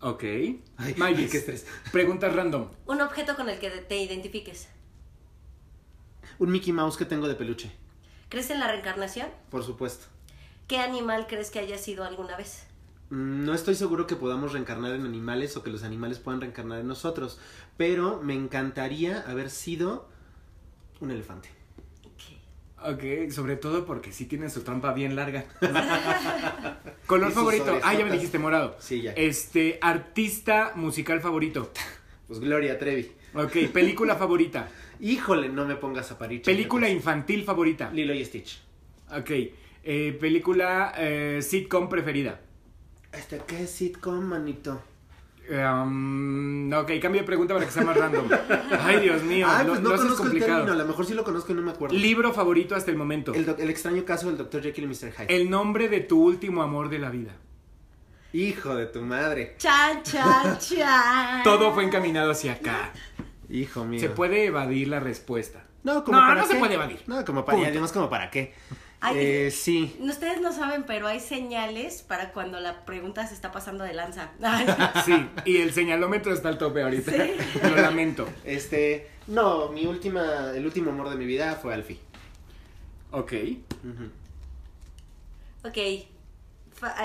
Ok. 0.00 0.22
Ay, 0.76 0.94
Mayis, 0.96 1.30
qué 1.32 1.38
estrés. 1.38 1.66
Preguntas 1.90 2.34
random. 2.34 2.68
Un 2.86 3.00
objeto 3.00 3.34
con 3.34 3.48
el 3.48 3.58
que 3.58 3.70
te 3.70 3.96
identifiques. 4.00 4.68
Un 6.38 6.50
Mickey 6.52 6.72
Mouse 6.72 6.96
que 6.96 7.04
tengo 7.04 7.28
de 7.28 7.34
peluche, 7.34 7.70
¿Crees 8.28 8.50
en 8.50 8.58
la 8.60 8.68
reencarnación? 8.68 9.28
por 9.50 9.62
supuesto. 9.64 10.06
¿Qué 10.66 10.78
animal 10.78 11.26
crees 11.28 11.50
que 11.50 11.58
haya 11.58 11.76
sido 11.76 12.04
alguna 12.04 12.36
vez? 12.36 12.64
Mm, 13.10 13.44
No 13.44 13.54
estoy 13.54 13.74
seguro 13.74 14.06
que 14.06 14.16
podamos 14.16 14.52
reencarnar 14.52 14.92
en 14.94 15.04
animales 15.04 15.56
o 15.56 15.62
que 15.62 15.70
los 15.70 15.82
animales 15.82 16.18
puedan 16.18 16.40
reencarnar 16.40 16.78
en 16.80 16.86
nosotros, 16.86 17.38
pero 17.76 18.20
me 18.22 18.34
encantaría 18.34 19.20
haber 19.28 19.50
sido 19.50 20.08
un 21.00 21.10
elefante. 21.10 21.50
Ok. 22.84 23.30
Sobre 23.30 23.56
todo 23.56 23.84
porque 23.84 24.12
sí 24.12 24.26
tiene 24.26 24.50
su 24.50 24.62
trampa 24.62 24.92
bien 24.92 25.16
larga. 25.16 25.44
color 27.06 27.32
favorito. 27.32 27.78
Ah, 27.82 27.94
ya 27.94 28.04
me 28.04 28.12
dijiste 28.12 28.38
morado. 28.38 28.76
Sí, 28.80 29.02
ya. 29.02 29.12
Este, 29.12 29.78
artista 29.80 30.72
musical 30.74 31.20
favorito. 31.20 31.70
Pues 32.26 32.40
Gloria 32.40 32.78
Trevi. 32.78 33.12
Ok, 33.34 33.70
película 33.72 34.16
favorita. 34.16 34.68
Híjole, 35.00 35.48
no 35.48 35.64
me 35.66 35.76
pongas 35.76 36.10
a 36.10 36.18
parir. 36.18 36.42
Película 36.42 36.88
infantil 36.88 37.44
favorita. 37.44 37.90
Lilo 37.90 38.14
y 38.14 38.24
Stitch. 38.24 38.60
Ok. 39.10 39.30
eh, 39.84 40.16
película 40.20 40.92
eh, 40.96 41.40
sitcom 41.42 41.88
preferida. 41.88 42.40
Este, 43.12 43.40
¿qué 43.46 43.64
es 43.64 43.70
sitcom, 43.70 44.24
manito? 44.24 44.82
Um, 45.52 46.72
ok, 46.72 46.90
cambio 47.00 47.20
de 47.20 47.26
pregunta 47.26 47.52
para 47.54 47.66
que 47.66 47.72
sea 47.72 47.84
más 47.84 47.96
random. 47.96 48.26
Ay, 48.80 49.00
Dios 49.00 49.22
mío. 49.22 49.46
ah, 49.48 49.62
lo- 49.62 49.70
pues 49.70 49.80
no 49.82 49.88
lo 49.90 49.94
haces 49.96 50.04
conozco 50.06 50.24
el 50.24 50.30
complicado. 50.30 50.58
término. 50.64 50.72
A 50.72 50.82
lo 50.82 50.88
mejor 50.88 51.06
sí 51.06 51.14
lo 51.14 51.24
conozco 51.24 51.52
y 51.52 51.54
no 51.54 51.62
me 51.62 51.70
acuerdo. 51.72 51.94
Libro 51.96 52.32
favorito 52.32 52.74
hasta 52.74 52.90
el 52.90 52.96
momento. 52.96 53.34
el, 53.34 53.48
extraño 53.70 54.04
caso 54.04 54.28
del 54.28 54.38
Dr. 54.38 54.62
Jekyll 54.62 54.84
y 54.84 54.86
Mr. 54.88 55.12
Hyde. 55.12 55.36
El 55.36 55.50
nombre 55.50 55.88
de 55.88 56.00
tu 56.00 56.22
último 56.24 56.62
amor 56.62 56.88
de 56.88 56.98
la 56.98 57.10
vida. 57.10 57.32
Hijo 58.32 58.74
de 58.74 58.86
tu 58.86 59.02
madre. 59.02 59.56
Chan, 59.58 60.02
chan, 60.02 60.58
chan. 60.58 61.42
Todo 61.42 61.72
fue 61.74 61.84
encaminado 61.84 62.30
hacia 62.30 62.52
acá. 62.52 62.90
Hijo 63.50 63.84
mío. 63.84 64.00
Se 64.00 64.08
puede 64.08 64.46
evadir 64.46 64.88
la 64.88 65.00
respuesta. 65.00 65.64
No, 65.84 66.02
como 66.04 66.16
No, 66.18 66.26
para 66.26 66.40
no 66.40 66.46
se 66.46 66.54
qué. 66.54 66.58
puede 66.60 66.74
evadir. 66.74 67.02
No, 67.06 67.22
como 67.24 67.44
para, 67.44 67.58
y 67.58 67.64
además 67.64 67.92
como 67.92 68.08
para 68.08 68.30
qué. 68.30 68.54
Ay, 69.04 69.16
eh, 69.18 69.50
sí. 69.50 69.96
Ustedes 69.98 70.40
no 70.40 70.52
saben, 70.52 70.84
pero 70.84 71.08
hay 71.08 71.18
señales 71.18 72.02
para 72.02 72.30
cuando 72.30 72.60
la 72.60 72.84
pregunta 72.84 73.26
se 73.26 73.34
está 73.34 73.50
pasando 73.50 73.82
de 73.82 73.94
lanza. 73.94 74.30
Ay, 74.40 74.64
Sí, 75.04 75.28
y 75.44 75.56
el 75.56 75.72
señalómetro 75.72 76.32
está 76.32 76.48
al 76.50 76.56
tope 76.56 76.84
ahorita. 76.84 77.10
Sí. 77.10 77.34
Lo 77.64 77.76
lamento. 77.82 78.28
Este, 78.44 79.10
no, 79.26 79.70
mi 79.70 79.86
última, 79.86 80.52
el 80.54 80.64
último 80.64 80.92
amor 80.92 81.10
de 81.10 81.16
mi 81.16 81.26
vida 81.26 81.56
fue 81.60 81.74
Alfie. 81.74 81.98
Ok. 83.10 83.32
Ujú. 83.82 84.10
ok. 85.68 85.78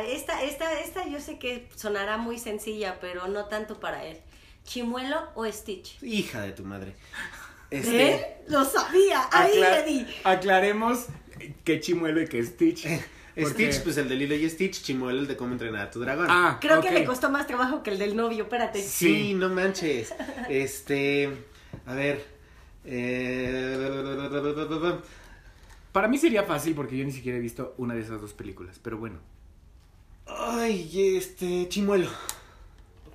Esta, 0.07 0.43
esta, 0.43 0.79
esta 0.79 1.07
yo 1.07 1.19
sé 1.19 1.39
que 1.39 1.67
sonará 1.75 2.17
muy 2.17 2.37
sencilla, 2.37 2.99
pero 3.01 3.27
no 3.27 3.45
tanto 3.45 3.79
para 3.79 4.05
él. 4.05 4.19
¿Chimuelo 4.65 5.29
o 5.33 5.51
Stitch? 5.51 6.01
Hija 6.03 6.41
de 6.41 6.51
tu 6.51 6.63
madre. 6.63 6.93
Este, 7.71 8.13
¿Eh? 8.13 8.37
Lo 8.49 8.63
sabía. 8.65 9.27
Ahí 9.31 9.59
le 9.59 9.83
di. 9.83 10.07
Aclaremos 10.23 11.07
que 11.63 11.79
Chimuelo 11.79 12.21
y 12.21 12.27
que 12.27 12.43
Stitch. 12.43 12.87
porque- 13.35 13.71
Stitch, 13.71 13.83
pues 13.83 13.97
el 13.97 14.09
de 14.09 14.15
Lilo 14.15 14.35
y 14.35 14.49
Stitch, 14.49 14.81
Chimuelo, 14.81 15.19
el 15.19 15.27
de 15.27 15.37
cómo 15.37 15.53
entrenar 15.53 15.87
a 15.87 15.91
tu 15.91 15.99
dragón. 15.99 16.27
Ah, 16.29 16.57
Creo 16.61 16.81
que 16.81 16.91
le 16.91 17.05
costó 17.05 17.29
más 17.29 17.47
trabajo 17.47 17.83
que 17.83 17.91
el 17.91 17.99
del 17.99 18.15
novio, 18.15 18.43
espérate. 18.43 18.81
sí, 18.81 19.29
sí. 19.29 19.33
no 19.33 19.49
manches. 19.49 20.13
Este, 20.49 21.29
a 21.85 21.93
ver. 21.93 22.25
Eh, 22.85 24.99
Para 25.91 26.07
mí 26.07 26.17
sería 26.17 26.43
fácil 26.43 26.73
porque 26.75 26.97
yo 26.97 27.05
ni 27.05 27.11
siquiera 27.11 27.37
he 27.37 27.41
visto 27.41 27.73
una 27.77 27.93
de 27.95 28.01
esas 28.01 28.21
dos 28.21 28.33
películas. 28.33 28.79
Pero 28.81 28.97
bueno. 28.97 29.19
ay, 30.25 31.15
este, 31.17 31.67
Chimuelo. 31.69 32.09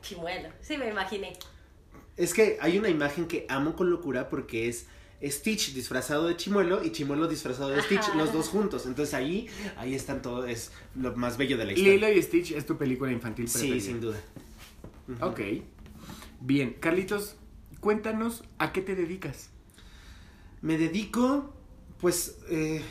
Chimuelo. 0.03 0.49
Sí, 0.61 0.77
me 0.77 0.89
imaginé. 0.89 1.33
Es 2.17 2.35
que 2.35 2.59
hay 2.61 2.79
una 2.79 2.89
imagen 2.89 3.27
que 3.27 3.47
amo 3.49 3.75
con 3.77 3.91
locura 3.91 4.29
porque 4.29 4.69
es 4.69 4.87
Stitch 5.25 5.73
disfrazado 5.73 6.27
de 6.27 6.37
Chimuelo 6.37 6.83
y 6.85 6.91
Chimuelo 6.91 7.29
disfrazado 7.29 7.71
de 7.71 7.81
Stitch, 7.83 8.01
Ajá. 8.01 8.17
los 8.17 8.33
dos 8.33 8.49
juntos. 8.49 8.87
Entonces 8.87 9.15
ahí, 9.15 9.49
ahí 9.77 9.95
están 9.95 10.21
todo, 10.23 10.47
es 10.47 10.73
lo 10.97 11.15
más 11.17 11.37
bello 11.37 11.57
de 11.57 11.65
la 11.67 11.73
historia. 11.73 11.95
Lilo 11.95 12.13
y 12.13 12.23
Stitch 12.23 12.53
es 12.53 12.67
tu 12.67 12.77
película 12.77 13.13
infantil 13.13 13.45
preferida. 13.45 13.75
Sí, 13.75 13.81
sin 13.81 14.01
duda. 14.01 14.21
Ok. 15.21 15.41
Bien, 16.41 16.75
Carlitos, 16.81 17.37
cuéntanos 17.81 18.43
a 18.59 18.73
qué 18.73 18.83
te 18.83 18.95
dedicas. 18.97 19.51
Me 20.61 20.79
dedico, 20.79 21.55
pues, 22.01 22.39
eh, 22.49 22.83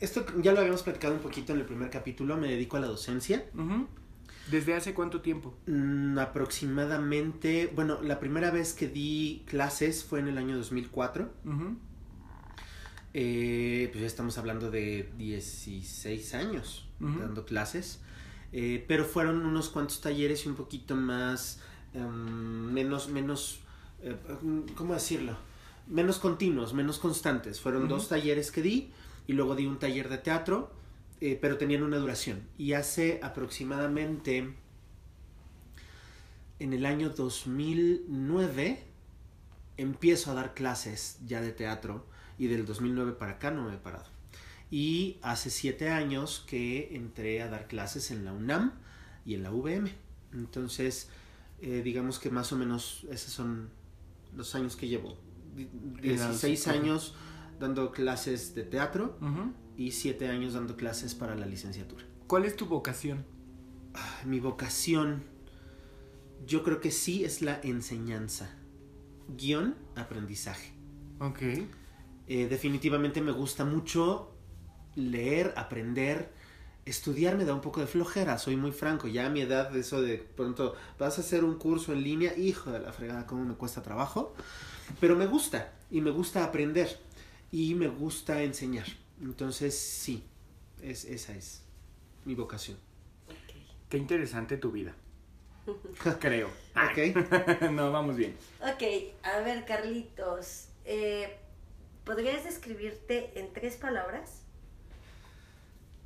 esto 0.00 0.24
ya 0.40 0.52
lo 0.52 0.60
habíamos 0.60 0.82
platicado 0.82 1.14
un 1.14 1.20
poquito 1.20 1.52
en 1.52 1.58
el 1.60 1.66
primer 1.66 1.90
capítulo, 1.90 2.36
me 2.36 2.48
dedico 2.48 2.76
a 2.76 2.80
la 2.80 2.86
docencia. 2.86 3.46
Ujú. 3.54 3.88
¿Desde 4.50 4.74
hace 4.74 4.94
cuánto 4.94 5.20
tiempo? 5.20 5.54
Mm, 5.66 6.18
aproximadamente, 6.18 7.70
bueno, 7.74 8.00
la 8.02 8.18
primera 8.18 8.50
vez 8.50 8.74
que 8.74 8.88
di 8.88 9.44
clases 9.46 10.04
fue 10.04 10.20
en 10.20 10.28
el 10.28 10.38
año 10.38 10.56
2004. 10.56 11.30
Ujú. 11.44 11.76
Eh, 13.14 13.88
pues 13.92 14.00
ya 14.00 14.06
estamos 14.06 14.38
hablando 14.38 14.70
de 14.70 15.10
16 15.18 16.34
años 16.34 16.88
dando 16.98 17.44
clases. 17.44 18.00
Eh, 18.52 18.84
pero 18.86 19.04
fueron 19.04 19.44
unos 19.46 19.70
cuantos 19.70 20.00
talleres 20.00 20.44
y 20.44 20.48
un 20.48 20.54
poquito 20.54 20.94
más, 20.94 21.60
em, 21.94 22.72
menos, 22.72 23.08
menos, 23.08 23.60
eh, 24.02 24.16
¿cómo 24.76 24.94
decirlo? 24.94 25.36
Menos 25.88 26.18
continuos, 26.18 26.74
menos 26.74 26.98
constantes. 26.98 27.60
Fueron 27.60 27.88
dos 27.88 28.08
talleres 28.08 28.52
que 28.52 28.62
di 28.62 28.90
y 29.26 29.32
luego 29.32 29.56
di 29.56 29.66
un 29.66 29.78
taller 29.78 30.08
de 30.08 30.18
teatro, 30.18 30.70
eh, 31.24 31.38
pero 31.40 31.56
tenían 31.56 31.82
una 31.84 31.98
duración. 31.98 32.42
Y 32.58 32.72
hace 32.72 33.20
aproximadamente 33.22 34.54
en 36.58 36.72
el 36.72 36.84
año 36.86 37.10
2009 37.10 38.82
empiezo 39.76 40.30
a 40.30 40.34
dar 40.34 40.54
clases 40.54 41.18
ya 41.26 41.40
de 41.40 41.52
teatro 41.52 42.06
y 42.38 42.46
del 42.46 42.64
2009 42.66 43.12
para 43.12 43.32
acá 43.32 43.50
no 43.50 43.62
me 43.68 43.74
he 43.74 43.78
parado. 43.78 44.06
Y 44.70 45.18
hace 45.22 45.50
siete 45.50 45.90
años 45.90 46.44
que 46.46 46.96
entré 46.96 47.42
a 47.42 47.48
dar 47.48 47.68
clases 47.68 48.10
en 48.10 48.24
la 48.24 48.32
UNAM 48.32 48.72
y 49.26 49.34
en 49.34 49.42
la 49.42 49.52
UVM. 49.52 49.90
Entonces, 50.32 51.08
eh, 51.60 51.82
digamos 51.84 52.18
que 52.18 52.30
más 52.30 52.52
o 52.52 52.56
menos 52.56 53.06
esos 53.10 53.32
son 53.32 53.68
los 54.34 54.54
años 54.54 54.74
que 54.76 54.88
llevo. 54.88 55.18
Di- 55.54 55.68
16 56.00 56.66
Ujú. 56.66 56.70
años 56.70 57.14
dando 57.60 57.92
clases 57.92 58.54
de 58.54 58.62
teatro. 58.64 59.18
Y 59.76 59.92
siete 59.92 60.28
años 60.28 60.54
dando 60.54 60.76
clases 60.76 61.14
para 61.14 61.34
la 61.34 61.46
licenciatura. 61.46 62.04
¿Cuál 62.26 62.44
es 62.44 62.56
tu 62.56 62.66
vocación? 62.66 63.24
Mi 64.24 64.40
vocación, 64.40 65.22
yo 66.46 66.62
creo 66.62 66.80
que 66.80 66.90
sí 66.90 67.24
es 67.24 67.42
la 67.42 67.60
enseñanza. 67.62 68.50
Guión, 69.36 69.76
aprendizaje. 69.96 70.72
Ok. 71.18 71.42
Eh, 72.26 72.46
definitivamente 72.48 73.20
me 73.20 73.32
gusta 73.32 73.64
mucho 73.64 74.34
leer, 74.94 75.52
aprender. 75.56 76.32
Estudiar 76.84 77.36
me 77.36 77.44
da 77.44 77.54
un 77.54 77.60
poco 77.60 77.80
de 77.80 77.86
flojera, 77.86 78.38
soy 78.38 78.56
muy 78.56 78.72
franco. 78.72 79.06
Ya 79.08 79.26
a 79.26 79.30
mi 79.30 79.40
edad, 79.40 79.74
eso 79.76 80.02
de 80.02 80.18
pronto 80.18 80.74
vas 80.98 81.18
a 81.18 81.20
hacer 81.20 81.44
un 81.44 81.56
curso 81.56 81.92
en 81.92 82.02
línea, 82.02 82.36
hijo 82.36 82.70
de 82.72 82.80
la 82.80 82.92
fregada, 82.92 83.26
cómo 83.26 83.44
me 83.44 83.54
cuesta 83.54 83.82
trabajo. 83.82 84.34
Pero 85.00 85.16
me 85.16 85.26
gusta, 85.26 85.72
y 85.90 86.00
me 86.00 86.10
gusta 86.10 86.44
aprender, 86.44 86.98
y 87.50 87.74
me 87.74 87.88
gusta 87.88 88.42
enseñar. 88.42 88.86
Entonces, 89.22 89.78
sí, 89.78 90.24
es, 90.82 91.04
esa 91.04 91.32
es 91.34 91.62
mi 92.24 92.34
vocación. 92.34 92.76
Qué 93.88 93.96
interesante 93.96 94.56
tu 94.56 94.72
vida. 94.72 94.94
Creo. 96.20 96.48
Ok. 96.48 97.60
no, 97.70 97.92
vamos 97.92 98.16
bien. 98.16 98.36
Ok, 98.60 98.82
a 99.22 99.38
ver, 99.40 99.64
Carlitos. 99.64 100.66
eh, 100.84 101.38
¿Podrías 102.04 102.42
describirte 102.42 103.38
en 103.38 103.52
tres 103.52 103.76
palabras? 103.76 104.40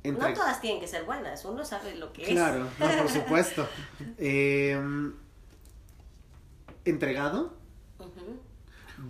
Entre- 0.03 0.29
No 0.29 0.33
todas 0.35 0.61
tienen 0.61 0.79
que 0.79 0.87
ser 0.87 1.05
buenas, 1.05 1.43
uno 1.43 1.65
sabe 1.65 1.95
lo 1.95 2.13
que 2.13 2.23
Claro, 2.23 2.65
no, 2.79 2.87
por 2.97 3.09
supuesto. 3.09 3.67
Em, 4.19 5.15
entregado, 6.85 7.57
es. 7.97 8.05
Ujú. 8.05 8.39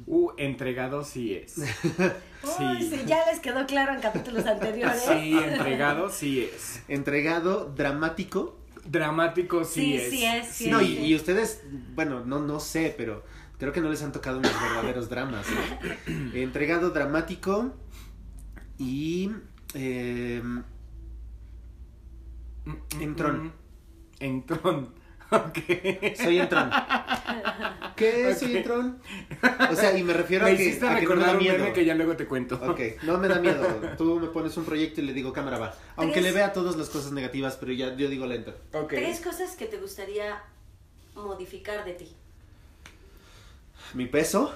Uh, 0.06 0.32
entregado 0.38 1.04
sí 1.04 1.34
es. 1.34 1.58
Uy, 1.58 1.65
Sí. 2.80 2.89
sí, 2.89 3.04
ya 3.06 3.26
les 3.30 3.39
quedó 3.39 3.65
claro 3.65 3.93
en 3.93 4.02
capítulos 4.02 4.45
anteriores. 4.45 5.02
Sí, 5.02 5.38
entregado 5.38 6.10
sí 6.10 6.41
es. 6.54 6.84
entregado, 6.88 7.65
dramático. 7.76 8.58
Dramático 8.86 9.63
sí, 9.65 9.82
Sí, 9.82 9.95
es. 9.95 10.10
sí 10.10 10.26
es, 10.26 10.47
sí 10.47 10.69
No, 10.69 10.80
es. 10.80 10.88
y, 10.89 10.97
y 11.08 11.15
ustedes, 11.15 11.63
bueno, 11.95 12.23
no, 12.26 12.39
no 12.39 12.60
sé, 12.60 12.93
pero 12.97 13.23
creo 13.60 13.73
que 13.73 13.82
no 13.82 13.89
les 13.89 14.02
han 14.04 14.12
tocado 14.12 14.39
unos 14.39 14.52
verdaderos 14.62 15.10
dramas. 15.10 15.45
¿no? 15.50 16.34
Entregado, 16.34 16.91
dramático 16.91 17.73
y 18.78 19.32
em, 19.73 20.63
Entrón. 23.00 23.52
Entrón. 24.19 24.93
Ok. 25.31 25.57
soy 26.15 26.39
entrón. 26.39 26.71
¿Qué 27.95 28.27
Ok. 28.31 28.37
soy 28.37 28.57
entrón? 28.57 28.99
O 29.71 29.75
sea, 29.75 29.97
y 29.97 30.03
me 30.03 30.13
refiero 30.13 30.45
Me 30.45 30.51
a 30.51 30.55
que, 30.57 30.63
hiciste 30.63 30.87
a 30.87 30.95
que 30.99 31.05
no 31.05 31.15
me 31.15 31.15
recordar 31.25 31.27
da 31.27 31.37
un 31.37 31.43
meme 31.59 31.73
que 31.73 31.83
ya 31.85 31.95
luego 31.95 32.15
te 32.15 32.25
cuento. 32.25 32.55
Ok, 32.65 32.79
no 33.03 33.17
me 33.17 33.27
da 33.27 33.39
miedo. 33.39 33.65
Tú 33.97 34.19
me 34.19 34.27
pones 34.27 34.55
un 34.55 34.63
proyecto 34.65 35.01
y 35.01 35.05
le 35.05 35.13
digo 35.13 35.33
cámara 35.33 35.57
va. 35.57 35.75
Aunque 35.97 36.13
Tres- 36.21 36.25
le 36.25 36.31
vea 36.31 36.53
todas 36.53 36.75
las 36.77 36.89
cosas 36.89 37.11
negativas, 37.11 37.57
pero 37.59 37.73
ya 37.73 37.93
yo 37.95 38.07
digo 38.09 38.25
lento. 38.25 38.53
Ok. 38.73 38.89
Tres 38.89 39.19
cosas 39.19 39.55
que 39.55 39.65
te 39.65 39.77
gustaría 39.77 40.41
modificar 41.15 41.83
de 41.83 41.93
ti. 41.93 42.15
Mi 43.93 44.05
peso. 44.05 44.53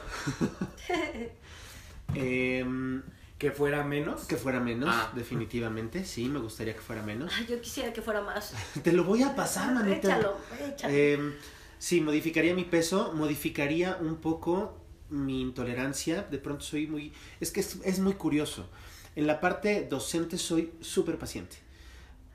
Em, 2.15 3.01
Que 3.41 3.49
fuera 3.51 3.83
menos. 3.83 4.21
que 4.25 4.37
fuera 4.37 4.59
menos, 4.59 4.87
Ah. 4.91 5.11
definitivamente. 5.15 6.05
Sí, 6.05 6.29
me 6.29 6.37
gustaría 6.37 6.75
que 6.75 6.81
fuera 6.81 7.01
menos. 7.01 7.33
Ay, 7.35 7.47
yo 7.49 7.59
quisiera 7.59 7.91
que 7.91 7.99
fuera 8.03 8.21
más. 8.21 8.53
Te 8.83 8.91
lo 8.91 9.03
voy 9.03 9.23
a 9.23 9.35
pasar, 9.35 9.73
manita. 9.73 10.09
Échalo, 10.15 10.37
échalo. 10.63 10.93
Em, 10.93 11.33
sí, 11.79 12.01
modificaría 12.01 12.53
mi 12.53 12.65
peso, 12.65 13.13
modificaría 13.13 13.97
un 13.99 14.17
poco 14.17 14.77
mi 15.09 15.41
intolerancia. 15.41 16.21
De 16.21 16.37
pronto 16.37 16.63
soy 16.63 16.85
muy... 16.85 17.13
Es 17.39 17.49
que 17.49 17.61
es, 17.61 17.79
es 17.83 17.97
muy 17.97 18.13
curioso. 18.13 18.69
En 19.15 19.25
la 19.25 19.39
parte 19.39 19.87
docente 19.89 20.37
soy 20.37 20.71
súper 20.79 21.17
paciente. 21.17 21.57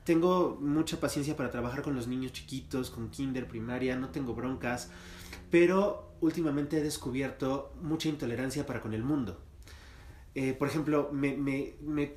Tengo 0.03 0.59
mucha 0.61 0.99
paciencia 0.99 1.37
para 1.37 1.53
trabajar 1.53 1.83
con 1.83 1.95
los 1.95 2.09
niños 2.09 2.33
chiquitos, 2.33 2.90
con 2.90 3.11
kinder, 3.11 3.47
primaria, 3.47 3.95
no 3.95 4.09
tengo 4.09 4.35
broncas, 4.35 4.90
pero 5.53 6.11
últimamente 6.21 6.79
he 6.79 6.83
descubierto 6.83 7.73
mucha 7.81 8.09
intolerancia 8.09 8.66
para 8.66 8.81
con 8.81 8.92
el 8.92 9.05
mundo. 9.05 9.40
Eh, 10.38 10.53
por 10.53 10.68
ejemplo, 10.68 11.09
me, 11.12 11.35
me, 11.37 11.72
me 11.81 12.12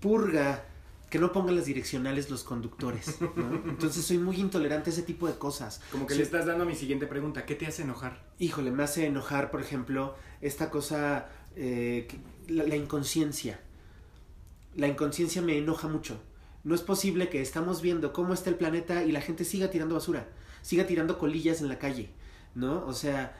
purga 0.00 0.64
que 1.10 1.18
no 1.18 1.32
pongan 1.32 1.54
las 1.54 1.66
direccionales 1.66 2.30
los 2.30 2.42
conductores. 2.44 3.20
¿no? 3.20 3.62
Entonces 3.68 4.04
soy 4.04 4.16
muy 4.18 4.36
intolerante 4.36 4.88
a 4.88 4.92
ese 4.94 5.02
tipo 5.02 5.26
de 5.26 5.34
cosas. 5.36 5.80
Como 5.92 6.06
que 6.06 6.14
le 6.14 6.22
estás 6.22 6.46
dando 6.46 6.64
a 6.64 6.66
mi 6.66 6.74
siguiente 6.74 7.06
pregunta. 7.06 7.44
¿Qué 7.44 7.54
te 7.54 7.66
hace 7.66 7.82
enojar? 7.82 8.24
Híjole, 8.38 8.70
me 8.70 8.82
hace 8.84 9.04
enojar, 9.06 9.50
por 9.50 9.60
ejemplo, 9.60 10.14
esta 10.40 10.70
cosa, 10.70 11.28
eh, 11.56 12.06
que- 12.08 12.52
la, 12.54 12.64
la 12.64 12.76
inconsciencia. 12.76 13.60
La 14.74 14.88
inconsciencia 14.88 15.42
me 15.42 15.58
enoja 15.58 15.88
mucho. 15.88 16.20
No 16.64 16.74
es 16.74 16.80
posible 16.82 17.28
que 17.28 17.40
estamos 17.42 17.82
viendo 17.82 18.12
cómo 18.14 18.32
está 18.34 18.48
el 18.50 18.56
planeta 18.56 19.04
y 19.04 19.12
la 19.12 19.20
gente 19.20 19.44
siga 19.44 19.70
tirando 19.70 19.94
basura, 19.94 20.26
siga 20.62 20.86
tirando 20.86 21.18
colillas 21.18 21.60
en 21.60 21.68
la 21.68 21.78
calle, 21.78 22.10
¿no? 22.54 22.84
O 22.86 22.92
sea, 22.92 23.36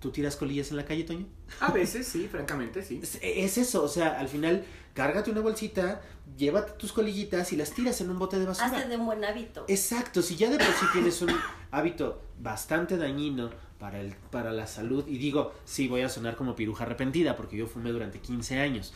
¿tú 0.00 0.10
tiras 0.10 0.36
colillas 0.36 0.70
en 0.70 0.76
la 0.78 0.84
calle, 0.84 1.04
Toño? 1.04 1.26
A 1.60 1.70
veces 1.70 2.06
sí, 2.08 2.26
francamente 2.28 2.82
sí. 2.82 3.00
Es, 3.02 3.18
es 3.22 3.58
eso, 3.58 3.84
o 3.84 3.88
sea, 3.88 4.18
al 4.18 4.28
final, 4.28 4.64
cárgate 4.94 5.30
una 5.30 5.40
bolsita, 5.40 6.00
llévate 6.36 6.72
tus 6.72 6.92
colillitas 6.92 7.52
y 7.52 7.56
las 7.56 7.70
tiras 7.72 8.00
en 8.00 8.10
un 8.10 8.18
bote 8.18 8.38
de 8.38 8.46
basura. 8.46 8.66
Hazte 8.66 8.88
de 8.88 8.96
un 8.96 9.06
buen 9.06 9.24
hábito. 9.24 9.64
Exacto, 9.68 10.22
si 10.22 10.36
ya 10.36 10.50
de 10.50 10.56
por 10.56 10.66
sí 10.74 10.86
tienes 10.92 11.20
un 11.22 11.30
hábito 11.70 12.22
bastante 12.40 12.96
dañino 12.96 13.50
para, 13.78 14.00
el, 14.00 14.14
para 14.30 14.52
la 14.52 14.66
salud, 14.66 15.04
y 15.06 15.18
digo, 15.18 15.52
sí, 15.64 15.86
voy 15.88 16.02
a 16.02 16.08
sonar 16.08 16.36
como 16.36 16.56
piruja 16.56 16.84
arrepentida, 16.84 17.36
porque 17.36 17.56
yo 17.56 17.66
fumé 17.66 17.90
durante 17.92 18.18
15 18.20 18.58
años. 18.58 18.92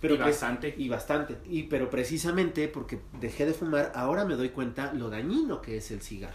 Pero 0.00 0.14
Y 0.14 0.18
pues- 0.18 0.28
bastante. 0.30 0.74
Y 0.76 0.88
bastante. 0.88 1.38
Y, 1.48 1.62
pero 1.64 1.88
precisamente 1.88 2.68
porque 2.68 3.00
dejé 3.20 3.46
de 3.46 3.54
fumar, 3.54 3.90
ahora 3.94 4.24
me 4.24 4.34
doy 4.36 4.50
cuenta 4.50 4.92
lo 4.92 5.08
dañino 5.08 5.62
que 5.62 5.78
es 5.78 5.90
el 5.90 6.02
cigarro. 6.02 6.34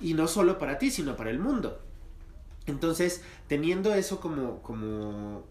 Y 0.00 0.14
no 0.14 0.28
solo 0.28 0.58
para 0.58 0.78
ti, 0.78 0.90
sino 0.90 1.16
para 1.16 1.30
el 1.30 1.38
mundo. 1.38 1.80
Entonces, 2.66 3.22
teniendo 3.48 3.94
eso 3.94 4.20
como, 4.20 4.62
como... 4.62 5.44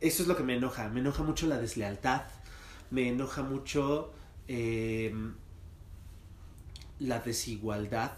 Eso 0.00 0.22
es 0.22 0.28
lo 0.28 0.36
que 0.36 0.42
me 0.42 0.56
enoja. 0.56 0.88
Me 0.88 1.00
enoja 1.00 1.22
mucho 1.22 1.46
la 1.46 1.58
deslealtad. 1.58 2.22
Me 2.90 3.08
enoja 3.08 3.42
mucho 3.42 4.12
eh, 4.48 5.14
la 6.98 7.20
desigualdad. 7.20 8.12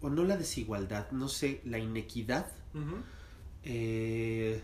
O 0.00 0.10
no 0.10 0.24
la 0.24 0.36
desigualdad, 0.36 1.10
no 1.10 1.28
sé, 1.28 1.60
la 1.64 1.78
inequidad. 1.78 2.46
Eh, 3.64 4.62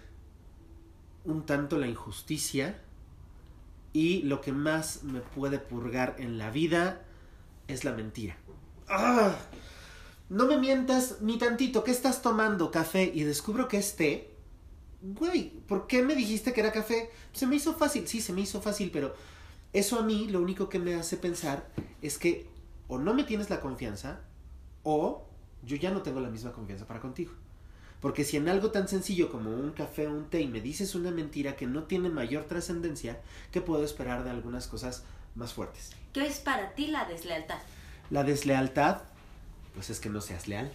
un 1.25 1.47
tanto 1.47 1.79
la 1.79 1.88
injusticia. 1.88 2.81
Y 3.92 4.23
lo 4.23 4.40
que 4.40 4.53
más 4.53 5.05
me 5.05 5.20
puede 5.20 5.59
purgar 5.59 6.16
en 6.18 6.38
la 6.38 6.51
vida 6.51 7.05
es 7.68 7.85
la 7.85 7.92
mentira. 7.92 8.37
¡Ah! 8.88 9.37
No 10.29 10.47
me 10.47 10.59
mientas 10.59 11.21
ni 11.21 11.39
tantito. 11.39 11.85
¿Qué 11.85 11.91
estás 11.91 12.23
tomando? 12.23 12.71
Café. 12.71 13.11
Y 13.15 13.25
descubro 13.25 13.69
que 13.69 13.79
es 13.79 13.97
té. 13.97 14.31
Güey, 15.03 15.51
¿por 15.69 15.87
qué 15.87 16.03
me 16.03 16.15
dijiste 16.15 16.53
que 16.53 16.61
era 16.61 16.73
café? 16.73 17.11
Se 17.33 17.47
me 17.47 17.57
hizo 17.57 17.75
fácil. 17.75 18.09
Sí, 18.09 18.21
se 18.21 18.33
me 18.33 18.41
hizo 18.41 18.63
fácil, 18.63 18.91
pero 18.91 19.15
eso 19.73 19.99
a 19.99 20.03
mí 20.03 20.29
lo 20.29 20.41
único 20.41 20.69
que 20.69 20.79
me 20.79 20.95
hace 20.95 21.17
pensar 21.17 21.69
es 22.01 22.17
que 22.17 22.49
o 22.89 22.99
no 22.99 23.13
me 23.13 23.25
tienes 23.25 23.51
la 23.51 23.61
confianza 23.61 24.21
o 24.83 25.27
yo 25.63 25.77
ya 25.77 25.91
no 25.91 26.03
tengo 26.03 26.21
la 26.21 26.31
misma 26.31 26.53
confianza 26.53 26.87
para 26.87 27.01
contigo. 27.01 27.33
Porque 28.01 28.25
si 28.25 28.37
en 28.37 28.49
algo 28.49 28.71
tan 28.71 28.87
sencillo 28.87 29.31
como 29.31 29.51
un 29.51 29.73
café 29.73 30.07
o 30.07 30.13
un 30.13 30.29
té 30.29 30.43
y 30.43 30.47
me 30.47 30.61
dices 30.61 30.95
una 30.95 31.11
mentira 31.11 31.57
que 31.57 31.67
no 31.67 31.85
tiene 31.85 32.11
mayor 32.11 32.45
trascendencia, 32.45 33.21
¿qué 33.51 33.61
puedo 33.61 33.83
esperar 33.83 34.25
de 34.25 34.31
algunas 34.31 34.67
cosas 34.67 35.05
más 35.35 35.55
fuertes? 35.55 35.93
¿Qué 36.13 36.27
es 36.27 36.39
para 36.39 36.75
ti 36.75 36.89
la 36.89 37.07
deslealtad? 37.07 37.59
La 38.11 38.23
deslealtad, 38.23 39.03
pues 39.75 39.91
es 39.91 40.01
que 40.01 40.09
no 40.09 40.21
seas 40.21 40.49
leal. 40.49 40.73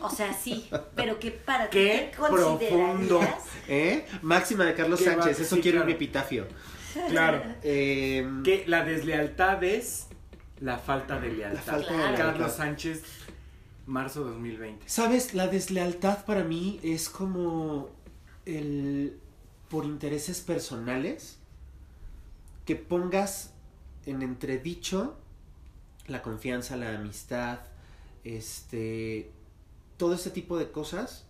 O 0.00 0.10
sea, 0.10 0.32
sí, 0.34 0.68
pero 0.94 1.18
que 1.18 1.30
para 1.30 1.70
ti 1.70 1.78
Qué 1.78 2.12
profundo. 2.16 3.20
¿Eh? 3.68 4.06
Máxima 4.20 4.64
de 4.66 4.74
Carlos 4.74 5.00
va- 5.00 5.04
Sánchez, 5.12 5.40
eso 5.40 5.56
sí, 5.56 5.62
quiere 5.62 5.78
claro. 5.78 5.90
un 5.90 5.96
epitafio. 5.96 6.46
Claro. 7.08 7.42
Eh, 7.62 8.28
Que 8.44 8.64
la 8.66 8.84
deslealtad 8.84 9.64
es 9.64 10.08
la 10.60 10.78
falta 10.78 11.18
de 11.18 11.32
lealtad. 11.32 11.56
La 11.66 11.72
falta 11.72 11.92
de 11.92 11.96
Claro. 11.98 12.16
Carlos 12.16 12.38
lealtad. 12.38 12.56
Sánchez, 12.56 13.02
marzo 13.86 14.24
2020. 14.24 14.86
¿Sabes? 14.88 15.32
La 15.34 15.46
deslealtad 15.48 16.24
para 16.26 16.44
mí 16.44 16.78
es 16.82 17.08
como 17.08 17.88
el 18.44 19.18
por 19.70 19.86
intereses 19.86 20.42
personales 20.42 21.38
que 22.66 22.76
pongas 22.76 23.54
en 24.04 24.20
entredicho 24.20 25.16
la 26.06 26.20
confianza, 26.20 26.76
la 26.76 26.94
amistad, 26.94 27.60
este 28.24 29.30
todo 29.96 30.14
ese 30.14 30.30
tipo 30.30 30.58
de 30.58 30.70
cosas, 30.70 31.26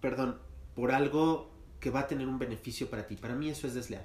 perdón, 0.00 0.38
por 0.74 0.92
algo 0.92 1.50
que 1.78 1.90
va 1.90 2.00
a 2.00 2.06
tener 2.08 2.26
un 2.26 2.38
beneficio 2.38 2.90
para 2.90 3.06
ti. 3.06 3.16
Para 3.16 3.34
mí 3.34 3.48
eso 3.48 3.66
es 3.66 3.74
desleal. 3.74 4.04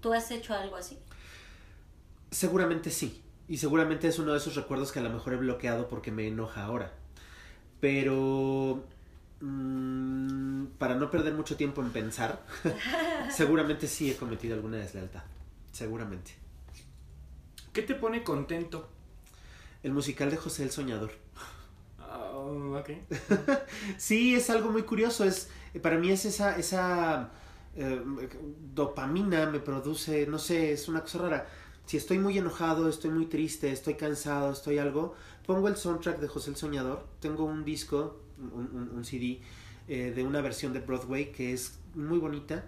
¿Tú 0.00 0.12
has 0.12 0.30
hecho 0.30 0.54
algo 0.54 0.76
así? 0.76 0.98
Seguramente 2.30 2.90
sí. 2.90 3.22
Y 3.48 3.58
seguramente 3.58 4.08
es 4.08 4.18
uno 4.18 4.32
de 4.32 4.38
esos 4.38 4.54
recuerdos 4.54 4.92
que 4.92 5.00
a 5.00 5.02
lo 5.02 5.10
mejor 5.10 5.32
he 5.34 5.36
bloqueado 5.36 5.88
porque 5.88 6.10
me 6.10 6.28
enoja 6.28 6.64
ahora. 6.64 6.92
Pero 7.80 8.84
mm, 9.40 10.66
para 10.78 10.94
no 10.94 11.10
perder 11.10 11.34
mucho 11.34 11.56
tiempo 11.56 11.82
en 11.82 11.90
pensar, 11.90 12.44
seguramente 13.30 13.88
sí 13.88 14.10
he 14.10 14.16
cometido 14.16 14.54
alguna 14.54 14.78
deslealtad. 14.78 15.22
Seguramente. 15.72 16.32
¿Qué 17.72 17.82
te 17.82 17.94
pone 17.94 18.22
contento? 18.22 18.88
El 19.82 19.92
musical 19.92 20.30
de 20.30 20.36
José 20.36 20.62
el 20.64 20.70
Soñador. 20.70 21.12
Oh, 22.00 22.76
ok. 22.78 22.90
Sí, 23.98 24.34
es 24.34 24.50
algo 24.50 24.70
muy 24.70 24.82
curioso. 24.82 25.24
Es, 25.24 25.48
para 25.82 25.98
mí 25.98 26.10
es 26.10 26.24
esa, 26.24 26.56
esa 26.56 27.30
eh, 27.76 28.02
dopamina 28.74 29.46
me 29.46 29.60
produce, 29.60 30.26
no 30.26 30.38
sé, 30.38 30.72
es 30.72 30.88
una 30.88 31.00
cosa 31.02 31.18
rara. 31.18 31.46
Si 31.86 31.96
estoy 31.96 32.18
muy 32.18 32.38
enojado, 32.38 32.88
estoy 32.88 33.10
muy 33.10 33.26
triste, 33.26 33.70
estoy 33.72 33.94
cansado, 33.94 34.52
estoy 34.52 34.78
algo, 34.78 35.14
pongo 35.46 35.68
el 35.68 35.76
soundtrack 35.76 36.20
de 36.20 36.28
José 36.28 36.50
el 36.50 36.56
Soñador. 36.56 37.06
Tengo 37.20 37.44
un 37.44 37.64
disco, 37.64 38.20
un, 38.38 38.70
un- 38.76 38.90
un 38.96 39.04
CD 39.04 39.40
eh, 39.88 40.12
de 40.14 40.24
una 40.24 40.40
versión 40.40 40.72
de 40.72 40.80
Broadway 40.80 41.32
que 41.32 41.52
es 41.52 41.78
muy 41.94 42.18
bonita. 42.18 42.64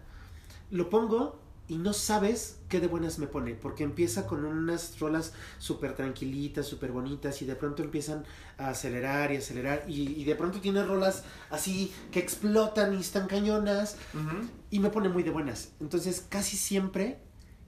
Lo 0.71 0.91
pongo 0.91 1.41
y 1.67 1.77
no 1.77 1.93
sabes 1.93 2.59
qué 2.69 2.81
de 2.81 2.89
buenas 2.89 3.19
me 3.19 3.27
pone, 3.27 3.55
porque 3.55 3.85
empieza 3.85 4.27
con 4.27 4.45
unas 4.45 4.99
rolas 4.99 5.33
súper 5.59 5.95
tranquilitas, 5.95 6.67
súper 6.67 6.93
bonitas, 6.93 7.41
y 7.41 7.47
de 7.47 7.57
pronto 7.57 7.83
empiezan 7.83 8.25
a 8.59 8.69
acelerar 8.69 9.33
y 9.33 9.37
acelerar, 9.37 9.85
y, 9.89 10.21
y 10.21 10.25
de 10.25 10.35
pronto 10.35 10.61
tiene 10.61 10.85
rolas 10.85 11.25
así 11.51 11.93
que 12.13 12.21
explotan 12.21 12.95
y 12.95 13.01
están 13.01 13.29
cañonas, 13.29 13.97
y 14.71 14.79
me 14.79 14.91
pone 14.91 15.09
muy 15.09 15.23
de 15.23 15.31
buenas. 15.31 15.73
Entonces, 15.81 16.27
casi 16.29 16.57
siempre, 16.57 17.19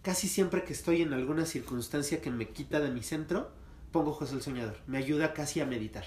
casi 0.03 0.29
siempre 0.29 0.65
que 0.65 0.75
estoy 0.75 1.03
en 1.03 1.15
alguna 1.15 1.47
circunstancia 1.47 2.21
que 2.21 2.31
me 2.31 2.51
quita 2.51 2.81
de 2.81 2.91
mi 2.91 3.03
centro, 3.03 3.51
pongo 3.93 4.13
José 4.13 4.35
el 4.35 4.43
Soñador. 4.43 4.77
Me 4.87 4.99
ayuda 4.99 5.33
casi 5.33 5.61
a 5.61 5.67
meditar. 5.67 6.05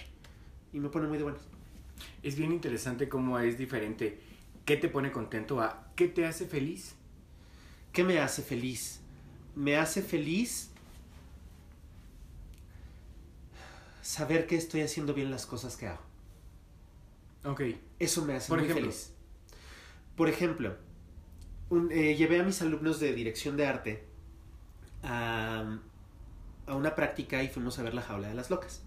Y 0.71 0.79
me 0.79 0.89
pone 0.89 1.07
muy 1.07 1.17
de 1.17 1.23
buenas. 1.23 1.41
Es 2.21 2.35
bien 2.35 2.51
interesante 2.51 3.09
cómo 3.09 3.39
es 3.39 3.57
diferente. 3.57 4.21
¿Qué 4.65 4.77
te 4.77 4.89
pone 4.89 5.11
contento 5.11 5.59
a 5.59 5.91
qué 5.95 6.07
te 6.07 6.27
hace 6.27 6.45
feliz? 6.45 6.98
¿Qué 7.91 8.03
me 8.03 8.19
hace 8.19 8.41
feliz? 8.41 8.99
Me 9.55 9.77
hace 9.77 10.01
feliz 10.01 10.69
saber 14.01 14.47
que 14.47 14.55
estoy 14.55 14.81
haciendo 14.81 15.13
bien 15.13 15.31
las 15.31 15.45
cosas 15.45 15.75
que 15.77 15.87
hago. 15.87 16.01
Ok. 17.45 17.61
Eso 17.99 18.25
me 18.25 18.33
hace 18.35 18.49
Por 18.49 18.59
muy 18.59 18.67
ejemplo. 18.69 18.91
feliz. 18.91 19.11
Por 20.15 20.29
ejemplo, 20.29 20.75
un- 21.69 21.91
eh, 21.91 22.15
llevé 22.15 22.39
a 22.39 22.43
mis 22.43 22.61
alumnos 22.61 22.99
de 22.99 23.13
dirección 23.13 23.55
de 23.57 23.65
arte 23.67 24.03
a, 25.03 25.79
a 26.67 26.75
una 26.75 26.95
práctica 26.95 27.41
y 27.43 27.47
fuimos 27.49 27.79
a 27.79 27.83
ver 27.83 27.93
la 27.93 28.01
jaula 28.01 28.27
de 28.29 28.33
las 28.35 28.49
locas. 28.49 28.81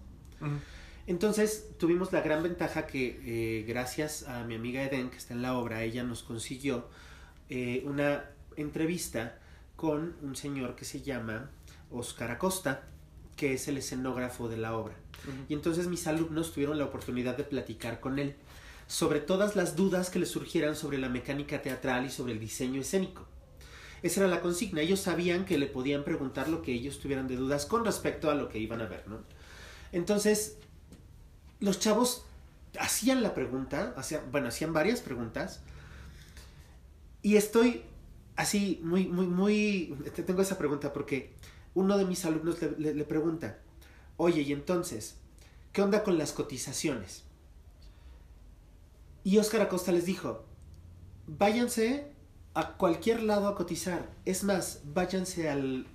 Entonces 1.07 1.69
tuvimos 1.79 2.11
la 2.11 2.21
gran 2.21 2.43
ventaja 2.43 2.85
que 2.87 3.19
eh, 3.25 3.63
gracias 3.67 4.23
a 4.27 4.43
mi 4.43 4.55
amiga 4.55 4.83
Eden, 4.83 5.09
que 5.09 5.17
está 5.17 5.33
en 5.33 5.41
la 5.41 5.57
obra, 5.57 5.83
ella 5.83 6.03
nos 6.03 6.23
consiguió 6.23 6.87
eh, 7.49 7.83
una 7.85 8.29
entrevista 8.57 9.39
con 9.75 10.15
un 10.21 10.35
señor 10.35 10.75
que 10.75 10.85
se 10.85 11.01
llama 11.01 11.49
Oscar 11.91 12.31
Acosta, 12.31 12.83
que 13.35 13.53
es 13.53 13.67
el 13.67 13.77
escenógrafo 13.77 14.47
de 14.47 14.57
la 14.57 14.77
obra. 14.77 14.95
Y 15.49 15.53
entonces 15.53 15.87
mis 15.87 16.07
alumnos 16.07 16.53
tuvieron 16.53 16.77
la 16.77 16.85
oportunidad 16.85 17.37
de 17.37 17.43
platicar 17.43 17.99
con 17.99 18.19
él 18.19 18.35
sobre 18.87 19.19
todas 19.19 19.55
las 19.55 19.75
dudas 19.75 20.09
que 20.09 20.19
les 20.19 20.29
surgieran 20.29 20.75
sobre 20.75 20.97
la 20.97 21.09
mecánica 21.09 21.61
teatral 21.61 22.05
y 22.05 22.09
sobre 22.09 22.33
el 22.33 22.39
diseño 22.39 22.81
escénico. 22.81 23.25
Esa 24.01 24.19
era 24.19 24.29
la 24.29 24.41
consigna. 24.41 24.81
Ellos 24.81 24.99
sabían 24.99 25.45
que 25.45 25.57
le 25.57 25.67
podían 25.67 26.03
preguntar 26.03 26.49
lo 26.49 26.61
que 26.61 26.73
ellos 26.73 26.99
tuvieran 26.99 27.27
de 27.27 27.37
dudas 27.37 27.65
con 27.65 27.85
respecto 27.85 28.29
a 28.29 28.35
lo 28.35 28.49
que 28.49 28.59
iban 28.59 28.81
a 28.81 28.85
ver, 28.85 29.07
¿no? 29.07 29.21
Entonces, 29.93 30.57
los 31.59 31.79
chavos 31.79 32.25
hacían 32.77 33.23
la 33.23 33.33
pregunta, 33.33 33.93
hacían, 33.95 34.29
bueno, 34.31 34.49
hacían 34.49 34.73
varias 34.73 34.99
preguntas, 35.01 35.61
y 37.21 37.37
estoy 37.37 37.83
así, 38.35 38.79
muy, 38.83 39.07
muy, 39.07 39.27
muy, 39.27 39.95
te- 40.15 40.23
tengo 40.23 40.41
esa 40.41 40.57
pregunta 40.57 40.93
porque 40.93 41.33
uno 41.75 41.97
de 41.97 42.05
mis 42.05 42.25
alumnos 42.25 42.57
le, 42.77 43.03
pregunta, 43.05 43.59
oye, 44.17 44.41
y 44.41 44.53
entonces, 44.53 45.17
¿qué 45.71 45.81
onda 45.81 46.03
con 46.03 46.17
las 46.17 46.31
cotizaciones? 46.33 47.23
Y 49.23 49.37
Oscar 49.37 49.61
Acosta 49.61 49.91
les 49.91 50.05
dijo, 50.05 50.45
váyanse 51.27 52.11
a 52.53 52.73
cualquier 52.77 53.23
lado 53.23 53.47
a 53.47 53.55
cotizar, 53.55 54.09
es 54.25 54.43
más, 54.43 54.81
váyanse 54.85 55.49
al 55.49 55.87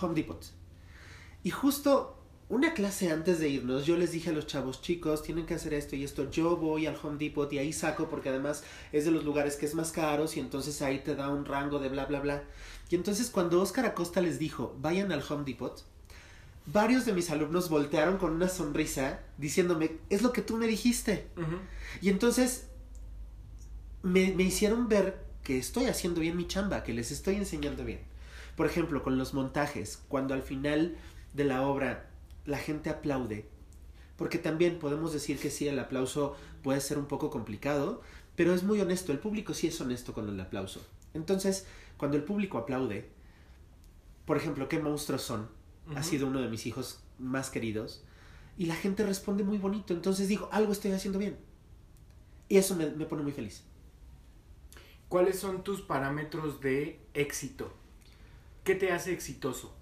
Home 0.00 0.14
Depot. 0.14 0.44
Y 1.42 1.50
justo 1.50 2.23
una 2.48 2.74
clase 2.74 3.10
antes 3.10 3.38
de 3.38 3.48
irnos, 3.48 3.86
yo 3.86 3.96
les 3.96 4.12
dije 4.12 4.30
a 4.30 4.32
los 4.32 4.46
chavos, 4.46 4.82
chicos, 4.82 5.22
tienen 5.22 5.46
que 5.46 5.54
hacer 5.54 5.72
esto 5.72 5.96
y 5.96 6.04
esto. 6.04 6.30
Yo 6.30 6.56
voy 6.56 6.86
al 6.86 6.96
Home 7.02 7.16
Depot 7.18 7.50
y 7.52 7.58
ahí 7.58 7.72
saco 7.72 8.08
porque 8.08 8.28
además 8.28 8.64
es 8.92 9.06
de 9.06 9.10
los 9.10 9.24
lugares 9.24 9.56
que 9.56 9.66
es 9.66 9.74
más 9.74 9.92
caros 9.92 10.36
y 10.36 10.40
entonces 10.40 10.82
ahí 10.82 10.98
te 10.98 11.14
da 11.14 11.30
un 11.30 11.46
rango 11.46 11.78
de 11.78 11.88
bla, 11.88 12.04
bla, 12.04 12.20
bla. 12.20 12.42
Y 12.90 12.96
entonces 12.96 13.30
cuando 13.30 13.62
Oscar 13.62 13.86
Acosta 13.86 14.20
les 14.20 14.38
dijo, 14.38 14.76
vayan 14.80 15.10
al 15.10 15.24
Home 15.28 15.44
Depot, 15.44 15.84
varios 16.66 17.06
de 17.06 17.14
mis 17.14 17.30
alumnos 17.30 17.70
voltearon 17.70 18.18
con 18.18 18.32
una 18.32 18.48
sonrisa 18.48 19.20
diciéndome, 19.38 19.92
es 20.10 20.22
lo 20.22 20.32
que 20.32 20.42
tú 20.42 20.56
me 20.58 20.66
dijiste. 20.66 21.26
Y 22.02 22.10
entonces 22.10 22.66
me, 24.02 24.32
me 24.32 24.42
hicieron 24.42 24.88
ver 24.88 25.24
que 25.42 25.58
estoy 25.58 25.86
haciendo 25.86 26.20
bien 26.20 26.36
mi 26.36 26.46
chamba, 26.46 26.84
que 26.84 26.92
les 26.92 27.10
estoy 27.10 27.36
enseñando 27.36 27.84
bien. 27.84 28.00
Por 28.54 28.66
ejemplo, 28.66 29.02
con 29.02 29.18
los 29.18 29.34
montajes, 29.34 30.02
cuando 30.08 30.34
al 30.34 30.42
final 30.42 30.96
de 31.32 31.44
la 31.44 31.62
obra 31.62 32.10
la 32.44 32.58
gente 32.58 32.90
aplaude, 32.90 33.48
porque 34.16 34.38
también 34.38 34.78
podemos 34.78 35.12
decir 35.12 35.38
que 35.38 35.50
sí, 35.50 35.66
el 35.66 35.78
aplauso 35.78 36.36
puede 36.62 36.80
ser 36.80 36.98
un 36.98 37.06
poco 37.06 37.30
complicado, 37.30 38.02
pero 38.36 38.54
es 38.54 38.62
muy 38.62 38.80
honesto, 38.80 39.12
el 39.12 39.18
público 39.18 39.54
sí 39.54 39.68
es 39.68 39.80
honesto 39.80 40.12
con 40.12 40.28
el 40.28 40.40
aplauso. 40.40 40.84
Entonces, 41.14 41.66
cuando 41.96 42.16
el 42.16 42.24
público 42.24 42.58
aplaude, 42.58 43.08
por 44.24 44.36
ejemplo, 44.36 44.68
¿qué 44.68 44.78
monstruos 44.78 45.22
son? 45.22 45.48
Ha 45.94 46.02
sido 46.02 46.26
uno 46.26 46.40
de 46.40 46.48
mis 46.48 46.66
hijos 46.66 47.00
más 47.18 47.50
queridos, 47.50 48.04
y 48.56 48.66
la 48.66 48.76
gente 48.76 49.04
responde 49.04 49.44
muy 49.44 49.58
bonito, 49.58 49.92
entonces 49.92 50.28
digo, 50.28 50.48
algo 50.52 50.72
estoy 50.72 50.92
haciendo 50.92 51.18
bien. 51.18 51.36
Y 52.48 52.56
eso 52.56 52.76
me, 52.76 52.90
me 52.90 53.06
pone 53.06 53.22
muy 53.22 53.32
feliz. 53.32 53.64
¿Cuáles 55.08 55.38
son 55.38 55.64
tus 55.64 55.82
parámetros 55.82 56.60
de 56.60 57.00
éxito? 57.14 57.72
¿Qué 58.64 58.74
te 58.74 58.92
hace 58.92 59.12
exitoso? 59.12 59.74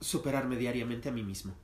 Superarme 0.00 0.56
diariamente 0.56 1.08
a 1.08 1.12
mí 1.12 1.22
mismo. 1.22 1.54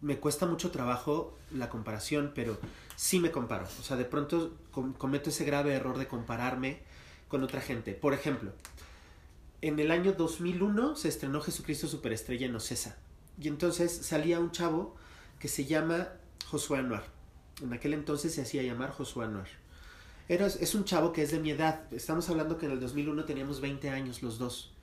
Me 0.00 0.18
cuesta 0.18 0.46
mucho 0.46 0.70
trabajo 0.70 1.38
la 1.50 1.70
comparación, 1.70 2.32
pero 2.34 2.58
sí 2.96 3.20
me 3.20 3.30
comparo. 3.30 3.66
O 3.80 3.82
sea, 3.82 3.96
de 3.96 4.04
pronto 4.04 4.54
com- 4.70 4.92
cometo 4.92 5.30
ese 5.30 5.44
grave 5.44 5.72
error 5.74 5.96
de 5.96 6.08
compararme 6.08 6.80
con 7.28 7.42
otra 7.42 7.60
gente. 7.60 7.94
Por 7.94 8.12
ejemplo, 8.12 8.52
en 9.62 9.78
el 9.78 9.90
año 9.90 10.12
2001 10.12 10.96
se 10.96 11.08
estrenó 11.08 11.40
Jesucristo 11.40 11.86
Superestrella 11.86 12.46
en 12.46 12.54
Ocesa. 12.54 12.98
Y 13.40 13.48
entonces 13.48 13.96
salía 14.06 14.38
un 14.40 14.50
chavo 14.50 14.94
que 15.38 15.48
se 15.48 15.64
llama 15.64 16.08
Josué 16.46 16.78
Anuar. 16.80 17.04
En 17.62 17.72
aquel 17.72 17.94
entonces 17.94 18.34
se 18.34 18.42
hacía 18.42 18.62
llamar 18.62 18.90
Josué 18.90 19.24
Anuar. 19.24 19.48
Era, 20.28 20.46
es 20.46 20.74
un 20.74 20.84
chavo 20.84 21.12
que 21.12 21.22
es 21.22 21.30
de 21.30 21.38
mi 21.40 21.50
edad. 21.50 21.90
Estamos 21.92 22.28
hablando 22.28 22.58
que 22.58 22.66
en 22.66 22.72
el 22.72 22.80
2001 22.80 23.24
teníamos 23.24 23.60
20 23.62 23.88
años 23.88 24.22
los 24.22 24.38
dos. 24.38 24.73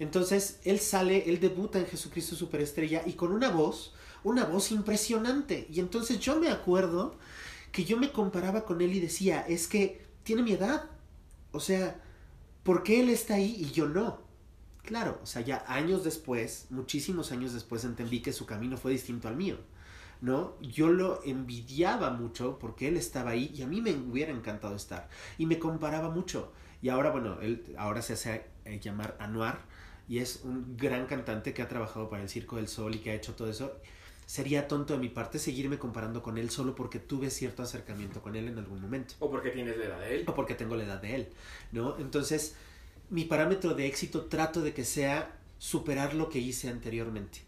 Entonces 0.00 0.60
él 0.64 0.80
sale, 0.80 1.28
él 1.28 1.40
debuta 1.40 1.78
en 1.78 1.86
Jesucristo 1.86 2.34
Superestrella 2.34 3.02
y 3.04 3.12
con 3.12 3.32
una 3.32 3.50
voz, 3.50 3.92
una 4.24 4.46
voz 4.46 4.72
impresionante. 4.72 5.68
Y 5.70 5.78
entonces 5.78 6.18
yo 6.18 6.40
me 6.40 6.48
acuerdo 6.48 7.18
que 7.70 7.84
yo 7.84 7.98
me 7.98 8.10
comparaba 8.10 8.64
con 8.64 8.80
él 8.80 8.94
y 8.94 9.00
decía, 9.00 9.42
es 9.42 9.68
que 9.68 10.06
tiene 10.22 10.42
mi 10.42 10.52
edad. 10.52 10.86
O 11.52 11.60
sea, 11.60 12.00
¿por 12.62 12.82
qué 12.82 13.00
él 13.00 13.10
está 13.10 13.34
ahí 13.34 13.54
y 13.58 13.72
yo 13.72 13.88
no? 13.88 14.22
Claro, 14.84 15.20
o 15.22 15.26
sea, 15.26 15.42
ya 15.42 15.64
años 15.68 16.02
después, 16.02 16.66
muchísimos 16.70 17.30
años 17.30 17.52
después 17.52 17.84
entendí 17.84 18.20
que 18.20 18.32
su 18.32 18.46
camino 18.46 18.78
fue 18.78 18.92
distinto 18.92 19.28
al 19.28 19.36
mío. 19.36 19.58
¿No? 20.22 20.58
Yo 20.62 20.88
lo 20.88 21.22
envidiaba 21.24 22.10
mucho 22.10 22.58
porque 22.58 22.88
él 22.88 22.96
estaba 22.96 23.30
ahí 23.32 23.52
y 23.54 23.62
a 23.62 23.66
mí 23.66 23.82
me 23.82 23.92
hubiera 23.92 24.32
encantado 24.32 24.76
estar. 24.76 25.10
Y 25.36 25.44
me 25.44 25.58
comparaba 25.58 26.08
mucho. 26.08 26.52
Y 26.80 26.88
ahora, 26.88 27.10
bueno, 27.10 27.38
él 27.42 27.74
ahora 27.76 28.00
se 28.00 28.14
hace 28.14 28.46
eh, 28.64 28.80
llamar 28.80 29.16
Anuar 29.18 29.60
y 30.10 30.18
es 30.18 30.40
un 30.42 30.76
gran 30.76 31.06
cantante 31.06 31.54
que 31.54 31.62
ha 31.62 31.68
trabajado 31.68 32.10
para 32.10 32.20
el 32.20 32.28
Circo 32.28 32.56
del 32.56 32.66
Sol 32.66 32.96
y 32.96 32.98
que 32.98 33.12
ha 33.12 33.14
hecho 33.14 33.34
todo 33.34 33.48
eso. 33.48 33.76
Sería 34.26 34.66
tonto 34.66 34.94
de 34.94 34.98
mi 34.98 35.08
parte 35.08 35.38
seguirme 35.38 35.78
comparando 35.78 36.20
con 36.20 36.36
él 36.36 36.50
solo 36.50 36.74
porque 36.74 36.98
tuve 36.98 37.30
cierto 37.30 37.62
acercamiento 37.62 38.20
con 38.20 38.34
él 38.34 38.48
en 38.48 38.58
algún 38.58 38.80
momento 38.80 39.14
¿O 39.20 39.30
porque 39.30 39.50
tienes 39.50 39.76
la 39.76 39.84
edad 39.84 40.00
de 40.00 40.16
él? 40.16 40.24
o 40.26 40.34
porque 40.34 40.56
tengo 40.56 40.74
la 40.74 40.82
edad 40.82 41.00
de 41.00 41.14
él, 41.14 41.28
¿no? 41.70 41.96
Entonces, 42.00 42.56
mi 43.08 43.24
parámetro 43.24 43.74
de 43.74 43.86
éxito 43.86 44.24
trato 44.24 44.62
de 44.62 44.74
que 44.74 44.84
sea 44.84 45.38
superar 45.58 46.14
lo 46.14 46.28
que 46.28 46.40
hice 46.40 46.68
anteriormente. 46.68 47.42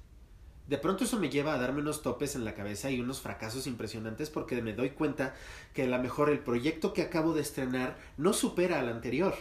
De 0.68 0.78
pronto 0.78 1.02
eso 1.02 1.18
me 1.18 1.30
lleva 1.30 1.54
a 1.54 1.58
darme 1.58 1.80
unos 1.80 2.02
topes 2.02 2.36
en 2.36 2.44
la 2.44 2.54
cabeza 2.54 2.92
y 2.92 3.00
unos 3.00 3.20
fracasos 3.20 3.66
impresionantes 3.66 4.30
porque 4.30 4.62
me 4.62 4.72
doy 4.72 4.90
cuenta 4.90 5.34
que 5.74 5.82
a 5.82 5.86
lo 5.88 5.98
mejor 6.00 6.30
el 6.30 6.38
proyecto 6.38 6.92
que 6.92 7.02
acabo 7.02 7.34
de 7.34 7.42
estrenar 7.42 7.98
no 8.16 8.32
supera 8.32 8.78
al 8.78 8.88
anterior. 8.88 9.34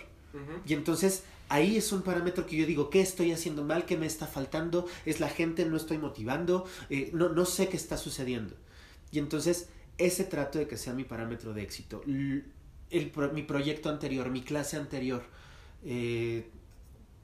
Y 0.66 0.74
entonces 0.74 1.24
ahí 1.52 1.76
es 1.76 1.92
un 1.92 2.02
parámetro 2.02 2.46
que 2.46 2.56
yo 2.56 2.66
digo, 2.66 2.90
¿qué 2.90 3.02
estoy 3.02 3.32
haciendo 3.34 3.64
mal? 3.64 3.86
¿Qué 3.86 3.98
me 3.98 4.06
está 4.06 4.26
faltando? 4.26 4.88
¿Es 5.06 5.20
la 5.20 5.28
gente? 5.28 5.66
¿No 5.66 5.76
estoy 5.76 5.98
motivando? 5.98 6.66
Eh, 6.90 7.12
no, 7.14 7.30
no 7.30 7.46
sé 7.46 7.68
qué 7.68 7.76
está 7.76 7.98
sucediendo. 7.98 8.56
Y 9.12 9.20
entonces 9.20 9.68
ese 9.98 10.24
trato 10.24 10.60
de 10.60 10.68
que 10.68 10.78
sea 10.78 10.94
mi 10.94 11.04
parámetro 11.04 11.54
de 11.54 11.62
éxito. 11.62 12.02
Mi 12.06 13.44
proyecto 13.44 13.90
anterior, 13.90 14.30
mi 14.30 14.42
clase 14.42 14.78
anterior, 14.78 15.24
eh, 15.84 16.50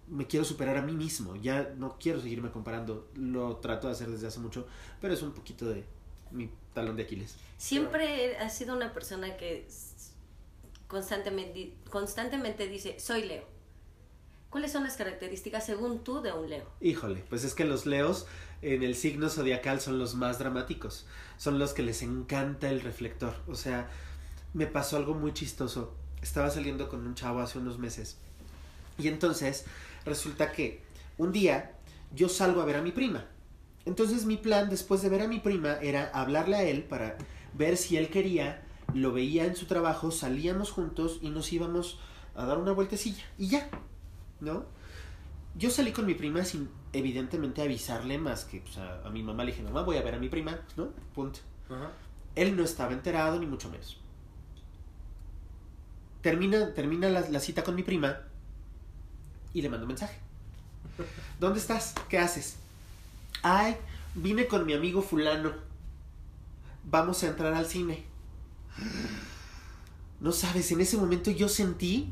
me 0.07 0.27
quiero 0.27 0.45
superar 0.45 0.75
a 0.75 0.81
mí 0.81 0.93
mismo. 0.93 1.35
Ya 1.37 1.73
no 1.77 1.97
quiero 1.97 2.21
seguirme 2.21 2.51
comparando. 2.51 3.09
Lo 3.15 3.57
trato 3.57 3.87
de 3.87 3.93
hacer 3.93 4.09
desde 4.09 4.27
hace 4.27 4.39
mucho, 4.39 4.67
pero 4.99 5.13
es 5.13 5.21
un 5.21 5.31
poquito 5.31 5.69
de 5.69 5.85
mi 6.31 6.49
talón 6.73 6.97
de 6.97 7.03
Aquiles. 7.03 7.37
Siempre 7.57 8.35
has 8.37 8.57
sido 8.57 8.75
una 8.75 8.93
persona 8.93 9.37
que 9.37 9.67
constantemente, 10.87 11.73
constantemente 11.89 12.67
dice, 12.67 12.99
soy 12.99 13.23
Leo. 13.23 13.56
¿Cuáles 14.49 14.71
son 14.71 14.83
las 14.83 14.95
características 14.95 15.65
según 15.65 16.03
tú 16.03 16.21
de 16.21 16.31
un 16.31 16.49
Leo? 16.49 16.65
Híjole, 16.79 17.23
pues 17.29 17.43
es 17.43 17.53
que 17.53 17.65
los 17.65 17.85
leos 17.85 18.27
en 18.61 18.81
el 18.81 18.95
signo 18.95 19.29
zodiacal 19.29 19.81
son 19.81 19.99
los 19.99 20.15
más 20.15 20.39
dramáticos. 20.39 21.05
Son 21.37 21.59
los 21.59 21.73
que 21.73 21.83
les 21.83 22.01
encanta 22.01 22.69
el 22.69 22.81
reflector. 22.81 23.35
O 23.47 23.55
sea, 23.55 23.89
me 24.53 24.65
pasó 24.65 24.95
algo 24.95 25.13
muy 25.13 25.33
chistoso. 25.33 25.93
Estaba 26.21 26.49
saliendo 26.49 26.87
con 26.87 27.05
un 27.05 27.13
chavo 27.13 27.39
hace 27.39 27.59
unos 27.59 27.77
meses. 27.77 28.17
Y 28.97 29.09
entonces 29.09 29.65
resulta 30.05 30.53
que 30.53 30.81
un 31.17 31.31
día 31.33 31.73
yo 32.15 32.29
salgo 32.29 32.61
a 32.61 32.65
ver 32.65 32.77
a 32.77 32.81
mi 32.81 32.91
prima. 32.91 33.25
Entonces 33.85 34.25
mi 34.25 34.37
plan 34.37 34.69
después 34.69 35.01
de 35.01 35.09
ver 35.09 35.21
a 35.21 35.27
mi 35.27 35.39
prima 35.39 35.77
era 35.81 36.09
hablarle 36.13 36.55
a 36.55 36.63
él 36.63 36.83
para 36.83 37.17
ver 37.53 37.75
si 37.77 37.97
él 37.97 38.09
quería, 38.09 38.63
lo 38.93 39.11
veía 39.11 39.45
en 39.45 39.55
su 39.55 39.65
trabajo, 39.65 40.11
salíamos 40.11 40.71
juntos 40.71 41.19
y 41.21 41.29
nos 41.29 41.51
íbamos 41.51 41.99
a 42.35 42.45
dar 42.45 42.57
una 42.57 42.71
vueltecilla. 42.71 43.23
Y 43.37 43.47
ya, 43.47 43.69
¿no? 44.39 44.65
Yo 45.55 45.69
salí 45.69 45.91
con 45.91 46.05
mi 46.05 46.13
prima 46.13 46.45
sin 46.45 46.69
evidentemente 46.93 47.61
avisarle 47.61 48.17
más 48.17 48.45
que 48.45 48.61
pues, 48.61 48.77
a, 48.77 49.05
a 49.05 49.09
mi 49.09 49.23
mamá 49.23 49.43
le 49.43 49.51
dije, 49.51 49.63
mamá, 49.63 49.81
voy 49.81 49.97
a 49.97 50.01
ver 50.01 50.15
a 50.15 50.19
mi 50.19 50.29
prima, 50.29 50.59
¿no? 50.75 50.89
Punto. 51.13 51.39
Él 52.35 52.55
no 52.55 52.63
estaba 52.63 52.93
enterado, 52.93 53.39
ni 53.39 53.45
mucho 53.45 53.69
menos. 53.69 53.97
Termina, 56.21 56.73
termina 56.73 57.09
la, 57.09 57.21
la 57.21 57.39
cita 57.39 57.63
con 57.63 57.75
mi 57.75 57.83
prima 57.83 58.19
y 59.53 59.61
le 59.61 59.69
mando 59.69 59.85
un 59.85 59.89
mensaje. 59.89 60.19
¿Dónde 61.39 61.59
estás? 61.59 61.95
¿Qué 62.09 62.17
haces? 62.17 62.57
Ay, 63.41 63.75
vine 64.15 64.47
con 64.47 64.65
mi 64.65 64.73
amigo 64.73 65.01
fulano. 65.01 65.53
Vamos 66.83 67.23
a 67.23 67.27
entrar 67.27 67.53
al 67.53 67.65
cine. 67.65 68.05
No 70.19 70.31
sabes, 70.31 70.71
en 70.71 70.81
ese 70.81 70.97
momento 70.97 71.29
yo 71.29 71.47
sentí 71.47 72.11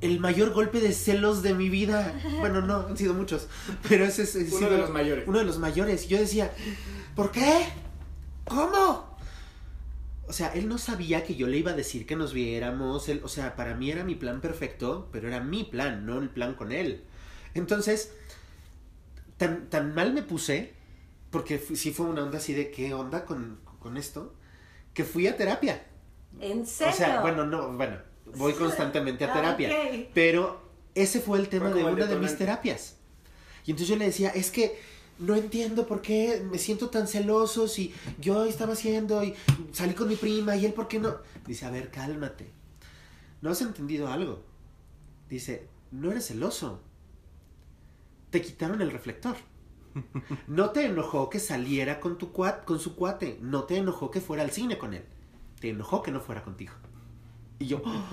el 0.00 0.20
mayor 0.20 0.52
golpe 0.52 0.80
de 0.80 0.92
celos 0.92 1.42
de 1.42 1.54
mi 1.54 1.68
vida. 1.68 2.20
Bueno, 2.40 2.60
no, 2.62 2.86
han 2.88 2.96
sido 2.96 3.14
muchos, 3.14 3.48
pero 3.88 4.04
ese 4.04 4.22
es 4.22 4.34
Uno 4.34 4.58
sido 4.58 4.70
de 4.70 4.78
los 4.78 4.90
mayores. 4.90 5.24
Uno 5.26 5.38
de 5.38 5.44
los 5.44 5.58
mayores. 5.58 6.08
Yo 6.08 6.18
decía, 6.18 6.52
¿por 7.14 7.30
qué? 7.30 7.66
¿Cómo? 8.44 9.16
O 10.26 10.32
sea, 10.32 10.48
él 10.48 10.68
no 10.68 10.78
sabía 10.78 11.24
que 11.24 11.36
yo 11.36 11.46
le 11.46 11.58
iba 11.58 11.70
a 11.70 11.76
decir 11.76 12.06
que 12.06 12.16
nos 12.16 12.32
viéramos. 12.32 13.08
Él, 13.08 13.20
o 13.24 13.28
sea, 13.28 13.56
para 13.56 13.74
mí 13.74 13.90
era 13.90 14.04
mi 14.04 14.14
plan 14.14 14.40
perfecto, 14.40 15.08
pero 15.10 15.28
era 15.28 15.40
mi 15.40 15.64
plan, 15.64 16.04
no 16.04 16.18
el 16.18 16.28
plan 16.28 16.54
con 16.54 16.72
él. 16.72 17.04
Entonces, 17.54 18.12
tan, 19.38 19.70
tan 19.70 19.94
mal 19.94 20.12
me 20.12 20.22
puse, 20.22 20.74
porque 21.30 21.58
sí 21.58 21.92
fue 21.92 22.06
una 22.06 22.22
onda 22.22 22.38
así 22.38 22.52
de 22.52 22.70
qué 22.70 22.92
onda 22.92 23.24
con, 23.24 23.58
con 23.78 23.96
esto, 23.96 24.34
que 24.92 25.04
fui 25.04 25.26
a 25.26 25.36
terapia. 25.36 25.82
¿En 26.40 26.66
serio? 26.66 26.92
O 26.92 26.96
sea, 26.96 27.20
bueno, 27.20 27.46
no, 27.46 27.72
bueno, 27.72 27.96
voy 28.36 28.52
constantemente 28.52 29.24
a 29.24 29.30
Ah, 29.30 29.34
terapia. 29.34 29.70
Pero 30.14 30.60
ese 30.94 31.20
fue 31.20 31.38
el 31.38 31.48
tema 31.48 31.70
Fue 31.70 31.78
de 31.80 31.84
una 31.84 32.06
de 32.06 32.16
mis 32.16 32.36
terapias. 32.36 32.96
Y 33.64 33.72
entonces 33.72 33.88
yo 33.88 33.96
le 33.96 34.06
decía, 34.06 34.30
es 34.30 34.50
que 34.50 34.78
no 35.18 35.34
entiendo 35.34 35.86
por 35.86 36.00
qué 36.00 36.42
me 36.50 36.58
siento 36.58 36.90
tan 36.90 37.08
celoso 37.08 37.68
si 37.68 37.92
yo 38.18 38.44
estaba 38.44 38.72
haciendo 38.74 39.22
y 39.24 39.34
salí 39.72 39.94
con 39.94 40.08
mi 40.08 40.16
prima 40.16 40.56
y 40.56 40.64
él 40.64 40.72
por 40.72 40.88
qué 40.88 40.98
no. 40.98 41.16
Dice, 41.46 41.66
a 41.66 41.70
ver, 41.70 41.90
cálmate. 41.90 42.50
¿No 43.40 43.50
has 43.50 43.60
entendido 43.60 44.08
algo? 44.08 44.42
Dice, 45.28 45.68
no 45.90 46.10
eres 46.10 46.26
celoso. 46.28 46.82
Te 48.30 48.40
quitaron 48.42 48.80
el 48.82 48.90
reflector. 48.90 49.36
No 50.46 50.70
te 50.70 50.84
enojó 50.84 51.28
que 51.28 51.40
saliera 51.40 51.98
con, 51.98 52.18
tu 52.18 52.30
cuat 52.32 52.64
con 52.64 52.78
su 52.78 52.94
cuate. 52.94 53.38
No 53.40 53.64
te 53.64 53.76
enojó 53.76 54.10
que 54.10 54.20
fuera 54.20 54.42
al 54.42 54.50
cine 54.50 54.78
con 54.78 54.94
él. 54.94 55.04
Te 55.60 55.70
enojó 55.70 56.02
que 56.02 56.12
no 56.12 56.20
fuera 56.20 56.44
contigo. 56.44 56.72
Y 57.60 57.66
yo, 57.66 57.82
"Oh, 57.84 58.04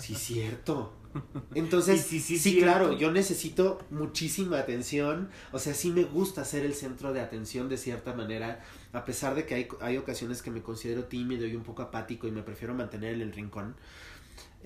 sí, 0.00 0.14
cierto. 0.14 0.92
Entonces, 1.54 2.00
sí, 2.02 2.20
sí, 2.20 2.58
claro, 2.58 2.92
yo 2.96 3.10
necesito 3.12 3.78
muchísima 3.90 4.58
atención. 4.58 5.30
O 5.52 5.58
sea, 5.58 5.74
sí 5.74 5.90
me 5.90 6.04
gusta 6.04 6.44
ser 6.44 6.64
el 6.64 6.74
centro 6.74 7.12
de 7.12 7.20
atención 7.20 7.68
de 7.68 7.76
cierta 7.76 8.14
manera. 8.14 8.62
A 8.92 9.04
pesar 9.04 9.34
de 9.34 9.46
que 9.46 9.54
hay, 9.54 9.68
hay 9.80 9.96
ocasiones 9.96 10.42
que 10.42 10.50
me 10.50 10.62
considero 10.62 11.04
tímido 11.04 11.46
y 11.46 11.54
un 11.56 11.62
poco 11.64 11.82
apático 11.82 12.26
y 12.28 12.32
me 12.32 12.42
prefiero 12.42 12.74
mantener 12.74 13.14
en 13.14 13.20
el 13.22 13.32
rincón. 13.32 13.74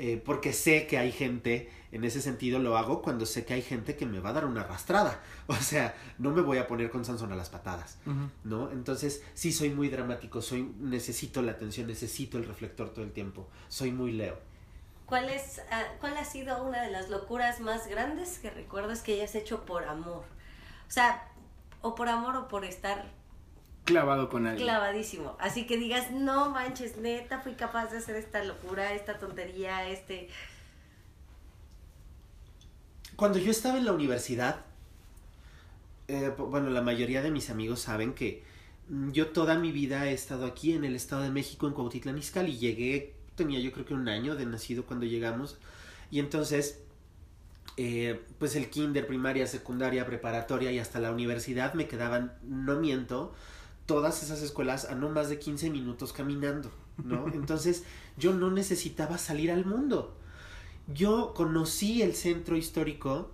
Eh, 0.01 0.23
porque 0.25 0.53
sé 0.53 0.87
que 0.87 0.97
hay 0.97 1.11
gente, 1.11 1.69
en 1.91 2.05
ese 2.05 2.23
sentido 2.23 2.61
lo 2.61 2.79
hago 2.79 3.03
cuando 3.03 3.27
sé 3.27 3.45
que 3.45 3.55
hay 3.55 3.63
gente 3.63 3.97
que 3.97 4.07
me 4.07 4.21
va 4.21 4.31
a 4.31 4.33
dar 4.33 4.45
una 4.45 4.61
arrastrada. 4.61 5.21
O 5.49 5.55
sea, 5.55 5.97
no 6.19 6.31
me 6.31 6.43
voy 6.43 6.59
a 6.59 6.69
poner 6.69 6.91
con 6.91 7.05
Sansón 7.05 7.33
a 7.33 7.37
las 7.37 7.49
patadas. 7.49 7.99
¿no? 8.45 8.71
Entonces, 8.71 9.25
sí 9.35 9.51
soy 9.51 9.71
muy 9.71 9.89
dramático, 9.89 10.41
soy 10.41 10.63
necesito 10.79 11.43
la 11.43 11.53
atención, 11.53 11.87
necesito 11.87 12.39
el 12.39 12.45
reflector 12.45 12.91
todo 12.91 13.05
el 13.05 13.13
tiempo. 13.13 13.49
Soy 13.69 13.91
muy 13.91 14.13
Leo. 14.13 14.39
¿Cuál, 15.07 15.31
es, 15.31 15.63
ah, 15.71 15.85
¿Cuál 16.01 16.19
ha 16.19 16.25
sido 16.25 16.63
una 16.63 16.83
de 16.83 16.91
las 16.91 17.09
locuras 17.09 17.61
más 17.61 17.87
grandes 17.89 18.39
que 18.39 18.51
recuerdas 18.51 19.01
que 19.01 19.15
hayas 19.15 19.35
hecho 19.35 19.65
por 19.65 19.85
amor? 19.85 20.23
O 20.87 20.91
sea, 20.91 21.27
o 21.81 21.95
por 21.95 22.09
amor 22.09 22.37
o 22.37 22.47
por 22.47 22.65
estar 22.67 23.11
Clavado 23.89 24.29
con 24.29 24.47
alguien. 24.47 24.67
clavadísimo. 24.67 25.35
Así 25.41 25.67
que 25.67 25.79
digas, 25.79 26.11
no 26.11 26.51
manches, 26.51 26.99
neta, 26.99 27.41
fui 27.41 27.55
capaz 27.55 27.87
de 27.91 27.97
hacer 27.97 28.17
esta 28.17 28.45
locura, 28.45 28.93
esta 28.93 29.19
tontería, 29.19 29.89
este... 29.89 30.29
Cuando 33.17 33.39
yo 33.39 33.51
estaba 33.51 33.79
en 33.79 33.87
la 33.87 33.93
universidad, 33.93 34.67
eh, 36.07 36.35
bueno, 36.37 36.69
la 36.69 36.83
mayoría 36.83 37.23
de 37.23 37.31
mis 37.31 37.49
amigos 37.49 37.81
saben 37.81 38.13
que 38.13 38.45
mm, 38.91 39.13
yo 39.13 39.29
toda 39.29 39.59
mi 39.59 39.73
vida 39.73 40.07
he 40.07 40.13
estado 40.13 40.45
aquí 40.45 40.75
en 40.75 40.85
el 40.85 40.95
Estado 40.95 41.23
de 41.23 41.31
México, 41.31 41.67
en 41.67 41.73
Cuautitlán 41.73 42.19
Izcalli, 42.19 42.53
y 42.53 42.59
llegué, 42.59 43.15
tenía 43.37 43.59
yo 43.59 43.73
creo 43.73 43.87
que 43.87 43.95
un 43.95 44.07
año 44.11 44.37
de 44.37 44.45
nacido 44.45 44.85
cuando 44.85 45.07
llegamos, 45.07 45.57
y 46.11 46.21
entonces, 46.21 46.83
eh, 47.79 48.21
pues 48.39 48.55
el 48.55 48.69
kinder, 48.69 49.07
primaria, 49.07 49.47
secundaria, 49.47 50.05
preparatoria 50.05 50.71
y 50.73 50.79
hasta 50.79 51.01
la 51.01 51.11
universidad 51.11 51.73
me 51.73 51.89
quedaban, 51.89 52.35
no 52.43 52.79
miento, 52.79 53.35
todas 53.89 54.23
esas 54.23 54.43
escuelas 54.43 54.85
a 54.85 54.95
no 54.95 55.09
más 55.09 55.31
de 55.31 55.39
15 55.39 55.71
minutos 55.71 56.13
caminando, 56.13 56.71
¿no? 57.03 57.27
Entonces 57.33 57.85
yo 58.19 58.35
no 58.35 58.51
necesitaba 58.51 59.17
salir 59.17 59.51
al 59.51 59.65
mundo. 59.65 60.15
Yo 60.89 61.33
conocí 61.35 62.03
el 62.03 62.15
centro 62.15 62.55
histórico, 62.57 63.31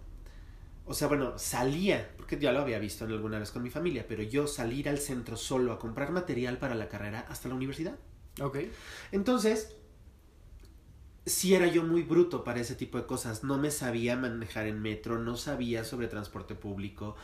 o 0.86 0.94
sea, 0.94 1.08
bueno, 1.08 1.36
salía, 1.38 2.12
porque 2.16 2.38
ya 2.38 2.52
lo 2.52 2.60
había 2.60 2.78
visto 2.78 3.04
en 3.04 3.10
alguna 3.10 3.40
vez 3.40 3.50
con 3.50 3.64
mi 3.64 3.70
familia, 3.70 4.06
pero 4.08 4.22
yo 4.22 4.46
salir 4.46 4.88
al 4.88 4.98
centro 4.98 5.36
solo 5.36 5.72
a 5.72 5.78
comprar 5.80 6.12
material 6.12 6.58
para 6.58 6.76
la 6.76 6.88
carrera 6.88 7.26
hasta 7.28 7.48
la 7.48 7.56
universidad. 7.56 7.96
Ok. 8.40 8.58
Entonces, 9.10 9.74
sí 11.26 11.54
era 11.54 11.66
yo 11.66 11.82
muy 11.82 12.02
bruto 12.02 12.44
para 12.44 12.60
ese 12.60 12.76
tipo 12.76 12.96
de 12.96 13.06
cosas. 13.06 13.42
No 13.42 13.58
me 13.58 13.72
sabía 13.72 14.16
manejar 14.16 14.68
en 14.68 14.80
metro, 14.80 15.18
no 15.18 15.36
sabía 15.36 15.82
sobre 15.82 16.06
transporte 16.06 16.54
público. 16.54 17.16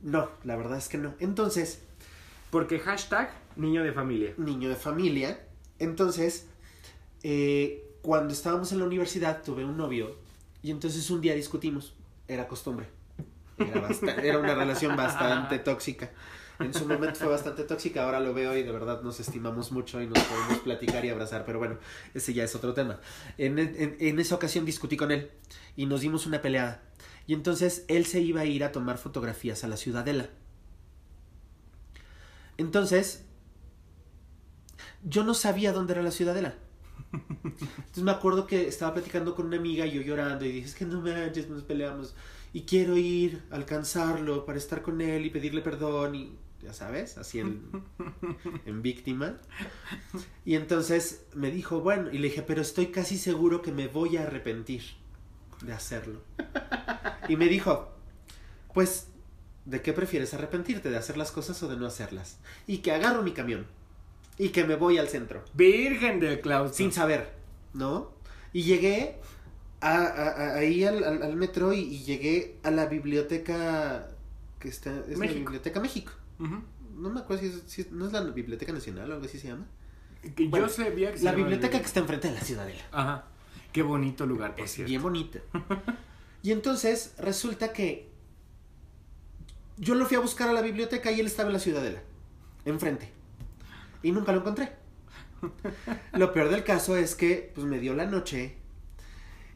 No, 0.00 0.30
la 0.44 0.56
verdad 0.56 0.78
es 0.78 0.88
que 0.88 0.96
no. 0.96 1.14
Entonces, 1.18 1.82
Porque 2.50 2.78
hashtag 2.78 3.30
niño 3.56 3.82
de 3.82 3.92
familia. 3.92 4.34
niño 4.36 4.68
de 4.68 4.76
familia. 4.76 5.40
Entonces, 5.78 6.46
eh, 7.22 7.84
cuando 8.02 8.32
estábamos 8.32 8.72
en 8.72 8.78
la 8.78 8.84
universidad 8.86 9.42
tuve 9.42 9.64
un 9.64 9.76
novio 9.76 10.16
y 10.62 10.70
entonces 10.70 11.10
un 11.10 11.20
día 11.20 11.34
discutimos. 11.34 11.94
Era 12.26 12.46
costumbre. 12.48 12.86
Era, 14.22 14.38
una 14.38 14.54
relación 14.54 14.96
bastante 14.96 15.58
tóxica. 15.58 16.10
En 16.60 16.74
su 16.74 16.86
momento 16.86 17.14
fue 17.20 17.28
bastante 17.28 17.62
tóxica, 17.64 18.04
ahora 18.04 18.18
lo 18.20 18.34
veo 18.34 18.56
y 18.56 18.62
de 18.64 18.72
verdad 18.72 19.02
nos 19.02 19.20
estimamos 19.20 19.70
mucho 19.72 20.00
y 20.02 20.06
nos 20.08 20.18
podemos 20.24 20.58
platicar 20.58 21.04
y 21.04 21.08
abrazar, 21.08 21.44
pero 21.44 21.58
bueno, 21.60 21.78
ese 22.14 22.34
ya 22.34 22.42
es 22.44 22.54
otro 22.56 22.74
tema. 22.74 23.00
En, 23.36 23.58
en- 23.60 23.96
en 23.98 24.18
esa 24.18 24.34
ocasión 24.34 24.64
discutí 24.64 24.96
con 24.96 25.10
él 25.12 25.30
y 25.76 25.86
nos 25.86 26.00
dimos 26.00 26.26
una 26.26 26.42
peleada. 26.42 26.82
Y 27.28 27.34
entonces 27.34 27.84
él 27.88 28.06
se 28.06 28.20
iba 28.20 28.40
a 28.40 28.44
ir 28.44 28.64
a 28.64 28.72
tomar 28.72 28.98
fotografías 28.98 29.62
a 29.64 29.68
la 29.68 29.76
Ciudadela. 29.76 30.30
Entonces, 32.58 33.24
yo 35.02 35.24
no 35.24 35.34
sabía 35.34 35.72
dónde 35.72 35.94
era 35.94 36.02
la 36.02 36.10
Ciudadela. 36.10 36.54
Entonces 37.12 38.04
me 38.04 38.10
acuerdo 38.10 38.46
que 38.46 38.68
estaba 38.68 38.92
platicando 38.92 39.34
con 39.34 39.46
una 39.46 39.56
amiga 39.56 39.86
y 39.86 39.92
yo 39.92 40.02
llorando 40.02 40.44
y 40.44 40.52
dije, 40.52 40.66
es 40.66 40.74
que 40.74 40.84
no 40.84 41.00
manches, 41.00 41.48
nos 41.48 41.62
peleamos 41.62 42.14
y 42.52 42.62
quiero 42.62 42.96
ir 42.96 43.42
a 43.50 43.56
alcanzarlo 43.56 44.44
para 44.44 44.58
estar 44.58 44.82
con 44.82 45.00
él 45.00 45.26
y 45.26 45.30
pedirle 45.30 45.60
perdón 45.60 46.14
y 46.14 46.36
ya 46.62 46.72
sabes, 46.72 47.16
así 47.18 47.38
en, 47.38 47.70
en 48.66 48.82
víctima. 48.82 49.36
Y 50.44 50.56
entonces 50.56 51.24
me 51.34 51.50
dijo, 51.50 51.80
bueno, 51.80 52.10
y 52.10 52.18
le 52.18 52.28
dije, 52.28 52.42
pero 52.42 52.62
estoy 52.62 52.88
casi 52.88 53.16
seguro 53.16 53.62
que 53.62 53.72
me 53.72 53.86
voy 53.86 54.16
a 54.16 54.24
arrepentir 54.24 54.82
de 55.62 55.72
hacerlo. 55.72 56.20
Y 57.28 57.36
me 57.36 57.46
dijo, 57.46 57.92
pues, 58.74 59.08
¿de 59.68 59.82
qué 59.82 59.92
prefieres 59.92 60.34
arrepentirte? 60.34 60.90
¿De 60.90 60.96
hacer 60.96 61.16
las 61.16 61.30
cosas 61.30 61.62
o 61.62 61.68
de 61.68 61.76
no 61.76 61.86
hacerlas? 61.86 62.38
Y 62.66 62.78
que 62.78 62.92
agarro 62.92 63.22
mi 63.22 63.32
camión 63.32 63.66
y 64.38 64.48
que 64.50 64.64
me 64.64 64.76
voy 64.76 64.98
al 64.98 65.08
centro. 65.08 65.44
Virgen 65.54 66.20
del 66.20 66.40
claustro. 66.40 66.76
Sin 66.76 66.92
saber, 66.92 67.32
¿no? 67.74 68.12
Y 68.52 68.62
llegué 68.62 69.16
a, 69.80 69.96
a- 69.96 70.28
a- 70.30 70.54
ahí 70.56 70.84
al, 70.84 71.04
al- 71.04 71.22
al 71.22 71.36
metro 71.36 71.72
y, 71.72 71.80
y 71.80 72.04
llegué 72.04 72.56
a 72.62 72.70
la 72.70 72.86
biblioteca 72.86 74.08
que 74.58 74.68
está, 74.68 74.90
es 75.08 75.18
la. 75.18 75.26
Biblioteca 75.26 75.80
México. 75.80 76.12
No 76.96 77.10
me 77.10 77.20
acuerdo 77.20 77.42
si 77.42 77.48
es, 77.48 77.62
si 77.66 77.86
no 77.92 78.06
es 78.06 78.12
la 78.12 78.22
Biblioteca 78.22 78.72
Nacional 78.72 79.10
o 79.10 79.14
algo 79.14 79.26
así 79.26 79.38
se 79.38 79.48
llama. 79.48 79.66
Que 80.34 80.48
Bueno, 80.48 80.66
yo 80.66 80.72
sabía 80.72 81.12
que 81.12 81.20
La 81.20 81.32
biblioteca 81.32 81.78
que 81.78 81.86
está 81.86 82.00
enfrente 82.00 82.28
de 82.28 82.34
la 82.34 82.40
Ciudadela. 82.40 82.82
Ajá. 82.90 83.24
Qué 83.72 83.82
bonito 83.82 84.26
lugar, 84.26 84.56
por 84.56 84.64
Es 84.64 84.72
cierto. 84.72 84.88
bien 84.88 85.02
bonita. 85.02 85.38
Y 86.42 86.52
entonces 86.52 87.14
resulta 87.18 87.72
que 87.72 88.08
yo 89.78 89.94
lo 89.94 90.06
fui 90.06 90.16
a 90.16 90.20
buscar 90.20 90.48
a 90.48 90.52
la 90.52 90.62
biblioteca 90.62 91.10
y 91.10 91.20
él 91.20 91.26
estaba 91.26 91.48
en 91.48 91.54
la 91.54 91.58
Ciudadela, 91.60 92.02
enfrente. 92.64 93.10
Y 94.02 94.12
nunca 94.12 94.32
lo 94.32 94.40
encontré. 94.40 94.72
Lo 96.12 96.32
peor 96.32 96.50
del 96.50 96.64
caso 96.64 96.96
es 96.96 97.14
que 97.14 97.52
pues 97.54 97.66
me 97.66 97.78
dio 97.78 97.94
la 97.94 98.06
noche 98.06 98.56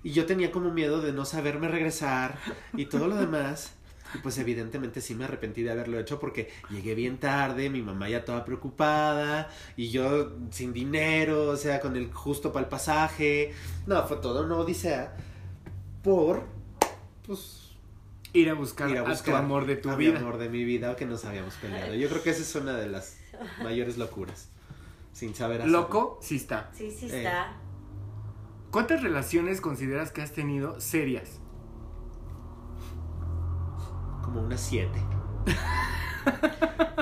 y 0.03 0.13
yo 0.13 0.27
tenía 0.27 0.51
como 0.51 0.71
miedo 0.71 1.01
de 1.01 1.13
no 1.13 1.25
saberme 1.25 1.69
regresar 1.69 2.39
y 2.77 2.87
todo 2.87 3.09
lo 3.09 3.17
demás. 3.17 3.75
Y 4.15 4.19
pues 4.19 4.37
evidentemente 4.37 5.01
sí 5.01 5.15
me 5.15 5.25
arrepentí 5.25 5.63
de 5.63 5.71
haberlo 5.71 5.99
hecho 5.99 6.21
porque 6.21 6.51
llegué 6.69 6.95
bien 6.95 7.19
tarde, 7.19 7.71
mi 7.71 7.81
mamá 7.81 8.11
ya 8.11 8.25
toda 8.25 8.45
preocupada 8.45 9.49
y 9.77 9.89
yo 9.89 10.37
sin 10.51 10.75
dinero, 10.75 11.49
o 11.49 11.57
sea, 11.57 11.81
con 11.81 11.97
el 11.97 12.13
justo 12.13 12.53
para 12.53 12.65
el 12.65 12.69
pasaje. 12.69 13.55
No, 13.87 14.07
fue 14.07 14.19
todo 14.19 14.45
una 14.45 14.57
odisea 14.57 15.17
por 16.03 16.43
pues 17.27 17.62
Ir 18.35 18.49
a 18.51 18.55
buscar, 18.55 18.89
ir 18.91 18.99
a 18.99 19.01
a, 19.03 19.09
buscar 19.09 19.35
tu 19.35 19.37
amor 19.37 19.67
de 19.67 19.77
tu 19.77 19.91
a 19.91 19.97
mi 19.97 20.07
vida. 20.07 20.19
amor 20.19 20.39
de 20.39 20.49
mi 20.49 20.65
vida 20.65 20.97
que 20.97 21.05
nos 21.07 21.25
habíamos 21.25 21.55
peleado. 21.57 21.95
Yo 21.95 22.09
creo 22.09 22.23
que 22.23 22.31
esa 22.31 22.43
es 22.43 22.55
una 22.55 22.73
de 22.75 22.89
las 22.89 23.19
mayores 23.63 23.99
locuras. 23.99 24.49
Sin 25.13 25.35
saber 25.35 25.61
hacerlo. 25.61 25.81
Loco, 25.81 26.19
sí 26.23 26.37
está. 26.37 26.71
Sí, 26.73 26.91
sí 26.91 27.07
Eh. 27.11 27.19
está. 27.19 27.57
¿Cuántas 28.71 29.03
relaciones 29.03 29.61
consideras 29.61 30.11
que 30.13 30.23
has 30.23 30.33
tenido 30.33 30.81
serias? 30.81 31.41
Como 34.23 34.41
unas 34.41 34.61
siete. 34.61 34.99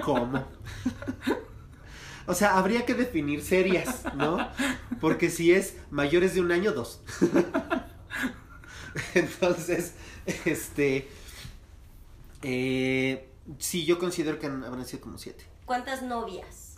¿Cómo? 0.04 0.44
O 2.26 2.34
sea, 2.34 2.58
habría 2.58 2.84
que 2.86 2.94
definir 2.94 3.42
serias, 3.42 4.04
¿no? 4.16 4.38
Porque 5.00 5.30
si 5.30 5.52
es 5.52 5.76
mayores 5.90 6.34
de 6.34 6.40
un 6.40 6.50
año, 6.50 6.72
dos. 6.72 7.02
Entonces, 9.14 9.94
este. 10.44 11.08
Eh, 12.42 13.28
sí, 13.58 13.84
yo 13.84 13.98
considero 13.98 14.38
que 14.38 14.46
han- 14.46 14.64
habrán 14.64 14.86
sido 14.86 15.02
como 15.02 15.18
siete. 15.18 15.44
¿Cuántas 15.66 16.02
novias? 16.02 16.74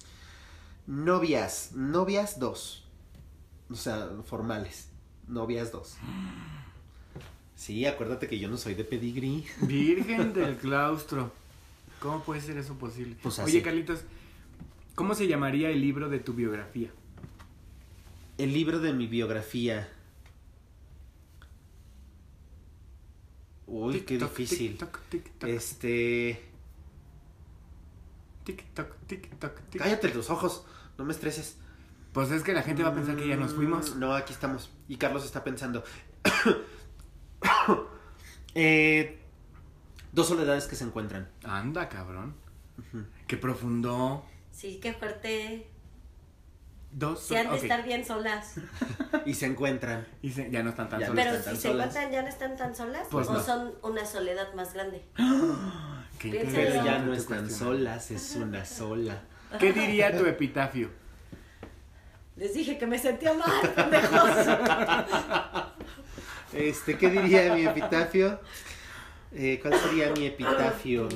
Novias, 0.86 1.70
novias 1.74 2.38
dos. 2.38 2.84
O 3.70 3.74
sea, 3.74 4.10
formales. 4.24 4.88
Novias 5.28 5.72
dos. 5.72 5.96
Sí, 7.54 7.86
acuérdate 7.86 8.28
que 8.28 8.38
yo 8.38 8.48
no 8.48 8.56
soy 8.56 8.74
de 8.74 8.84
pedigrí. 8.84 9.46
Virgen 9.62 10.32
del 10.34 10.56
claustro. 10.56 11.32
¿Cómo 12.00 12.22
puede 12.24 12.40
ser 12.40 12.58
eso 12.58 12.74
posible? 12.74 13.16
Pues 13.22 13.38
así. 13.38 13.52
Oye, 13.52 13.62
Carlitos, 13.62 14.00
¿cómo 14.96 15.14
se 15.14 15.28
llamaría 15.28 15.70
el 15.70 15.80
libro 15.80 16.08
de 16.08 16.18
tu 16.18 16.32
biografía? 16.34 16.90
El 18.38 18.52
libro 18.52 18.80
de 18.80 18.92
mi 18.92 19.06
biografía. 19.06 19.88
Uy, 23.74 24.00
qué 24.02 24.18
difícil. 24.18 24.76
tic-toc, 24.78 24.98
tic-toc, 25.10 25.48
Este. 25.48 26.42
tic-toc, 28.44 28.88
tic-toc, 29.08 29.52
tic- 29.70 29.78
Cállate 29.78 30.12
los 30.14 30.28
ojos, 30.30 30.64
no 30.98 31.04
me 31.06 31.12
estreses. 31.12 31.56
Pues 32.12 32.30
es 32.30 32.42
que 32.42 32.52
la 32.52 32.62
gente 32.62 32.82
va 32.82 32.90
a 32.90 32.94
pensar 32.94 33.16
que 33.16 33.26
ya 33.26 33.36
nos 33.36 33.54
fuimos. 33.54 33.94
Mm, 33.96 34.00
No, 34.00 34.12
aquí 34.14 34.34
estamos. 34.34 34.70
Y 34.88 34.96
Carlos 34.98 35.24
está 35.24 35.42
pensando. 35.42 35.82
Eh, 38.54 39.18
dos 40.12 40.28
soledades 40.28 40.66
que 40.66 40.76
se 40.76 40.84
encuentran. 40.84 41.30
Anda, 41.42 41.88
cabrón. 41.88 42.34
Qué 43.26 43.38
profundo. 43.38 44.24
Sí, 44.50 44.78
qué 44.82 44.92
fuerte. 44.92 45.66
Dos. 46.92 47.22
Se 47.22 47.38
han 47.38 47.50
de 47.50 47.56
estar 47.56 47.84
bien 47.84 48.04
solas. 48.04 48.54
Y 49.26 49.34
se 49.34 49.46
encuentran. 49.46 50.06
Y 50.22 50.30
se- 50.30 50.50
ya 50.50 50.62
no 50.62 50.70
están 50.70 50.88
tan 50.88 51.00
Ya 51.00 51.06
solos. 51.08 51.24
Pero 51.24 51.36
están 51.36 51.42
si 51.56 51.62
tan 51.62 51.62
se 51.62 51.68
solas. 51.68 51.86
encuentran, 51.88 52.12
¿ya 52.12 52.22
no 52.22 52.28
están 52.28 52.56
tan 52.56 52.74
solas? 52.74 53.06
Pues 53.10 53.28
¿O 53.28 53.32
no. 53.34 53.42
son 53.42 53.74
una 53.82 54.04
soledad 54.06 54.52
más 54.54 54.72
grande? 54.74 55.02
Qué. 56.18 56.48
Pero 56.52 56.84
ya 56.84 56.98
no 57.00 57.12
están 57.12 57.50
solas, 57.50 58.10
es 58.10 58.36
una 58.36 58.64
sola. 58.64 59.20
¿Qué 59.58 59.72
diría 59.72 60.16
tu 60.16 60.24
epitafio? 60.26 60.90
Les 62.36 62.54
dije 62.54 62.78
que 62.78 62.86
me 62.86 62.98
sentía 62.98 63.34
mal, 63.34 63.68
pendejos. 63.74 64.30
Este, 66.52 66.96
¿qué 66.98 67.10
diría 67.10 67.54
mi 67.54 67.66
epitafio? 67.66 68.40
Eh, 69.32 69.58
¿Cuál 69.62 69.78
sería 69.78 70.10
mi 70.12 70.26
epitafio? 70.26 71.08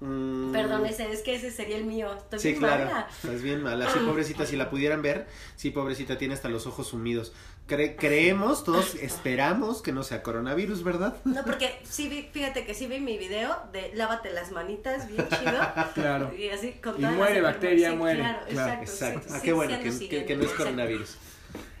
Mm, 0.00 0.52
Perdón, 0.52 0.86
ese, 0.86 1.10
es 1.10 1.22
que 1.22 1.34
ese 1.34 1.50
sería 1.50 1.76
el 1.76 1.84
mío. 1.84 2.14
Estoy 2.16 2.38
Sí, 2.38 2.48
bien 2.50 2.60
claro. 2.60 2.84
mala. 2.86 3.08
Estás 3.22 3.42
bien 3.42 3.62
mala. 3.62 3.90
Sí, 3.92 3.98
pobrecita, 4.06 4.46
si 4.46 4.56
la 4.56 4.70
pudieran 4.70 5.02
ver, 5.02 5.26
sí, 5.56 5.70
pobrecita, 5.70 6.16
tiene 6.18 6.34
hasta 6.34 6.48
los 6.48 6.66
ojos 6.68 6.86
sumidos. 6.88 7.32
Cre- 7.68 7.96
creemos, 7.98 8.62
todos 8.64 8.94
esperamos 9.02 9.82
que 9.82 9.90
no 9.92 10.04
sea 10.04 10.22
coronavirus, 10.22 10.84
¿verdad? 10.84 11.16
No, 11.24 11.42
porque 11.46 11.80
sí 11.82 12.08
vi, 12.08 12.22
fíjate 12.32 12.64
que 12.64 12.74
sí 12.74 12.86
vi 12.86 13.00
mi 13.00 13.18
video 13.18 13.56
de 13.72 13.90
lávate 13.94 14.32
las 14.32 14.52
manitas, 14.52 15.08
bien 15.08 15.26
chido. 15.28 15.58
Claro. 15.94 16.32
Y 16.32 16.48
así 16.50 16.74
con 16.82 16.96
Y 16.96 17.04
muere, 17.04 17.40
las 17.42 17.52
bacteria, 17.54 17.90
sí, 17.90 17.96
muere. 17.96 18.20
Claro, 18.20 18.38
Claro, 18.48 18.82
exacto. 18.82 18.90
Exacto. 18.92 19.20
sí, 19.20 19.28
ah, 19.32 19.38
sí, 19.38 19.44
qué 19.44 19.52
bueno, 19.52 19.78
que, 19.82 20.24
que- 20.26 20.36
no 20.36 20.44
es 20.44 20.50
coronavirus. 20.52 21.16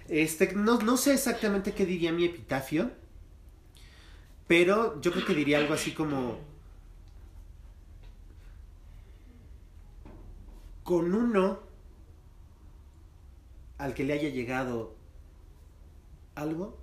Este, 0.08 0.54
no, 0.54 0.78
no 0.80 0.96
sé 0.96 1.12
exactamente 1.14 1.72
qué 1.72 1.86
diría 1.86 2.10
mi 2.12 2.24
epitafio, 2.24 2.90
pero 4.46 5.00
yo 5.00 5.12
creo 5.12 5.24
que 5.24 5.34
diría 5.34 5.58
algo 5.58 5.74
así 5.74 5.92
como... 5.92 6.38
Con 10.88 11.12
uno 11.12 11.58
al 13.76 13.92
que 13.92 14.04
le 14.04 14.14
haya 14.14 14.30
llegado 14.30 14.96
algo, 16.34 16.78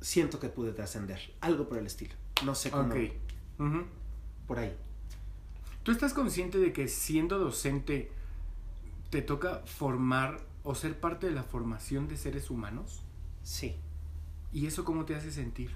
siento 0.00 0.40
que 0.40 0.48
pude 0.48 0.72
trascender. 0.72 1.34
Algo 1.42 1.68
por 1.68 1.76
el 1.76 1.84
estilo. 1.84 2.14
No 2.42 2.54
sé 2.54 2.70
cómo. 2.70 2.88
Ok. 2.88 2.96
Ujú. 3.58 3.84
Por 4.46 4.60
ahí. 4.60 4.74
¿Tú 5.82 5.92
estás 5.92 6.14
consciente 6.14 6.56
de 6.56 6.72
que 6.72 6.88
siendo 6.88 7.38
docente 7.38 8.10
te 9.10 9.20
toca 9.20 9.58
formar 9.66 10.40
o 10.62 10.74
ser 10.74 10.98
parte 10.98 11.26
de 11.26 11.32
la 11.32 11.42
formación 11.42 12.08
de 12.08 12.16
seres 12.16 12.48
humanos? 12.48 13.02
Sí. 13.42 13.76
¿Y 14.54 14.64
eso 14.64 14.86
cómo 14.86 15.04
te 15.04 15.16
hace 15.16 15.30
sentir? 15.30 15.72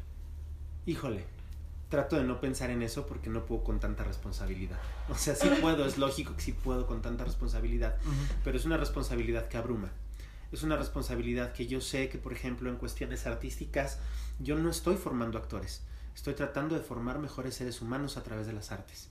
Híjole, 0.87 1.27
trato 1.89 2.17
de 2.17 2.25
no 2.25 2.41
pensar 2.41 2.71
en 2.71 2.83
eso 2.83 3.07
porque 3.07 3.31
no 3.31 3.47
puedo 3.47 3.65
con 3.65 3.81
tanta 3.81 4.05
responsabilidad. 4.05 4.79
O 5.09 5.15
sea, 5.15 5.35
sí 5.35 5.49
puedo, 5.61 5.87
es 5.87 5.99
lógico 5.99 6.35
que 6.37 6.43
sí 6.43 6.53
puedo 6.53 6.87
con 6.87 7.01
tanta 7.01 7.25
responsabilidad, 7.25 7.97
pero 8.45 8.57
es 8.57 8.65
una 8.65 8.77
responsabilidad 8.77 9.49
que 9.49 9.57
abruma. 9.57 9.91
Es 10.53 10.63
una 10.63 10.77
responsabilidad 10.77 11.53
que 11.53 11.67
yo 11.67 11.81
sé 11.81 12.09
que, 12.09 12.19
por 12.19 12.33
ejemplo, 12.33 12.71
en 12.71 12.77
cuestiones 12.77 13.27
artísticas, 13.27 13.99
yo 14.39 14.57
no 14.57 14.71
estoy 14.71 14.97
formando 14.97 15.39
actores. 15.39 15.83
Estoy 16.15 16.35
tratando 16.35 16.75
de 16.75 16.81
formar 16.81 17.19
mejores 17.19 17.55
seres 17.55 17.81
humanos 17.81 18.17
a 18.17 18.25
través 18.25 18.47
de 18.47 18.53
las 18.53 18.73
artes. 18.73 19.09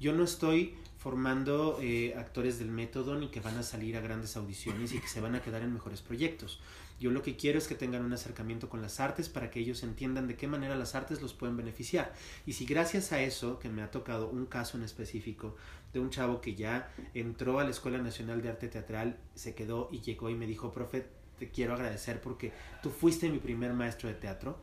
Yo 0.00 0.12
no 0.12 0.24
estoy 0.24 0.76
formando 0.98 1.78
eh, 1.80 2.14
actores 2.16 2.58
del 2.58 2.70
método 2.70 3.16
ni 3.16 3.28
que 3.28 3.40
van 3.40 3.58
a 3.58 3.62
salir 3.62 3.96
a 3.96 4.00
grandes 4.00 4.36
audiciones 4.36 4.92
y 4.92 4.98
que 4.98 5.08
se 5.08 5.20
van 5.20 5.34
a 5.34 5.42
quedar 5.42 5.62
en 5.62 5.72
mejores 5.74 6.00
proyectos. 6.00 6.60
Yo 7.00 7.10
lo 7.10 7.22
que 7.22 7.36
quiero 7.36 7.58
es 7.58 7.68
que 7.68 7.74
tengan 7.74 8.04
un 8.04 8.12
acercamiento 8.12 8.68
con 8.68 8.82
las 8.82 8.98
artes 9.00 9.28
para 9.28 9.50
que 9.50 9.60
ellos 9.60 9.82
entiendan 9.82 10.26
de 10.26 10.36
qué 10.36 10.48
manera 10.48 10.74
las 10.74 10.94
artes 10.94 11.22
los 11.22 11.32
pueden 11.32 11.56
beneficiar. 11.56 12.12
Y 12.46 12.54
si 12.54 12.66
gracias 12.66 13.12
a 13.12 13.20
eso, 13.20 13.58
que 13.58 13.68
me 13.68 13.82
ha 13.82 13.90
tocado 13.90 14.28
un 14.28 14.46
caso 14.46 14.76
en 14.76 14.82
específico 14.82 15.56
de 15.92 16.00
un 16.00 16.10
chavo 16.10 16.40
que 16.40 16.54
ya 16.54 16.92
entró 17.14 17.60
a 17.60 17.64
la 17.64 17.70
Escuela 17.70 17.98
Nacional 17.98 18.42
de 18.42 18.48
Arte 18.50 18.68
Teatral, 18.68 19.16
se 19.34 19.54
quedó 19.54 19.88
y 19.92 20.00
llegó 20.00 20.28
y 20.28 20.34
me 20.34 20.46
dijo, 20.46 20.72
profe, 20.72 21.06
te 21.38 21.50
quiero 21.50 21.74
agradecer 21.74 22.20
porque 22.20 22.52
tú 22.82 22.90
fuiste 22.90 23.30
mi 23.30 23.38
primer 23.38 23.72
maestro 23.72 24.08
de 24.08 24.14
teatro. 24.14 24.58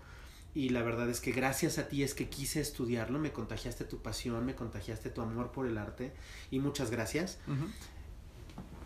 Y 0.53 0.69
la 0.69 0.83
verdad 0.83 1.09
es 1.09 1.19
que 1.19 1.33
gracias 1.33 1.77
a 1.77 1.89
ti 1.89 2.01
es 2.03 2.13
que 2.13 2.29
quise 2.29 2.61
estudiarlo, 2.61 3.19
me 3.19 3.33
contagiaste 3.33 3.83
tu 3.83 4.01
pasión, 4.01 4.45
me 4.45 4.55
contagiaste 4.55 5.09
tu 5.09 5.21
amor 5.21 5.51
por 5.51 5.67
el 5.67 5.77
arte 5.77 6.13
y 6.49 6.59
muchas 6.59 6.91
gracias. 6.91 7.39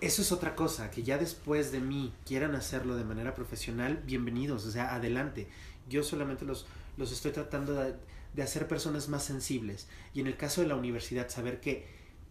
Eso 0.01 0.21
es 0.21 0.31
otra 0.31 0.55
cosa, 0.55 0.91
que 0.91 1.03
ya 1.03 1.17
después 1.17 1.73
de 1.73 1.81
mí 1.81 2.13
quieran 2.25 2.55
hacerlo 2.55 2.95
de 2.95 3.03
manera 3.03 3.35
profesional, 3.35 4.01
bienvenidos, 4.05 4.65
o 4.65 4.71
sea, 4.71 4.95
adelante. 4.95 5.49
Yo 5.89 6.03
solamente 6.03 6.45
los, 6.45 6.67
los 6.95 7.11
estoy 7.11 7.31
tratando 7.31 7.73
de, 7.73 7.95
de 8.33 8.41
hacer 8.41 8.69
personas 8.69 9.09
más 9.09 9.25
sensibles. 9.25 9.89
Y 10.13 10.21
en 10.21 10.27
el 10.27 10.37
caso 10.37 10.61
de 10.61 10.67
la 10.67 10.75
universidad, 10.75 11.27
saber 11.27 11.59
que 11.59 11.85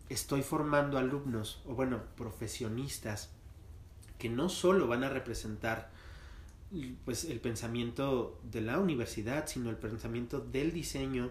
estoy 0.09 0.41
formando 0.41 0.97
alumnos, 0.97 1.61
o 1.67 1.75
bueno, 1.75 2.01
profesionistas, 2.17 3.29
que 4.19 4.31
no 4.31 4.49
solo 4.49 4.87
van 4.87 5.05
a 5.05 5.11
representar 5.11 5.91
pues 7.05 7.25
el 7.25 7.41
pensamiento 7.41 8.41
de 8.51 8.63
la 8.63 8.79
universidad, 8.79 9.47
sino 9.47 9.69
el 9.69 9.77
pensamiento 9.77 10.41
del 10.41 10.73
diseño 10.73 11.31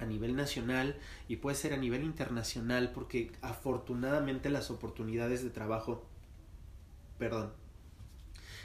a 0.00 0.06
nivel 0.06 0.34
nacional 0.34 0.96
y 1.28 1.36
puede 1.36 1.56
ser 1.56 1.72
a 1.72 1.76
nivel 1.76 2.04
internacional 2.04 2.90
porque 2.92 3.32
afortunadamente 3.42 4.50
las 4.50 4.70
oportunidades 4.70 5.42
de 5.44 5.50
trabajo, 5.50 6.04
perdón, 7.18 7.52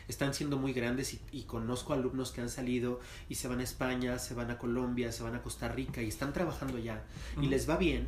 están 0.07 0.33
siendo 0.33 0.57
muy 0.57 0.73
grandes 0.73 1.19
y, 1.31 1.43
conozco 1.43 1.93
alumnos 1.93 2.31
que 2.31 2.41
han 2.41 2.49
salido 2.49 2.99
y 3.27 3.35
se 3.35 3.47
van 3.47 3.59
a 3.59 3.63
España, 3.63 4.19
se 4.19 4.33
van 4.33 4.51
a 4.51 4.57
Colombia, 4.57 5.11
se 5.11 5.23
van 5.23 5.35
a 5.35 5.41
Costa 5.41 5.67
Rica 5.67 6.01
y 6.01 6.07
están 6.07 6.31
trabajando 6.31 6.77
ya 6.77 7.03
y 7.41 7.47
les 7.47 7.69
va 7.69 7.77
bien, 7.77 8.07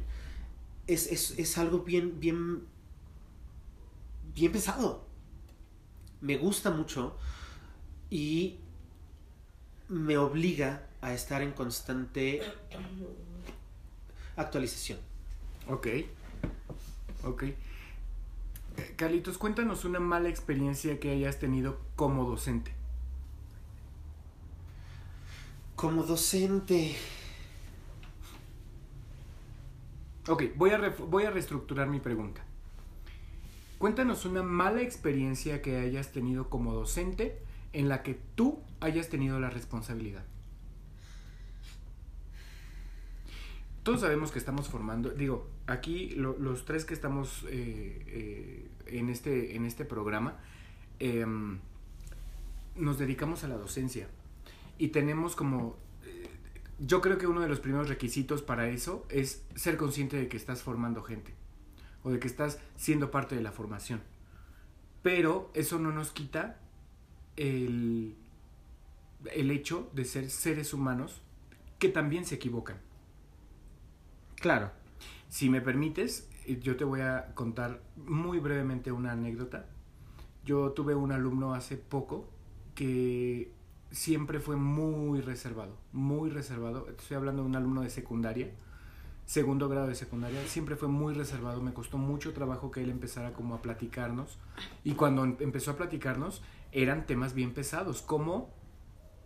es, 0.85 1.11
es, 1.11 1.37
es 1.37 1.57
algo 1.57 1.79
bien, 1.79 2.19
bien, 2.19 2.63
bien 4.33 4.51
pesado. 4.51 5.05
Me 6.21 6.37
gusta 6.37 6.71
mucho 6.71 7.17
y 8.09 8.57
me 9.89 10.17
obliga 10.17 10.86
a 11.01 11.13
estar 11.13 11.41
en 11.41 11.51
constante 11.51 12.41
actualización. 14.35 14.99
Ok, 15.67 15.87
ok. 17.23 17.43
Carlitos, 18.95 19.37
cuéntanos 19.37 19.85
una 19.85 19.99
mala 19.99 20.29
experiencia 20.29 20.99
que 20.99 21.11
hayas 21.11 21.39
tenido 21.39 21.79
como 21.95 22.25
docente. 22.25 22.71
Como 25.75 26.03
docente. 26.03 26.95
Ok, 30.27 30.43
voy 30.55 30.71
a, 30.71 30.89
voy 30.89 31.23
a 31.23 31.31
reestructurar 31.31 31.87
mi 31.87 31.99
pregunta. 31.99 32.43
Cuéntanos 33.77 34.25
una 34.25 34.41
mala 34.41 34.81
experiencia 34.81 35.61
que 35.61 35.77
hayas 35.77 36.11
tenido 36.11 36.49
como 36.49 36.73
docente 36.73 37.39
en 37.73 37.89
la 37.89 38.01
que 38.01 38.19
tú 38.35 38.63
hayas 38.79 39.09
tenido 39.09 39.39
la 39.39 39.49
responsabilidad. 39.49 40.25
Todos 43.87 44.01
sabemos 44.01 44.31
que 44.31 44.39
estamos 44.39 44.67
formando, 44.67 45.11
digo, 45.11 45.47
aquí 45.65 46.09
los 46.09 46.65
tres 46.65 46.83
que 46.83 46.93
estamos 46.93 47.45
eh, 47.47 48.03
eh, 48.07 48.69
en, 48.87 49.07
este, 49.07 49.55
en 49.55 49.63
este 49.63 49.85
programa, 49.85 50.37
em, 50.99 51.59
nos 52.75 52.97
dedicamos 52.99 53.45
a 53.45 53.47
la 53.47 53.55
docencia 53.55 54.09
y 54.77 54.89
tenemos 54.89 55.37
como, 55.37 55.77
eh, 56.03 56.27
yo 56.79 56.99
creo 56.99 57.17
que 57.17 57.27
uno 57.27 57.39
de 57.39 57.47
los 57.47 57.61
primeros 57.61 57.87
requisitos 57.87 58.41
para 58.41 58.67
eso 58.67 59.05
es 59.07 59.45
ser 59.55 59.77
consciente 59.77 60.17
de 60.17 60.27
que 60.27 60.35
estás 60.35 60.63
formando 60.63 61.01
gente 61.01 61.33
o 62.03 62.09
de 62.09 62.19
que 62.19 62.27
estás 62.27 62.59
siendo 62.75 63.09
parte 63.09 63.35
de 63.35 63.41
la 63.41 63.53
formación. 63.53 64.01
Pero 65.01 65.49
eso 65.53 65.79
no 65.79 65.93
nos 65.93 66.11
quita 66.11 66.59
el, 67.37 68.17
el 69.33 69.49
hecho 69.49 69.89
de 69.93 70.03
ser 70.03 70.29
seres 70.29 70.73
humanos 70.73 71.21
que 71.79 71.87
también 71.87 72.25
se 72.25 72.35
equivocan. 72.35 72.85
Claro. 74.39 74.71
Si 75.29 75.49
me 75.49 75.61
permites, 75.61 76.29
eh, 76.45 76.59
yo 76.61 76.77
te 76.77 76.83
voy 76.83 77.01
a 77.01 77.33
contar 77.33 77.81
muy 77.95 78.39
brevemente 78.39 78.91
una 78.91 79.11
anécdota. 79.11 79.65
Yo 80.45 80.71
tuve 80.71 80.95
un 80.95 81.11
alumno 81.11 81.53
hace 81.53 81.77
poco 81.77 82.29
que 82.73 83.51
siempre 83.91 84.39
fue 84.39 84.55
muy 84.55 85.21
reservado, 85.21 85.77
muy 85.91 86.29
reservado. 86.29 86.87
Estoy 86.89 87.17
hablando 87.17 87.43
de 87.43 87.49
un 87.49 87.55
alumno 87.55 87.81
de 87.81 87.89
secundaria, 87.89 88.51
segundo 89.25 89.67
grado 89.67 89.87
de 89.87 89.95
secundaria. 89.95 90.45
Siempre 90.47 90.75
fue 90.75 90.87
muy 90.87 91.13
reservado. 91.13 91.61
Me 91.61 91.73
costó 91.73 91.97
mucho 91.97 92.33
trabajo 92.33 92.71
que 92.71 92.81
él 92.81 92.89
empezara 92.89 93.33
como 93.33 93.55
a 93.55 93.61
platicarnos. 93.61 94.37
Y 94.83 94.93
cuando 94.93 95.25
em-, 95.25 95.35
empezó 95.39 95.71
a 95.71 95.75
platicarnos, 95.77 96.41
eran 96.71 97.05
temas 97.05 97.33
bien 97.33 97.53
pesados, 97.53 98.01
como 98.01 98.53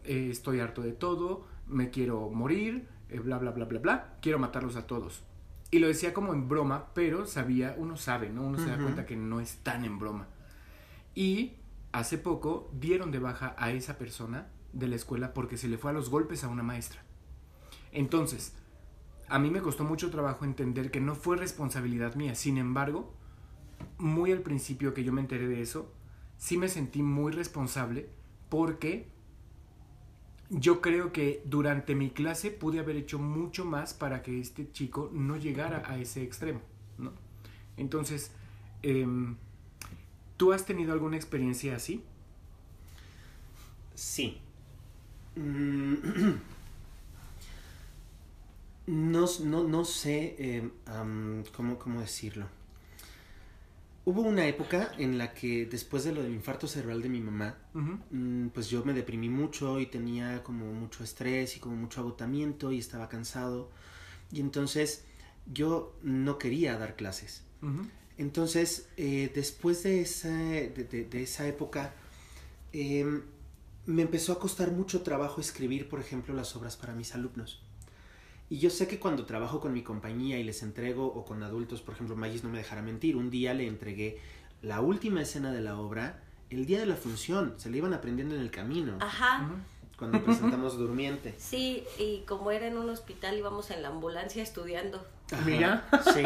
eh, 0.03 0.30
estoy 0.32 0.59
harto 0.59 0.82
de 0.82 0.93
todo, 0.93 1.45
me 1.68 1.89
quiero 1.89 2.30
morir, 2.30 2.88
bla, 3.20 3.38
bla, 3.38 3.51
bla, 3.51 3.66
bla, 3.66 3.80
bla, 3.80 4.18
quiero 4.22 4.39
matarlos 4.39 4.76
a 4.76 4.88
todos. 4.88 5.24
Y 5.72 5.80
lo 5.80 5.88
decía 5.88 6.14
como 6.14 6.34
en 6.34 6.49
broma, 6.49 6.88
pero 6.93 7.26
sabía, 7.26 7.76
uno 7.78 7.95
sabe, 7.95 8.30
¿no? 8.30 8.43
Uno 8.43 8.57
se 8.57 8.70
da 8.70 8.78
cuenta 8.78 9.05
que 9.05 9.16
no 9.16 9.39
es 9.39 9.57
tan 9.57 9.86
en 9.86 9.99
broma. 9.99 10.28
Y 11.16 11.53
hace 11.91 12.18
poco 12.18 12.70
dieron 12.74 13.12
de 13.12 13.20
baja 13.20 13.55
a 13.57 13.72
esa 13.72 13.97
persona 13.97 14.47
de 14.74 14.88
la 14.88 14.95
escuela 14.95 15.34
porque 15.34 15.57
se 15.57 15.68
le 15.68 15.78
fue 15.78 15.91
a 15.91 15.93
los 15.93 16.09
golpes 16.09 16.43
a 16.43 16.49
una 16.49 16.64
maestra. 16.64 17.03
Entonces, 17.93 18.53
a 19.28 19.39
mí 19.39 19.49
me 19.49 19.62
costó 19.62 19.86
mucho 19.86 20.12
trabajo 20.12 20.43
entender 20.43 20.91
que 20.91 20.99
no 20.99 21.16
fue 21.16 21.38
responsabilidad 21.38 22.16
mía. 22.16 22.36
Sin 22.36 22.57
embargo, 22.57 23.14
muy 23.97 24.32
al 24.34 24.41
principio 24.41 24.93
que 24.93 25.03
yo 25.05 25.14
me 25.14 25.22
enteré 25.22 25.47
de 25.47 25.62
eso, 25.62 25.93
sí 26.38 26.57
me 26.57 26.68
sentí 26.68 27.01
muy 27.01 27.32
responsable 27.32 28.09
porque 28.49 29.09
yo 30.52 30.82
creo 30.82 31.14
que 31.14 31.41
durante 31.45 31.95
mi 31.95 32.10
clase 32.10 32.52
pude 32.52 32.80
haber 32.80 32.97
hecho 32.97 33.18
mucho 33.20 33.64
más 33.64 33.93
para 33.93 34.22
que 34.22 34.39
este 34.39 34.70
chico 34.74 35.10
no 35.14 35.38
llegara 35.38 35.82
a 35.88 35.97
ese 35.97 36.24
extremo, 36.24 36.60
¿no? 36.97 37.14
Entonces, 37.78 38.32
em, 38.84 39.38
¿tú 40.36 40.52
has 40.52 40.66
tenido 40.66 40.91
alguna 40.91 41.16
experiencia 41.16 41.78
así? 41.78 42.04
Sí. 43.95 44.39
Mm, 45.38 45.93
no, 48.88 49.26
no, 49.39 49.86
sé 49.86 50.36
em, 50.38 50.72
cómo, 51.56 51.80
cómo 51.80 52.02
decirlo. 52.02 52.47
Hubo 54.04 54.22
una 54.22 54.47
época 54.47 54.91
en 54.97 55.20
la 55.20 55.34
que 55.34 55.68
después 55.68 56.04
de 56.04 56.12
lo 56.12 56.24
del 56.24 56.34
infarto 56.34 56.68
cerebral 56.68 57.04
de 57.04 57.10
mi 57.10 57.22
mamá, 57.22 57.58
mm, 57.74 58.47
pues 58.47 58.68
yo 58.68 58.84
me 58.84 58.93
deprimí 58.93 59.30
mucho 59.30 59.80
y 59.80 59.86
tenía 59.86 60.43
como 60.43 60.74
mucho 60.74 61.04
estrés 61.04 61.56
y 61.56 61.60
como 61.60 61.76
mucho 61.76 62.02
agotamiento 62.02 62.72
y 62.72 62.80
estaba 62.80 63.10
cansado. 63.10 63.70
Y 64.32 64.39
entonces 64.39 65.06
yo 65.45 65.95
no 66.02 66.39
quería 66.39 66.78
dar 66.80 66.95
clases. 66.95 67.43
Entonces, 68.18 68.89
eh, 68.97 69.32
después 69.36 69.84
de 69.84 70.02
esa, 70.02 70.30
de, 70.30 71.10
esa 71.14 71.47
época, 71.47 71.93
em, 72.74 73.22
me 73.86 74.02
empezó 74.02 74.34
a 74.34 74.39
costar 74.39 74.72
mucho 74.72 75.02
trabajo 75.04 75.41
escribir, 75.41 75.88
por 75.89 75.99
ejemplo, 75.99 76.34
las 76.34 76.56
obras 76.56 76.76
para 76.76 76.95
mis 76.95 77.14
alumnos. 77.14 77.62
Y 78.52 78.60
yo 78.60 78.70
sé 78.70 78.86
que 78.86 78.99
cuando 78.99 79.26
trabajo 79.26 79.62
con 79.62 79.72
mi 79.72 79.82
compañía 79.82 80.38
y 80.38 80.43
les 80.43 80.62
entrego, 80.62 81.08
o 81.08 81.24
con 81.24 81.41
adultos, 81.41 81.82
por 81.82 81.93
ejemplo, 81.93 82.18
Magis 82.18 82.43
no 82.43 82.49
me 82.49 82.58
dejará 82.58 82.82
mentir, 82.82 83.16
un 83.16 83.30
día 83.30 83.54
le 83.54 83.66
entregué 83.66 84.20
la 84.62 84.82
última 84.82 85.22
escena 85.22 85.54
de 85.54 85.62
la 85.62 85.80
obra 85.80 86.22
el 86.49 86.66
día 86.66 86.82
de 86.82 86.86
la 86.86 86.97
función, 86.97 87.54
se 87.56 87.70
le 87.70 87.78
iban 87.78 87.93
aprendiendo 87.93 88.36
en 88.36 88.41
el 88.41 88.52
camino. 88.52 88.97
Ajá. 88.99 89.49
Cuando 89.97 90.22
presentamos 90.22 90.78
Durmiente. 90.78 91.34
Sí, 91.39 91.86
y 91.97 92.24
como 92.28 92.52
era 92.52 92.68
en 92.68 92.78
un 92.78 92.89
hospital 92.89 93.38
íbamos 93.38 93.72
en 93.72 93.84
la 93.84 93.88
ambulancia 93.88 94.43
estudiando. 94.43 95.02
Mira. 95.45 95.88
Sí, 96.14 96.24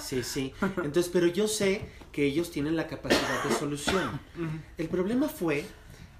sí, 0.00 0.22
sí. 0.24 0.52
Entonces, 0.78 1.08
pero 1.12 1.28
yo 1.28 1.46
sé 1.46 1.88
que 2.10 2.24
ellos 2.24 2.50
tienen 2.50 2.74
la 2.74 2.88
capacidad 2.88 3.44
de 3.44 3.54
solución. 3.54 4.20
El 4.76 4.88
problema 4.88 5.28
fue 5.28 5.64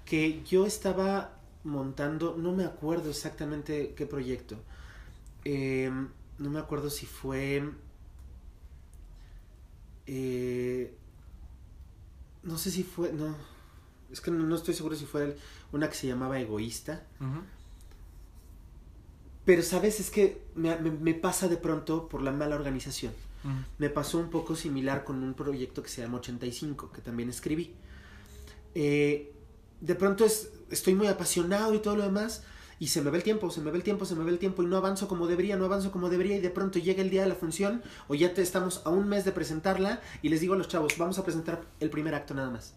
que 0.05 0.41
yo 0.45 0.65
estaba 0.65 1.33
montando, 1.65 2.37
no 2.37 2.53
me 2.53 2.63
acuerdo 2.63 3.09
exactamente 3.09 3.93
qué 3.97 4.05
proyecto, 4.05 4.63
Em, 5.43 6.09
no 6.37 6.49
me 6.49 6.59
acuerdo 6.59 6.89
si 6.89 7.05
fue... 7.05 7.63
Eh, 10.07 10.93
no 12.43 12.57
sé 12.57 12.71
si 12.71 12.83
fue... 12.83 13.11
No. 13.13 13.35
Es 14.11 14.19
que 14.19 14.31
no, 14.31 14.55
estoy 14.55 14.73
seguro 14.73 14.95
si 14.95 15.05
fue 15.05 15.37
una 15.71 15.89
que 15.89 15.95
se 15.95 16.07
llamaba 16.07 16.39
Egoísta. 16.39 17.05
Pero, 19.45 19.63
¿sabes? 19.63 19.99
Es 19.99 20.09
que 20.09 20.43
me, 20.55 21.13
pasa 21.13 21.47
de 21.47 21.57
pronto 21.57 22.09
por 22.09 22.21
la 22.21 22.31
mala 22.31 22.55
organización. 22.55 23.13
Me 23.79 23.89
pasó 23.89 24.19
un 24.19 24.29
poco 24.29 24.55
similar 24.55 25.03
con 25.03 25.23
un 25.23 25.33
proyecto 25.33 25.81
que 25.81 25.89
se 25.89 26.01
llama 26.01 26.17
85, 26.17 26.91
que 26.91 27.01
también 27.01 27.29
escribí. 27.29 27.73
Eh, 28.75 29.33
de 29.79 29.95
pronto 29.95 30.25
es, 30.25 30.51
estoy 30.69 30.93
muy 30.93 31.07
apasionado 31.07 31.73
y 31.73 31.79
todo 31.79 31.95
lo 31.95 32.03
demás, 32.03 32.43
y 32.81 32.87
se 32.87 33.03
me 33.03 33.11
ve 33.11 33.17
el 33.19 33.23
tiempo, 33.23 33.51
se 33.51 33.61
me 33.61 33.69
ve 33.69 33.77
el 33.77 33.83
tiempo, 33.83 34.05
se 34.05 34.15
me 34.15 34.23
ve 34.23 34.31
el 34.31 34.39
tiempo 34.39 34.63
y 34.63 34.65
no 34.65 34.75
avanzo 34.75 35.07
como 35.07 35.27
debería, 35.27 35.55
no 35.55 35.65
avanzo 35.65 35.91
como 35.91 36.09
debería 36.09 36.37
y 36.37 36.41
de 36.41 36.49
pronto 36.49 36.79
llega 36.79 37.03
el 37.03 37.11
día 37.11 37.21
de 37.21 37.29
la 37.29 37.35
función 37.35 37.83
o 38.07 38.15
ya 38.15 38.33
te 38.33 38.41
estamos 38.41 38.81
a 38.85 38.89
un 38.89 39.07
mes 39.07 39.23
de 39.23 39.31
presentarla 39.31 40.01
y 40.23 40.29
les 40.29 40.41
digo 40.41 40.55
a 40.55 40.57
los 40.57 40.67
chavos, 40.67 40.97
vamos 40.97 41.19
a 41.19 41.23
presentar 41.23 41.63
el 41.79 41.91
primer 41.91 42.15
acto 42.15 42.33
nada 42.33 42.49
más. 42.49 42.73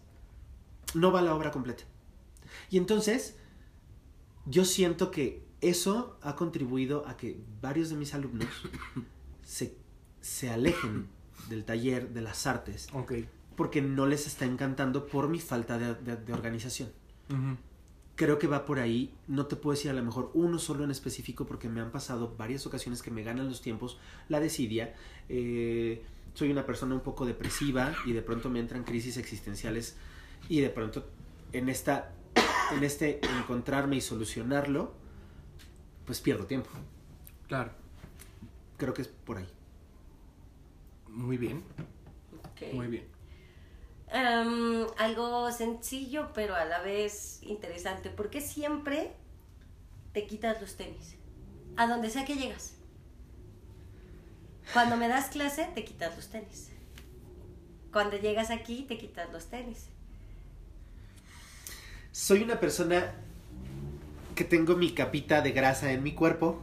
No 0.93 1.11
va 1.11 1.23
la 1.23 1.33
obra 1.33 1.49
completa. 1.49 1.85
Y 2.69 2.77
entonces, 2.77 3.37
yo 4.45 4.63
siento 4.63 5.09
que 5.09 5.43
eso 5.61 6.19
ha 6.21 6.35
contribuido 6.35 7.07
a 7.07 7.17
que 7.17 7.43
varios 7.59 7.89
de 7.89 7.95
mis 7.95 8.13
alumnos 8.13 8.49
se, 9.43 9.75
se 10.21 10.51
alejen 10.51 11.07
del 11.49 11.65
taller 11.65 12.13
de 12.13 12.21
las 12.21 12.45
artes. 12.45 12.89
Okay. 12.93 13.27
Porque 13.55 13.81
no 13.81 14.05
les 14.05 14.27
está 14.27 14.45
encantando 14.45 15.07
por 15.07 15.29
mi 15.29 15.39
falta 15.39 15.79
de, 15.79 16.15
de, 16.15 16.33
organización. 16.33 16.89
Creo 18.15 18.39
que 18.39 18.47
va 18.47 18.65
por 18.65 18.79
ahí. 18.79 19.13
No 19.27 19.45
te 19.45 19.55
puedo 19.55 19.75
decir 19.75 19.91
a 19.91 19.93
lo 19.93 20.03
mejor 20.03 20.31
uno 20.33 20.59
solo 20.59 20.83
en 20.83 20.91
específico 20.91 21.45
porque 21.45 21.69
me 21.69 21.81
han 21.81 21.91
pasado 21.91 22.33
varias 22.37 22.65
ocasiones 22.65 23.01
que 23.01 23.11
me 23.11 23.23
ganan 23.23 23.47
los 23.47 23.61
tiempos, 23.61 23.99
la 24.29 24.39
desidia. 24.39 24.95
Eh, 25.29 26.03
soy 26.33 26.51
una 26.51 26.65
persona 26.65 26.95
un 26.95 27.01
poco 27.01 27.25
depresiva 27.25 27.93
y 28.05 28.13
de 28.13 28.21
pronto 28.21 28.49
me 28.49 28.59
entran 28.59 28.83
crisis 28.83 29.17
existenciales 29.17 29.95
y 30.49 30.59
de 30.59 30.69
pronto 30.69 31.07
en 31.53 31.69
esta 31.69 32.13
en 32.75 32.83
este 32.83 33.21
encontrarme 33.39 33.97
y 33.97 34.01
solucionarlo 34.01 34.93
pues 36.05 36.21
pierdo 36.21 36.45
tiempo. 36.45 36.69
Claro. 37.47 37.71
Creo 38.77 38.93
que 38.93 39.01
es 39.01 39.07
por 39.07 39.37
ahí. 39.37 39.47
Muy 41.09 41.37
bien. 41.37 41.63
Muy 42.73 42.87
bien. 42.87 43.14
Em, 44.11 44.85
algo 44.97 45.51
sencillo, 45.51 46.31
pero 46.33 46.55
a 46.55 46.65
la 46.65 46.79
vez 46.81 47.39
interesante. 47.41 48.09
¿Por 48.09 48.29
qué 48.29 48.41
siempre 48.41 49.13
te 50.13 50.27
quitas 50.27 50.61
los 50.61 50.75
tenis? 50.75 51.15
A 51.75 51.87
donde 51.87 52.09
sea 52.09 52.25
que 52.25 52.35
llegas. 52.35 52.73
Cuando 54.73 54.97
me 54.97 55.07
das 55.07 55.27
clase, 55.29 55.69
te 55.73 55.83
quitas 55.83 56.15
los 56.15 56.27
tenis. 56.27 56.71
Cuando 57.91 58.17
llegas 58.17 58.51
aquí, 58.51 58.83
te 58.83 58.97
quitas 58.97 59.31
los 59.31 59.45
tenis. 59.45 59.87
Soy 62.11 62.43
una 62.43 62.59
persona 62.59 63.13
que 64.35 64.43
tengo 64.43 64.75
mi 64.75 64.91
capita 64.93 65.41
de 65.41 65.51
grasa 65.51 65.91
en 65.91 66.03
mi 66.03 66.13
cuerpo. 66.13 66.61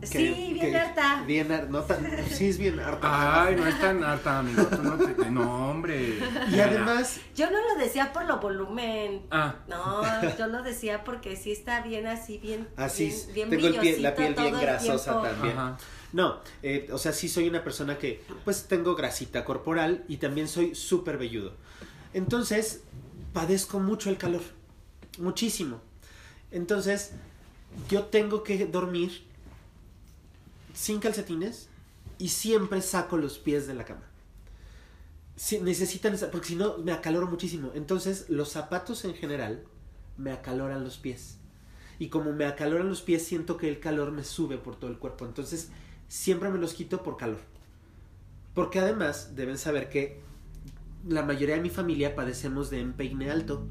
Que- 0.00 0.06
sí, 0.08 0.50
bien 0.54 0.70
que- 0.72 0.76
harta. 0.76 1.22
Bien 1.26 1.50
har- 1.52 1.68
no 1.70 1.82
tan, 1.82 2.06
sí 2.30 2.48
es 2.48 2.58
bien 2.58 2.78
harta. 2.80 3.44
Ay, 3.44 3.56
no 3.56 3.66
es 3.66 3.80
tan 3.80 4.02
harta, 4.04 4.38
amigo. 4.40 4.64
Tú 4.66 4.82
no, 4.82 4.96
te- 4.96 5.30
no, 5.30 5.70
hombre. 5.70 6.18
Y 6.50 6.60
además, 6.60 7.20
Yo 7.34 7.50
no 7.50 7.58
lo 7.68 7.76
decía 7.82 8.12
por 8.12 8.24
lo 8.26 8.38
volumen. 8.38 9.22
Ah, 9.30 9.56
No, 9.68 10.02
yo 10.38 10.46
lo 10.48 10.62
decía 10.62 11.04
porque 11.04 11.36
sí 11.36 11.52
está 11.52 11.80
bien 11.82 12.06
así, 12.06 12.38
bien. 12.38 12.68
así 12.76 13.04
bien, 13.06 13.14
es, 13.16 13.34
bien 13.34 13.50
tengo 13.50 13.66
el 13.68 13.80
pie- 13.80 13.98
la 13.98 14.14
piel 14.14 14.34
bien 14.34 14.58
grasosa 14.60 15.22
también. 15.22 15.56
ajá. 15.58 15.78
No, 16.12 16.40
eh, 16.62 16.88
o 16.92 16.98
sea, 16.98 17.12
sí 17.12 17.28
soy 17.28 17.48
una 17.48 17.62
persona 17.64 17.98
que, 17.98 18.22
pues, 18.44 18.68
tengo 18.68 18.94
grasita 18.94 19.44
corporal 19.44 20.04
y 20.08 20.16
también 20.18 20.48
soy 20.48 20.74
súper 20.74 21.18
velludo. 21.18 21.54
Entonces, 22.14 22.82
padezco 23.34 23.80
mucho 23.80 24.08
el 24.08 24.16
calor, 24.16 24.40
muchísimo. 25.18 25.80
Entonces, 26.50 27.12
yo 27.90 28.04
tengo 28.04 28.42
que 28.42 28.64
dormir 28.66 29.26
sin 30.76 31.00
calcetines 31.00 31.68
y 32.18 32.28
siempre 32.28 32.82
saco 32.82 33.16
los 33.16 33.38
pies 33.38 33.66
de 33.66 33.74
la 33.74 33.84
cama. 33.84 34.02
Si, 35.34 35.58
necesitan, 35.60 36.14
porque 36.30 36.48
si 36.48 36.56
no, 36.56 36.78
me 36.78 36.92
acaloro 36.92 37.26
muchísimo. 37.26 37.70
Entonces, 37.74 38.28
los 38.28 38.50
zapatos 38.50 39.04
en 39.06 39.14
general 39.14 39.64
me 40.18 40.32
acaloran 40.32 40.84
los 40.84 40.98
pies. 40.98 41.38
Y 41.98 42.08
como 42.08 42.32
me 42.32 42.44
acaloran 42.44 42.90
los 42.90 43.00
pies, 43.00 43.26
siento 43.26 43.56
que 43.56 43.68
el 43.70 43.80
calor 43.80 44.12
me 44.12 44.22
sube 44.22 44.58
por 44.58 44.76
todo 44.76 44.90
el 44.90 44.98
cuerpo. 44.98 45.24
Entonces, 45.24 45.70
siempre 46.08 46.50
me 46.50 46.58
los 46.58 46.74
quito 46.74 47.02
por 47.02 47.16
calor. 47.16 47.40
Porque 48.54 48.78
además, 48.78 49.34
deben 49.34 49.56
saber 49.56 49.88
que 49.88 50.20
la 51.08 51.22
mayoría 51.22 51.56
de 51.56 51.62
mi 51.62 51.70
familia 51.70 52.14
padecemos 52.14 52.68
de 52.68 52.80
empeine 52.80 53.30
alto. 53.30 53.66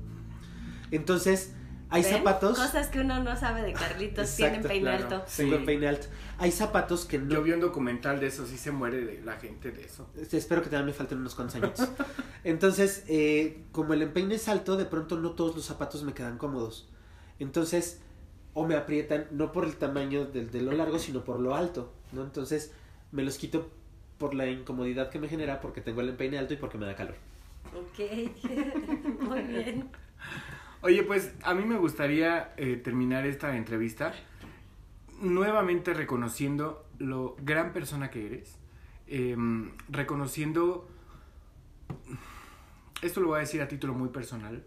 Entonces, 0.89 1.53
hay 1.89 2.01
¿Ven? 2.03 2.11
zapatos. 2.13 2.57
Cosas 2.57 2.87
que 2.87 2.99
uno 2.99 3.23
no 3.23 3.35
sabe 3.35 3.61
de 3.61 3.73
Carlitos, 3.73 4.25
Exacto, 4.25 4.35
tienen 4.37 4.61
peine 4.63 4.81
claro. 4.81 5.03
alto. 5.03 5.25
Tengo 5.35 5.51
Sí. 5.51 5.57
empeine 5.59 5.87
alto. 5.87 6.07
Hay 6.37 6.51
zapatos 6.51 7.05
que 7.05 7.17
no. 7.19 7.29
Yo 7.33 7.43
vi 7.43 7.51
un 7.51 7.59
documental 7.61 8.19
de 8.19 8.27
eso, 8.27 8.45
sí 8.45 8.57
se 8.57 8.71
muere 8.71 9.05
de 9.05 9.21
la 9.21 9.33
gente 9.37 9.71
de 9.71 9.83
eso. 9.85 10.09
Espero 10.31 10.61
que 10.61 10.69
también 10.69 10.87
me 10.87 10.93
falten 10.93 11.19
unos 11.19 11.35
cuantos 11.35 11.55
años. 11.55 11.73
Entonces, 12.43 13.03
eh, 13.07 13.63
como 13.71 13.93
el 13.93 14.01
empeine 14.01 14.35
es 14.35 14.47
alto, 14.47 14.77
de 14.77 14.85
pronto 14.85 15.17
no 15.17 15.31
todos 15.31 15.55
los 15.55 15.65
zapatos 15.65 16.03
me 16.03 16.13
quedan 16.13 16.37
cómodos. 16.37 16.89
Entonces, 17.39 18.01
o 18.53 18.65
me 18.65 18.75
aprietan, 18.75 19.27
no 19.31 19.51
por 19.51 19.65
el 19.65 19.75
tamaño 19.75 20.25
del, 20.25 20.49
de 20.51 20.61
lo 20.61 20.71
largo, 20.71 20.99
sino 20.99 21.23
por 21.23 21.39
lo 21.39 21.55
alto, 21.55 21.93
¿no? 22.13 22.23
Entonces, 22.23 22.71
me 23.11 23.23
los 23.23 23.37
quito 23.37 23.69
por 24.17 24.33
la 24.33 24.47
incomodidad 24.47 25.09
que 25.09 25.19
me 25.19 25.27
genera, 25.27 25.59
porque 25.61 25.81
tengo 25.81 26.01
el 26.01 26.09
empeine 26.09 26.37
alto 26.37 26.53
y 26.53 26.57
porque 26.57 26.77
me 26.77 26.85
da 26.85 26.95
calor. 26.95 27.15
Ok, 27.75 27.99
muy 29.21 29.41
bien. 29.41 29.89
Oye, 30.85 31.01
pues 31.01 31.33
a 31.41 31.55
mí 31.55 31.65
me 31.65 31.79
gustaría 31.79 32.53
eh, 32.57 32.75
terminar 32.75 33.25
esta 33.25 33.57
entrevista 33.57 34.13
nuevamente 35.19 35.95
reconociendo 35.95 36.85
lo 36.99 37.35
gran 37.41 37.73
persona 37.73 38.11
que 38.11 38.27
eres, 38.27 38.59
em, 39.07 39.71
reconociendo, 39.89 40.87
esto 43.01 43.19
lo 43.19 43.29
voy 43.29 43.37
a 43.37 43.39
decir 43.39 43.63
a 43.63 43.67
título 43.67 43.95
muy 43.95 44.09
personal, 44.09 44.63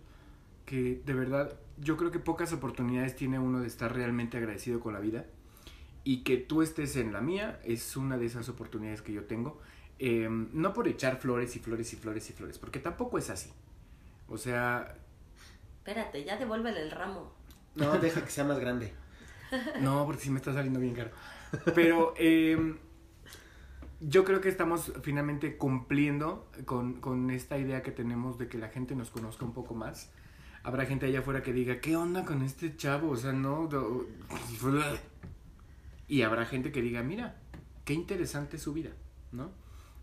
que 0.66 1.00
de 1.06 1.14
verdad 1.14 1.56
yo 1.76 1.96
creo 1.96 2.10
que 2.10 2.18
pocas 2.18 2.52
oportunidades 2.52 3.14
tiene 3.14 3.38
uno 3.38 3.60
de 3.60 3.68
estar 3.68 3.94
realmente 3.94 4.38
agradecido 4.38 4.80
con 4.80 4.94
la 4.94 4.98
vida 4.98 5.24
y 6.02 6.24
que 6.24 6.36
tú 6.36 6.62
estés 6.62 6.96
en 6.96 7.12
la 7.12 7.20
mía 7.20 7.60
es 7.62 7.96
una 7.96 8.18
de 8.18 8.26
esas 8.26 8.48
oportunidades 8.48 9.02
que 9.02 9.12
yo 9.12 9.22
tengo. 9.26 9.60
Em, 10.00 10.48
no 10.52 10.72
por 10.72 10.88
echar 10.88 11.20
flores 11.20 11.54
y 11.54 11.60
flores 11.60 11.92
y 11.92 11.96
flores 11.96 12.28
y 12.28 12.32
flores, 12.32 12.58
porque 12.58 12.80
tampoco 12.80 13.18
es 13.18 13.30
así. 13.30 13.52
O 14.26 14.36
sea, 14.36 14.96
Espérate, 15.88 16.22
ya 16.22 16.36
devuélvele 16.36 16.82
el 16.82 16.90
ramo. 16.90 17.32
No, 17.74 17.96
deja 17.96 18.22
que 18.22 18.30
sea 18.30 18.44
más 18.44 18.58
grande. 18.58 18.92
No, 19.80 20.04
porque 20.04 20.20
sí 20.20 20.30
me 20.30 20.36
está 20.36 20.52
saliendo 20.52 20.78
bien 20.78 20.94
caro. 20.94 21.10
Pero 21.74 22.12
eh, 22.18 22.76
yo 24.00 24.22
creo 24.26 24.42
que 24.42 24.50
estamos 24.50 24.92
finalmente 25.02 25.56
cumpliendo 25.56 26.50
con, 26.66 27.00
con 27.00 27.30
esta 27.30 27.56
idea 27.56 27.82
que 27.82 27.90
tenemos 27.90 28.36
de 28.36 28.48
que 28.48 28.58
la 28.58 28.68
gente 28.68 28.94
nos 28.94 29.08
conozca 29.08 29.46
un 29.46 29.54
poco 29.54 29.74
más. 29.74 30.12
Habrá 30.62 30.84
gente 30.84 31.06
allá 31.06 31.20
afuera 31.20 31.42
que 31.42 31.54
diga, 31.54 31.80
¿qué 31.80 31.96
onda 31.96 32.26
con 32.26 32.42
este 32.42 32.76
chavo? 32.76 33.08
O 33.08 33.16
sea, 33.16 33.32
no... 33.32 33.70
Y 36.06 36.20
habrá 36.20 36.44
gente 36.44 36.70
que 36.70 36.82
diga, 36.82 37.02
mira, 37.02 37.36
qué 37.86 37.94
interesante 37.94 38.58
su 38.58 38.74
vida, 38.74 38.90
¿no? 39.32 39.50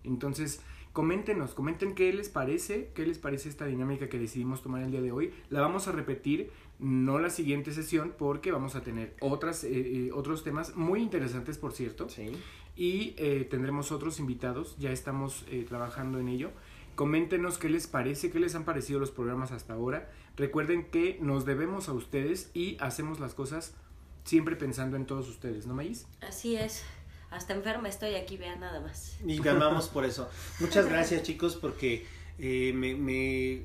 Entonces, 0.03 0.61
coméntenos, 0.95 1.53
comenten 1.53 1.93
qué 1.93 2.13
les 2.13 2.29
parece, 2.29 2.89
qué 2.95 3.05
les 3.05 3.19
parece 3.19 3.49
esta 3.49 3.65
dinámica 3.65 4.07
que 4.07 4.17
decidimos 4.17 4.63
tomar 4.63 4.81
el 4.81 4.91
día 4.91 5.01
de 5.01 5.11
hoy. 5.11 5.33
La 5.49 5.59
vamos 5.59 5.89
a 5.89 5.91
repetir, 5.91 6.51
no 6.79 7.19
la 7.19 7.29
siguiente 7.29 7.73
sesión, 7.73 8.13
porque 8.17 8.53
vamos 8.53 8.75
a 8.75 8.81
tener 8.81 9.13
otras, 9.19 9.65
eh, 9.65 9.71
eh, 9.73 10.11
otros 10.13 10.45
temas 10.45 10.77
muy 10.77 11.01
interesantes, 11.01 11.57
por 11.57 11.73
cierto. 11.73 12.07
Sí. 12.07 12.31
Y 12.77 13.13
eh, 13.17 13.45
tendremos 13.51 13.91
otros 13.91 14.21
invitados, 14.21 14.77
ya 14.79 14.93
estamos 14.93 15.43
eh, 15.49 15.65
trabajando 15.67 16.17
en 16.17 16.29
ello. 16.29 16.51
Coméntenos 16.95 17.57
qué 17.57 17.67
les 17.67 17.87
parece, 17.87 18.31
qué 18.31 18.39
les 18.39 18.55
han 18.55 18.63
parecido 18.63 18.97
los 18.97 19.11
programas 19.11 19.51
hasta 19.51 19.73
ahora. 19.73 20.09
Recuerden 20.37 20.85
que 20.85 21.17
nos 21.19 21.43
debemos 21.43 21.89
a 21.89 21.93
ustedes 21.93 22.51
y 22.53 22.77
hacemos 22.79 23.19
las 23.19 23.33
cosas 23.33 23.75
siempre 24.23 24.55
pensando 24.55 24.95
en 24.95 25.05
todos 25.05 25.27
ustedes, 25.27 25.67
¿no, 25.67 25.73
Maíz? 25.73 26.07
Así 26.21 26.55
es. 26.55 26.85
Hasta 27.31 27.53
enferma 27.53 27.89
estoy 27.89 28.15
aquí, 28.15 28.37
vean 28.37 28.59
nada 28.59 28.79
más. 28.79 29.15
Y 29.25 29.39
te 29.39 29.49
amamos 29.49 29.87
por 29.89 30.05
eso. 30.05 30.29
Muchas 30.59 30.85
gracias, 30.89 31.23
chicos, 31.23 31.55
porque 31.55 32.05
eh, 32.39 32.71
me, 32.73 32.95
me- 32.95 33.63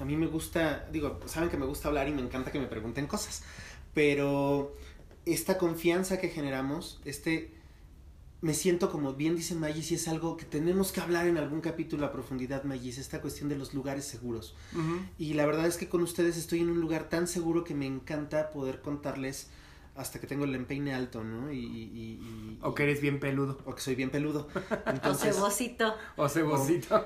a 0.00 0.04
mí 0.04 0.16
me 0.16 0.26
gusta, 0.26 0.88
digo, 0.92 1.20
saben 1.26 1.48
que 1.50 1.56
me 1.56 1.66
gusta 1.66 1.88
hablar 1.88 2.08
y 2.08 2.12
me 2.12 2.22
encanta 2.22 2.50
que 2.52 2.58
me 2.60 2.66
pregunten 2.66 3.06
cosas, 3.06 3.42
pero 3.94 4.74
esta 5.26 5.58
confianza 5.58 6.20
que 6.20 6.28
generamos, 6.28 7.00
este, 7.04 7.52
me 8.40 8.54
siento 8.54 8.90
como 8.90 9.14
bien 9.14 9.36
dice 9.36 9.54
Magis 9.54 9.92
y 9.92 9.94
es 9.96 10.08
algo 10.08 10.36
que 10.36 10.44
tenemos 10.44 10.90
que 10.92 11.00
hablar 11.00 11.26
en 11.28 11.36
algún 11.38 11.60
capítulo 11.60 12.06
a 12.06 12.12
profundidad, 12.12 12.64
Magis, 12.64 12.98
esta 12.98 13.20
cuestión 13.20 13.48
de 13.48 13.56
los 13.56 13.72
lugares 13.74 14.04
seguros. 14.04 14.54
Y 15.18 15.34
la 15.34 15.46
verdad 15.46 15.66
es 15.66 15.76
que 15.76 15.88
con 15.88 16.02
ustedes 16.02 16.36
estoy 16.36 16.60
en 16.60 16.70
un 16.70 16.80
lugar 16.80 17.08
tan 17.08 17.26
seguro 17.28 17.62
que 17.64 17.74
me 17.74 17.86
encanta 17.86 18.50
poder 18.50 18.80
contarles 18.82 19.48
hasta 19.94 20.18
que 20.20 20.26
tengo 20.26 20.44
el 20.44 20.54
empeine 20.54 20.94
alto, 20.94 21.22
¿no? 21.22 21.52
Y, 21.52 21.58
y- 21.58 21.90
y- 21.92 22.58
O 22.62 22.74
que 22.74 22.84
eres 22.84 23.00
bien 23.02 23.20
peludo. 23.20 23.58
o 23.66 23.74
que 23.74 23.80
soy 23.82 23.94
bien 23.94 24.10
peludo. 24.10 24.48
O 24.86 24.90
Entonces, 24.90 25.34
cebocito. 25.34 25.94
O 26.16 26.28
cebocito. 26.28 27.04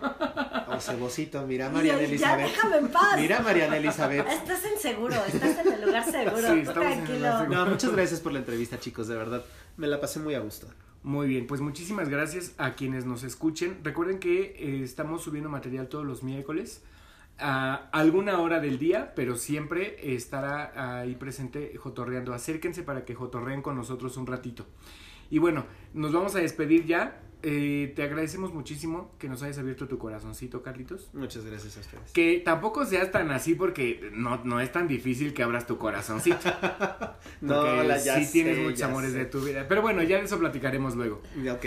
o 0.68 0.80
cebocito, 0.80 1.46
mira 1.46 1.68
Mariana 1.68 2.00
Ya, 2.00 2.04
Elizabeth. 2.06 2.46
déjame 2.46 2.76
en 2.78 2.88
paz. 2.88 3.16
Mira 3.20 3.40
Mariana 3.40 3.76
Elizabeth. 3.76 4.26
Estás 4.28 4.64
en 4.64 4.78
seguro, 4.78 5.14
estás 5.26 5.58
en 5.66 5.72
el 5.72 5.82
lugar 5.84 6.04
seguro. 6.10 6.36
Sí, 6.52 6.60
estamos 6.60 6.66
en 6.86 6.92
el 7.00 7.04
Tranquilo. 7.04 7.38
seguro. 7.38 7.64
No, 7.64 7.66
muchas 7.66 7.92
gracias 7.92 8.20
por 8.20 8.32
la 8.32 8.38
entrevista, 8.38 8.78
chicos, 8.78 9.08
de 9.08 9.16
verdad. 9.16 9.44
Me 9.76 9.86
la 9.88 10.00
pasé 10.00 10.20
muy 10.20 10.34
a 10.34 10.40
gusto. 10.40 10.68
Muy 11.02 11.28
bien, 11.28 11.46
pues 11.46 11.60
muchísimas 11.60 12.08
gracias 12.08 12.52
a 12.58 12.74
quienes 12.74 13.04
nos 13.04 13.22
escuchen. 13.22 13.78
Recuerden 13.84 14.18
que 14.18 14.56
eh, 14.58 14.82
estamos 14.82 15.22
subiendo 15.22 15.48
material 15.48 15.88
todos 15.88 16.04
los 16.04 16.22
miércoles 16.24 16.82
a 17.38 17.88
alguna 17.92 18.38
hora 18.40 18.60
del 18.60 18.78
día, 18.78 19.12
pero 19.14 19.36
siempre 19.36 20.14
estará 20.14 21.00
ahí 21.00 21.14
presente 21.16 21.76
Jotorreando. 21.76 22.32
Acérquense 22.34 22.82
para 22.82 23.04
que 23.04 23.14
jotorreen 23.14 23.62
con 23.62 23.76
nosotros 23.76 24.16
un 24.16 24.26
ratito. 24.26 24.66
Y 25.30 25.38
bueno, 25.38 25.66
nos 25.94 26.12
vamos 26.12 26.34
a 26.36 26.38
despedir 26.40 26.86
ya. 26.86 27.20
Eh, 27.42 27.92
te 27.94 28.02
agradecemos 28.02 28.52
muchísimo 28.54 29.12
que 29.18 29.28
nos 29.28 29.42
hayas 29.42 29.58
abierto 29.58 29.86
tu 29.86 29.98
corazoncito, 29.98 30.62
Carlitos. 30.62 31.10
Muchas 31.12 31.44
gracias 31.44 31.76
a 31.76 31.80
ustedes. 31.80 32.10
Que 32.12 32.40
tampoco 32.44 32.84
seas 32.86 33.12
tan 33.12 33.30
así 33.30 33.54
porque 33.54 34.10
no, 34.14 34.40
no 34.44 34.58
es 34.60 34.72
tan 34.72 34.88
difícil 34.88 35.34
que 35.34 35.42
abras 35.42 35.66
tu 35.66 35.78
corazoncito. 35.78 36.38
No, 37.40 37.60
Porque 37.62 37.84
la- 37.84 37.98
ya 37.98 38.18
sí 38.22 38.32
tienes 38.32 38.58
muchos 38.58 38.82
amores 38.82 39.12
sé. 39.12 39.18
de 39.18 39.24
tu 39.26 39.40
vida. 39.40 39.66
Pero 39.68 39.82
bueno, 39.82 40.02
ya 40.02 40.16
de 40.18 40.24
eso 40.24 40.38
platicaremos 40.38 40.96
luego. 40.96 41.20
Ok. 41.52 41.66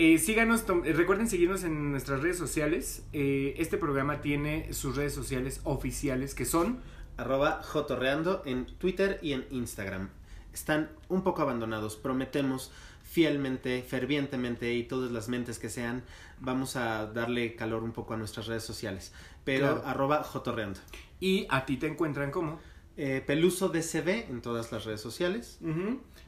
Eh, 0.00 0.18
síganos, 0.18 0.64
eh, 0.84 0.92
recuerden 0.92 1.28
seguirnos 1.28 1.64
en 1.64 1.90
nuestras 1.90 2.22
redes 2.22 2.38
sociales. 2.38 3.02
Eh, 3.12 3.54
este 3.58 3.78
programa 3.78 4.20
tiene 4.20 4.72
sus 4.72 4.94
redes 4.94 5.12
sociales 5.12 5.60
oficiales 5.64 6.36
que 6.36 6.44
son 6.44 6.78
arroba 7.16 7.60
jotorreando 7.64 8.42
en 8.46 8.66
Twitter 8.66 9.18
y 9.22 9.32
en 9.32 9.44
Instagram. 9.50 10.10
Están 10.54 10.88
un 11.08 11.22
poco 11.24 11.42
abandonados, 11.42 11.96
prometemos 11.96 12.70
fielmente, 13.02 13.82
fervientemente 13.82 14.72
y 14.72 14.84
todas 14.84 15.10
las 15.10 15.28
mentes 15.28 15.58
que 15.58 15.68
sean, 15.68 16.04
vamos 16.38 16.76
a 16.76 17.06
darle 17.06 17.56
calor 17.56 17.82
un 17.82 17.90
poco 17.90 18.14
a 18.14 18.16
nuestras 18.18 18.46
redes 18.46 18.62
sociales. 18.62 19.12
Pero 19.42 19.66
Claro. 19.66 19.82
arroba 19.84 20.22
jotorreando. 20.22 20.78
Y 21.18 21.46
a 21.50 21.66
ti 21.66 21.76
te 21.76 21.88
encuentran 21.88 22.30
como. 22.30 22.60
Eh, 22.96 23.22
Peluso 23.26 23.68
DCB 23.68 24.28
en 24.30 24.42
todas 24.42 24.70
las 24.70 24.84
redes 24.84 25.00
sociales. 25.00 25.58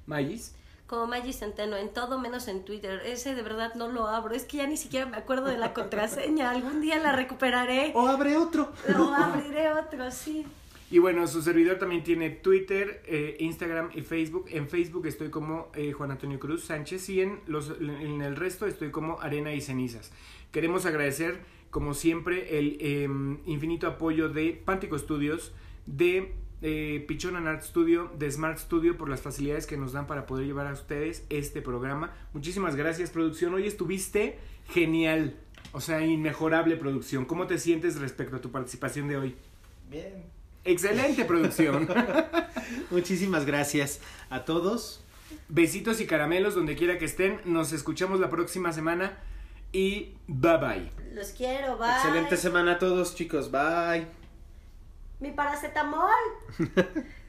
Magis. 0.06 0.54
Como 0.90 1.06
Maggie 1.06 1.32
Centeno, 1.32 1.76
en 1.76 1.90
todo 1.90 2.18
menos 2.18 2.48
en 2.48 2.64
Twitter. 2.64 3.00
Ese 3.06 3.36
de 3.36 3.42
verdad 3.42 3.76
no 3.76 3.86
lo 3.86 4.08
abro. 4.08 4.34
Es 4.34 4.42
que 4.42 4.56
ya 4.56 4.66
ni 4.66 4.76
siquiera 4.76 5.06
me 5.06 5.16
acuerdo 5.16 5.46
de 5.46 5.56
la 5.56 5.72
contraseña. 5.72 6.50
Algún 6.50 6.80
día 6.80 6.98
la 6.98 7.12
recuperaré. 7.12 7.92
O 7.94 8.08
abre 8.08 8.36
otro. 8.36 8.72
O 8.98 9.14
abriré 9.14 9.70
otro, 9.70 10.10
sí. 10.10 10.44
Y 10.90 10.98
bueno, 10.98 11.28
su 11.28 11.42
servidor 11.42 11.78
también 11.78 12.02
tiene 12.02 12.30
Twitter, 12.30 13.04
eh, 13.06 13.36
Instagram 13.38 13.90
y 13.94 14.02
Facebook. 14.02 14.46
En 14.50 14.68
Facebook 14.68 15.06
estoy 15.06 15.30
como 15.30 15.68
eh, 15.76 15.92
Juan 15.92 16.10
Antonio 16.10 16.40
Cruz 16.40 16.64
Sánchez 16.64 17.08
y 17.10 17.20
en, 17.20 17.38
los, 17.46 17.70
en 17.78 18.20
el 18.20 18.34
resto 18.34 18.66
estoy 18.66 18.90
como 18.90 19.20
Arena 19.20 19.52
y 19.52 19.60
Cenizas. 19.60 20.10
Queremos 20.50 20.86
agradecer, 20.86 21.38
como 21.70 21.94
siempre, 21.94 22.58
el 22.58 22.78
eh, 22.80 23.04
infinito 23.46 23.86
apoyo 23.86 24.28
de 24.28 24.60
Pántico 24.64 24.98
Studios, 24.98 25.52
de 25.86 26.34
eh, 26.62 27.04
Pichon 27.06 27.36
and 27.36 27.48
Art 27.48 27.62
Studio, 27.62 28.10
de 28.18 28.30
Smart 28.30 28.58
Studio 28.58 28.96
por 28.96 29.08
las 29.08 29.22
facilidades 29.22 29.66
que 29.66 29.76
nos 29.76 29.92
dan 29.92 30.06
para 30.06 30.26
poder 30.26 30.46
llevar 30.46 30.66
a 30.66 30.72
ustedes 30.72 31.24
este 31.30 31.62
programa. 31.62 32.12
Muchísimas 32.32 32.76
gracias, 32.76 33.10
producción. 33.10 33.54
Hoy 33.54 33.66
estuviste 33.66 34.38
genial. 34.68 35.36
O 35.72 35.80
sea, 35.80 36.04
inmejorable 36.04 36.76
producción. 36.76 37.24
¿Cómo 37.24 37.46
te 37.46 37.58
sientes 37.58 38.00
respecto 38.00 38.36
a 38.36 38.40
tu 38.40 38.50
participación 38.50 39.08
de 39.08 39.16
hoy? 39.16 39.36
Bien. 39.90 40.24
Excelente 40.64 41.24
producción. 41.24 41.88
Muchísimas 42.90 43.46
gracias 43.46 44.00
a 44.28 44.44
todos. 44.44 45.02
Besitos 45.48 46.00
y 46.00 46.06
caramelos 46.06 46.54
donde 46.54 46.76
quiera 46.76 46.98
que 46.98 47.04
estén. 47.04 47.40
Nos 47.44 47.72
escuchamos 47.72 48.20
la 48.20 48.30
próxima 48.30 48.72
semana 48.72 49.18
y 49.72 50.14
bye 50.26 50.58
bye. 50.58 50.90
Los 51.14 51.28
quiero, 51.30 51.78
bye. 51.78 51.88
Excelente 51.90 52.36
semana 52.36 52.72
a 52.72 52.78
todos, 52.78 53.14
chicos. 53.14 53.50
Bye. 53.50 54.19
Mi 55.20 55.32
paracetamol. 55.32 56.24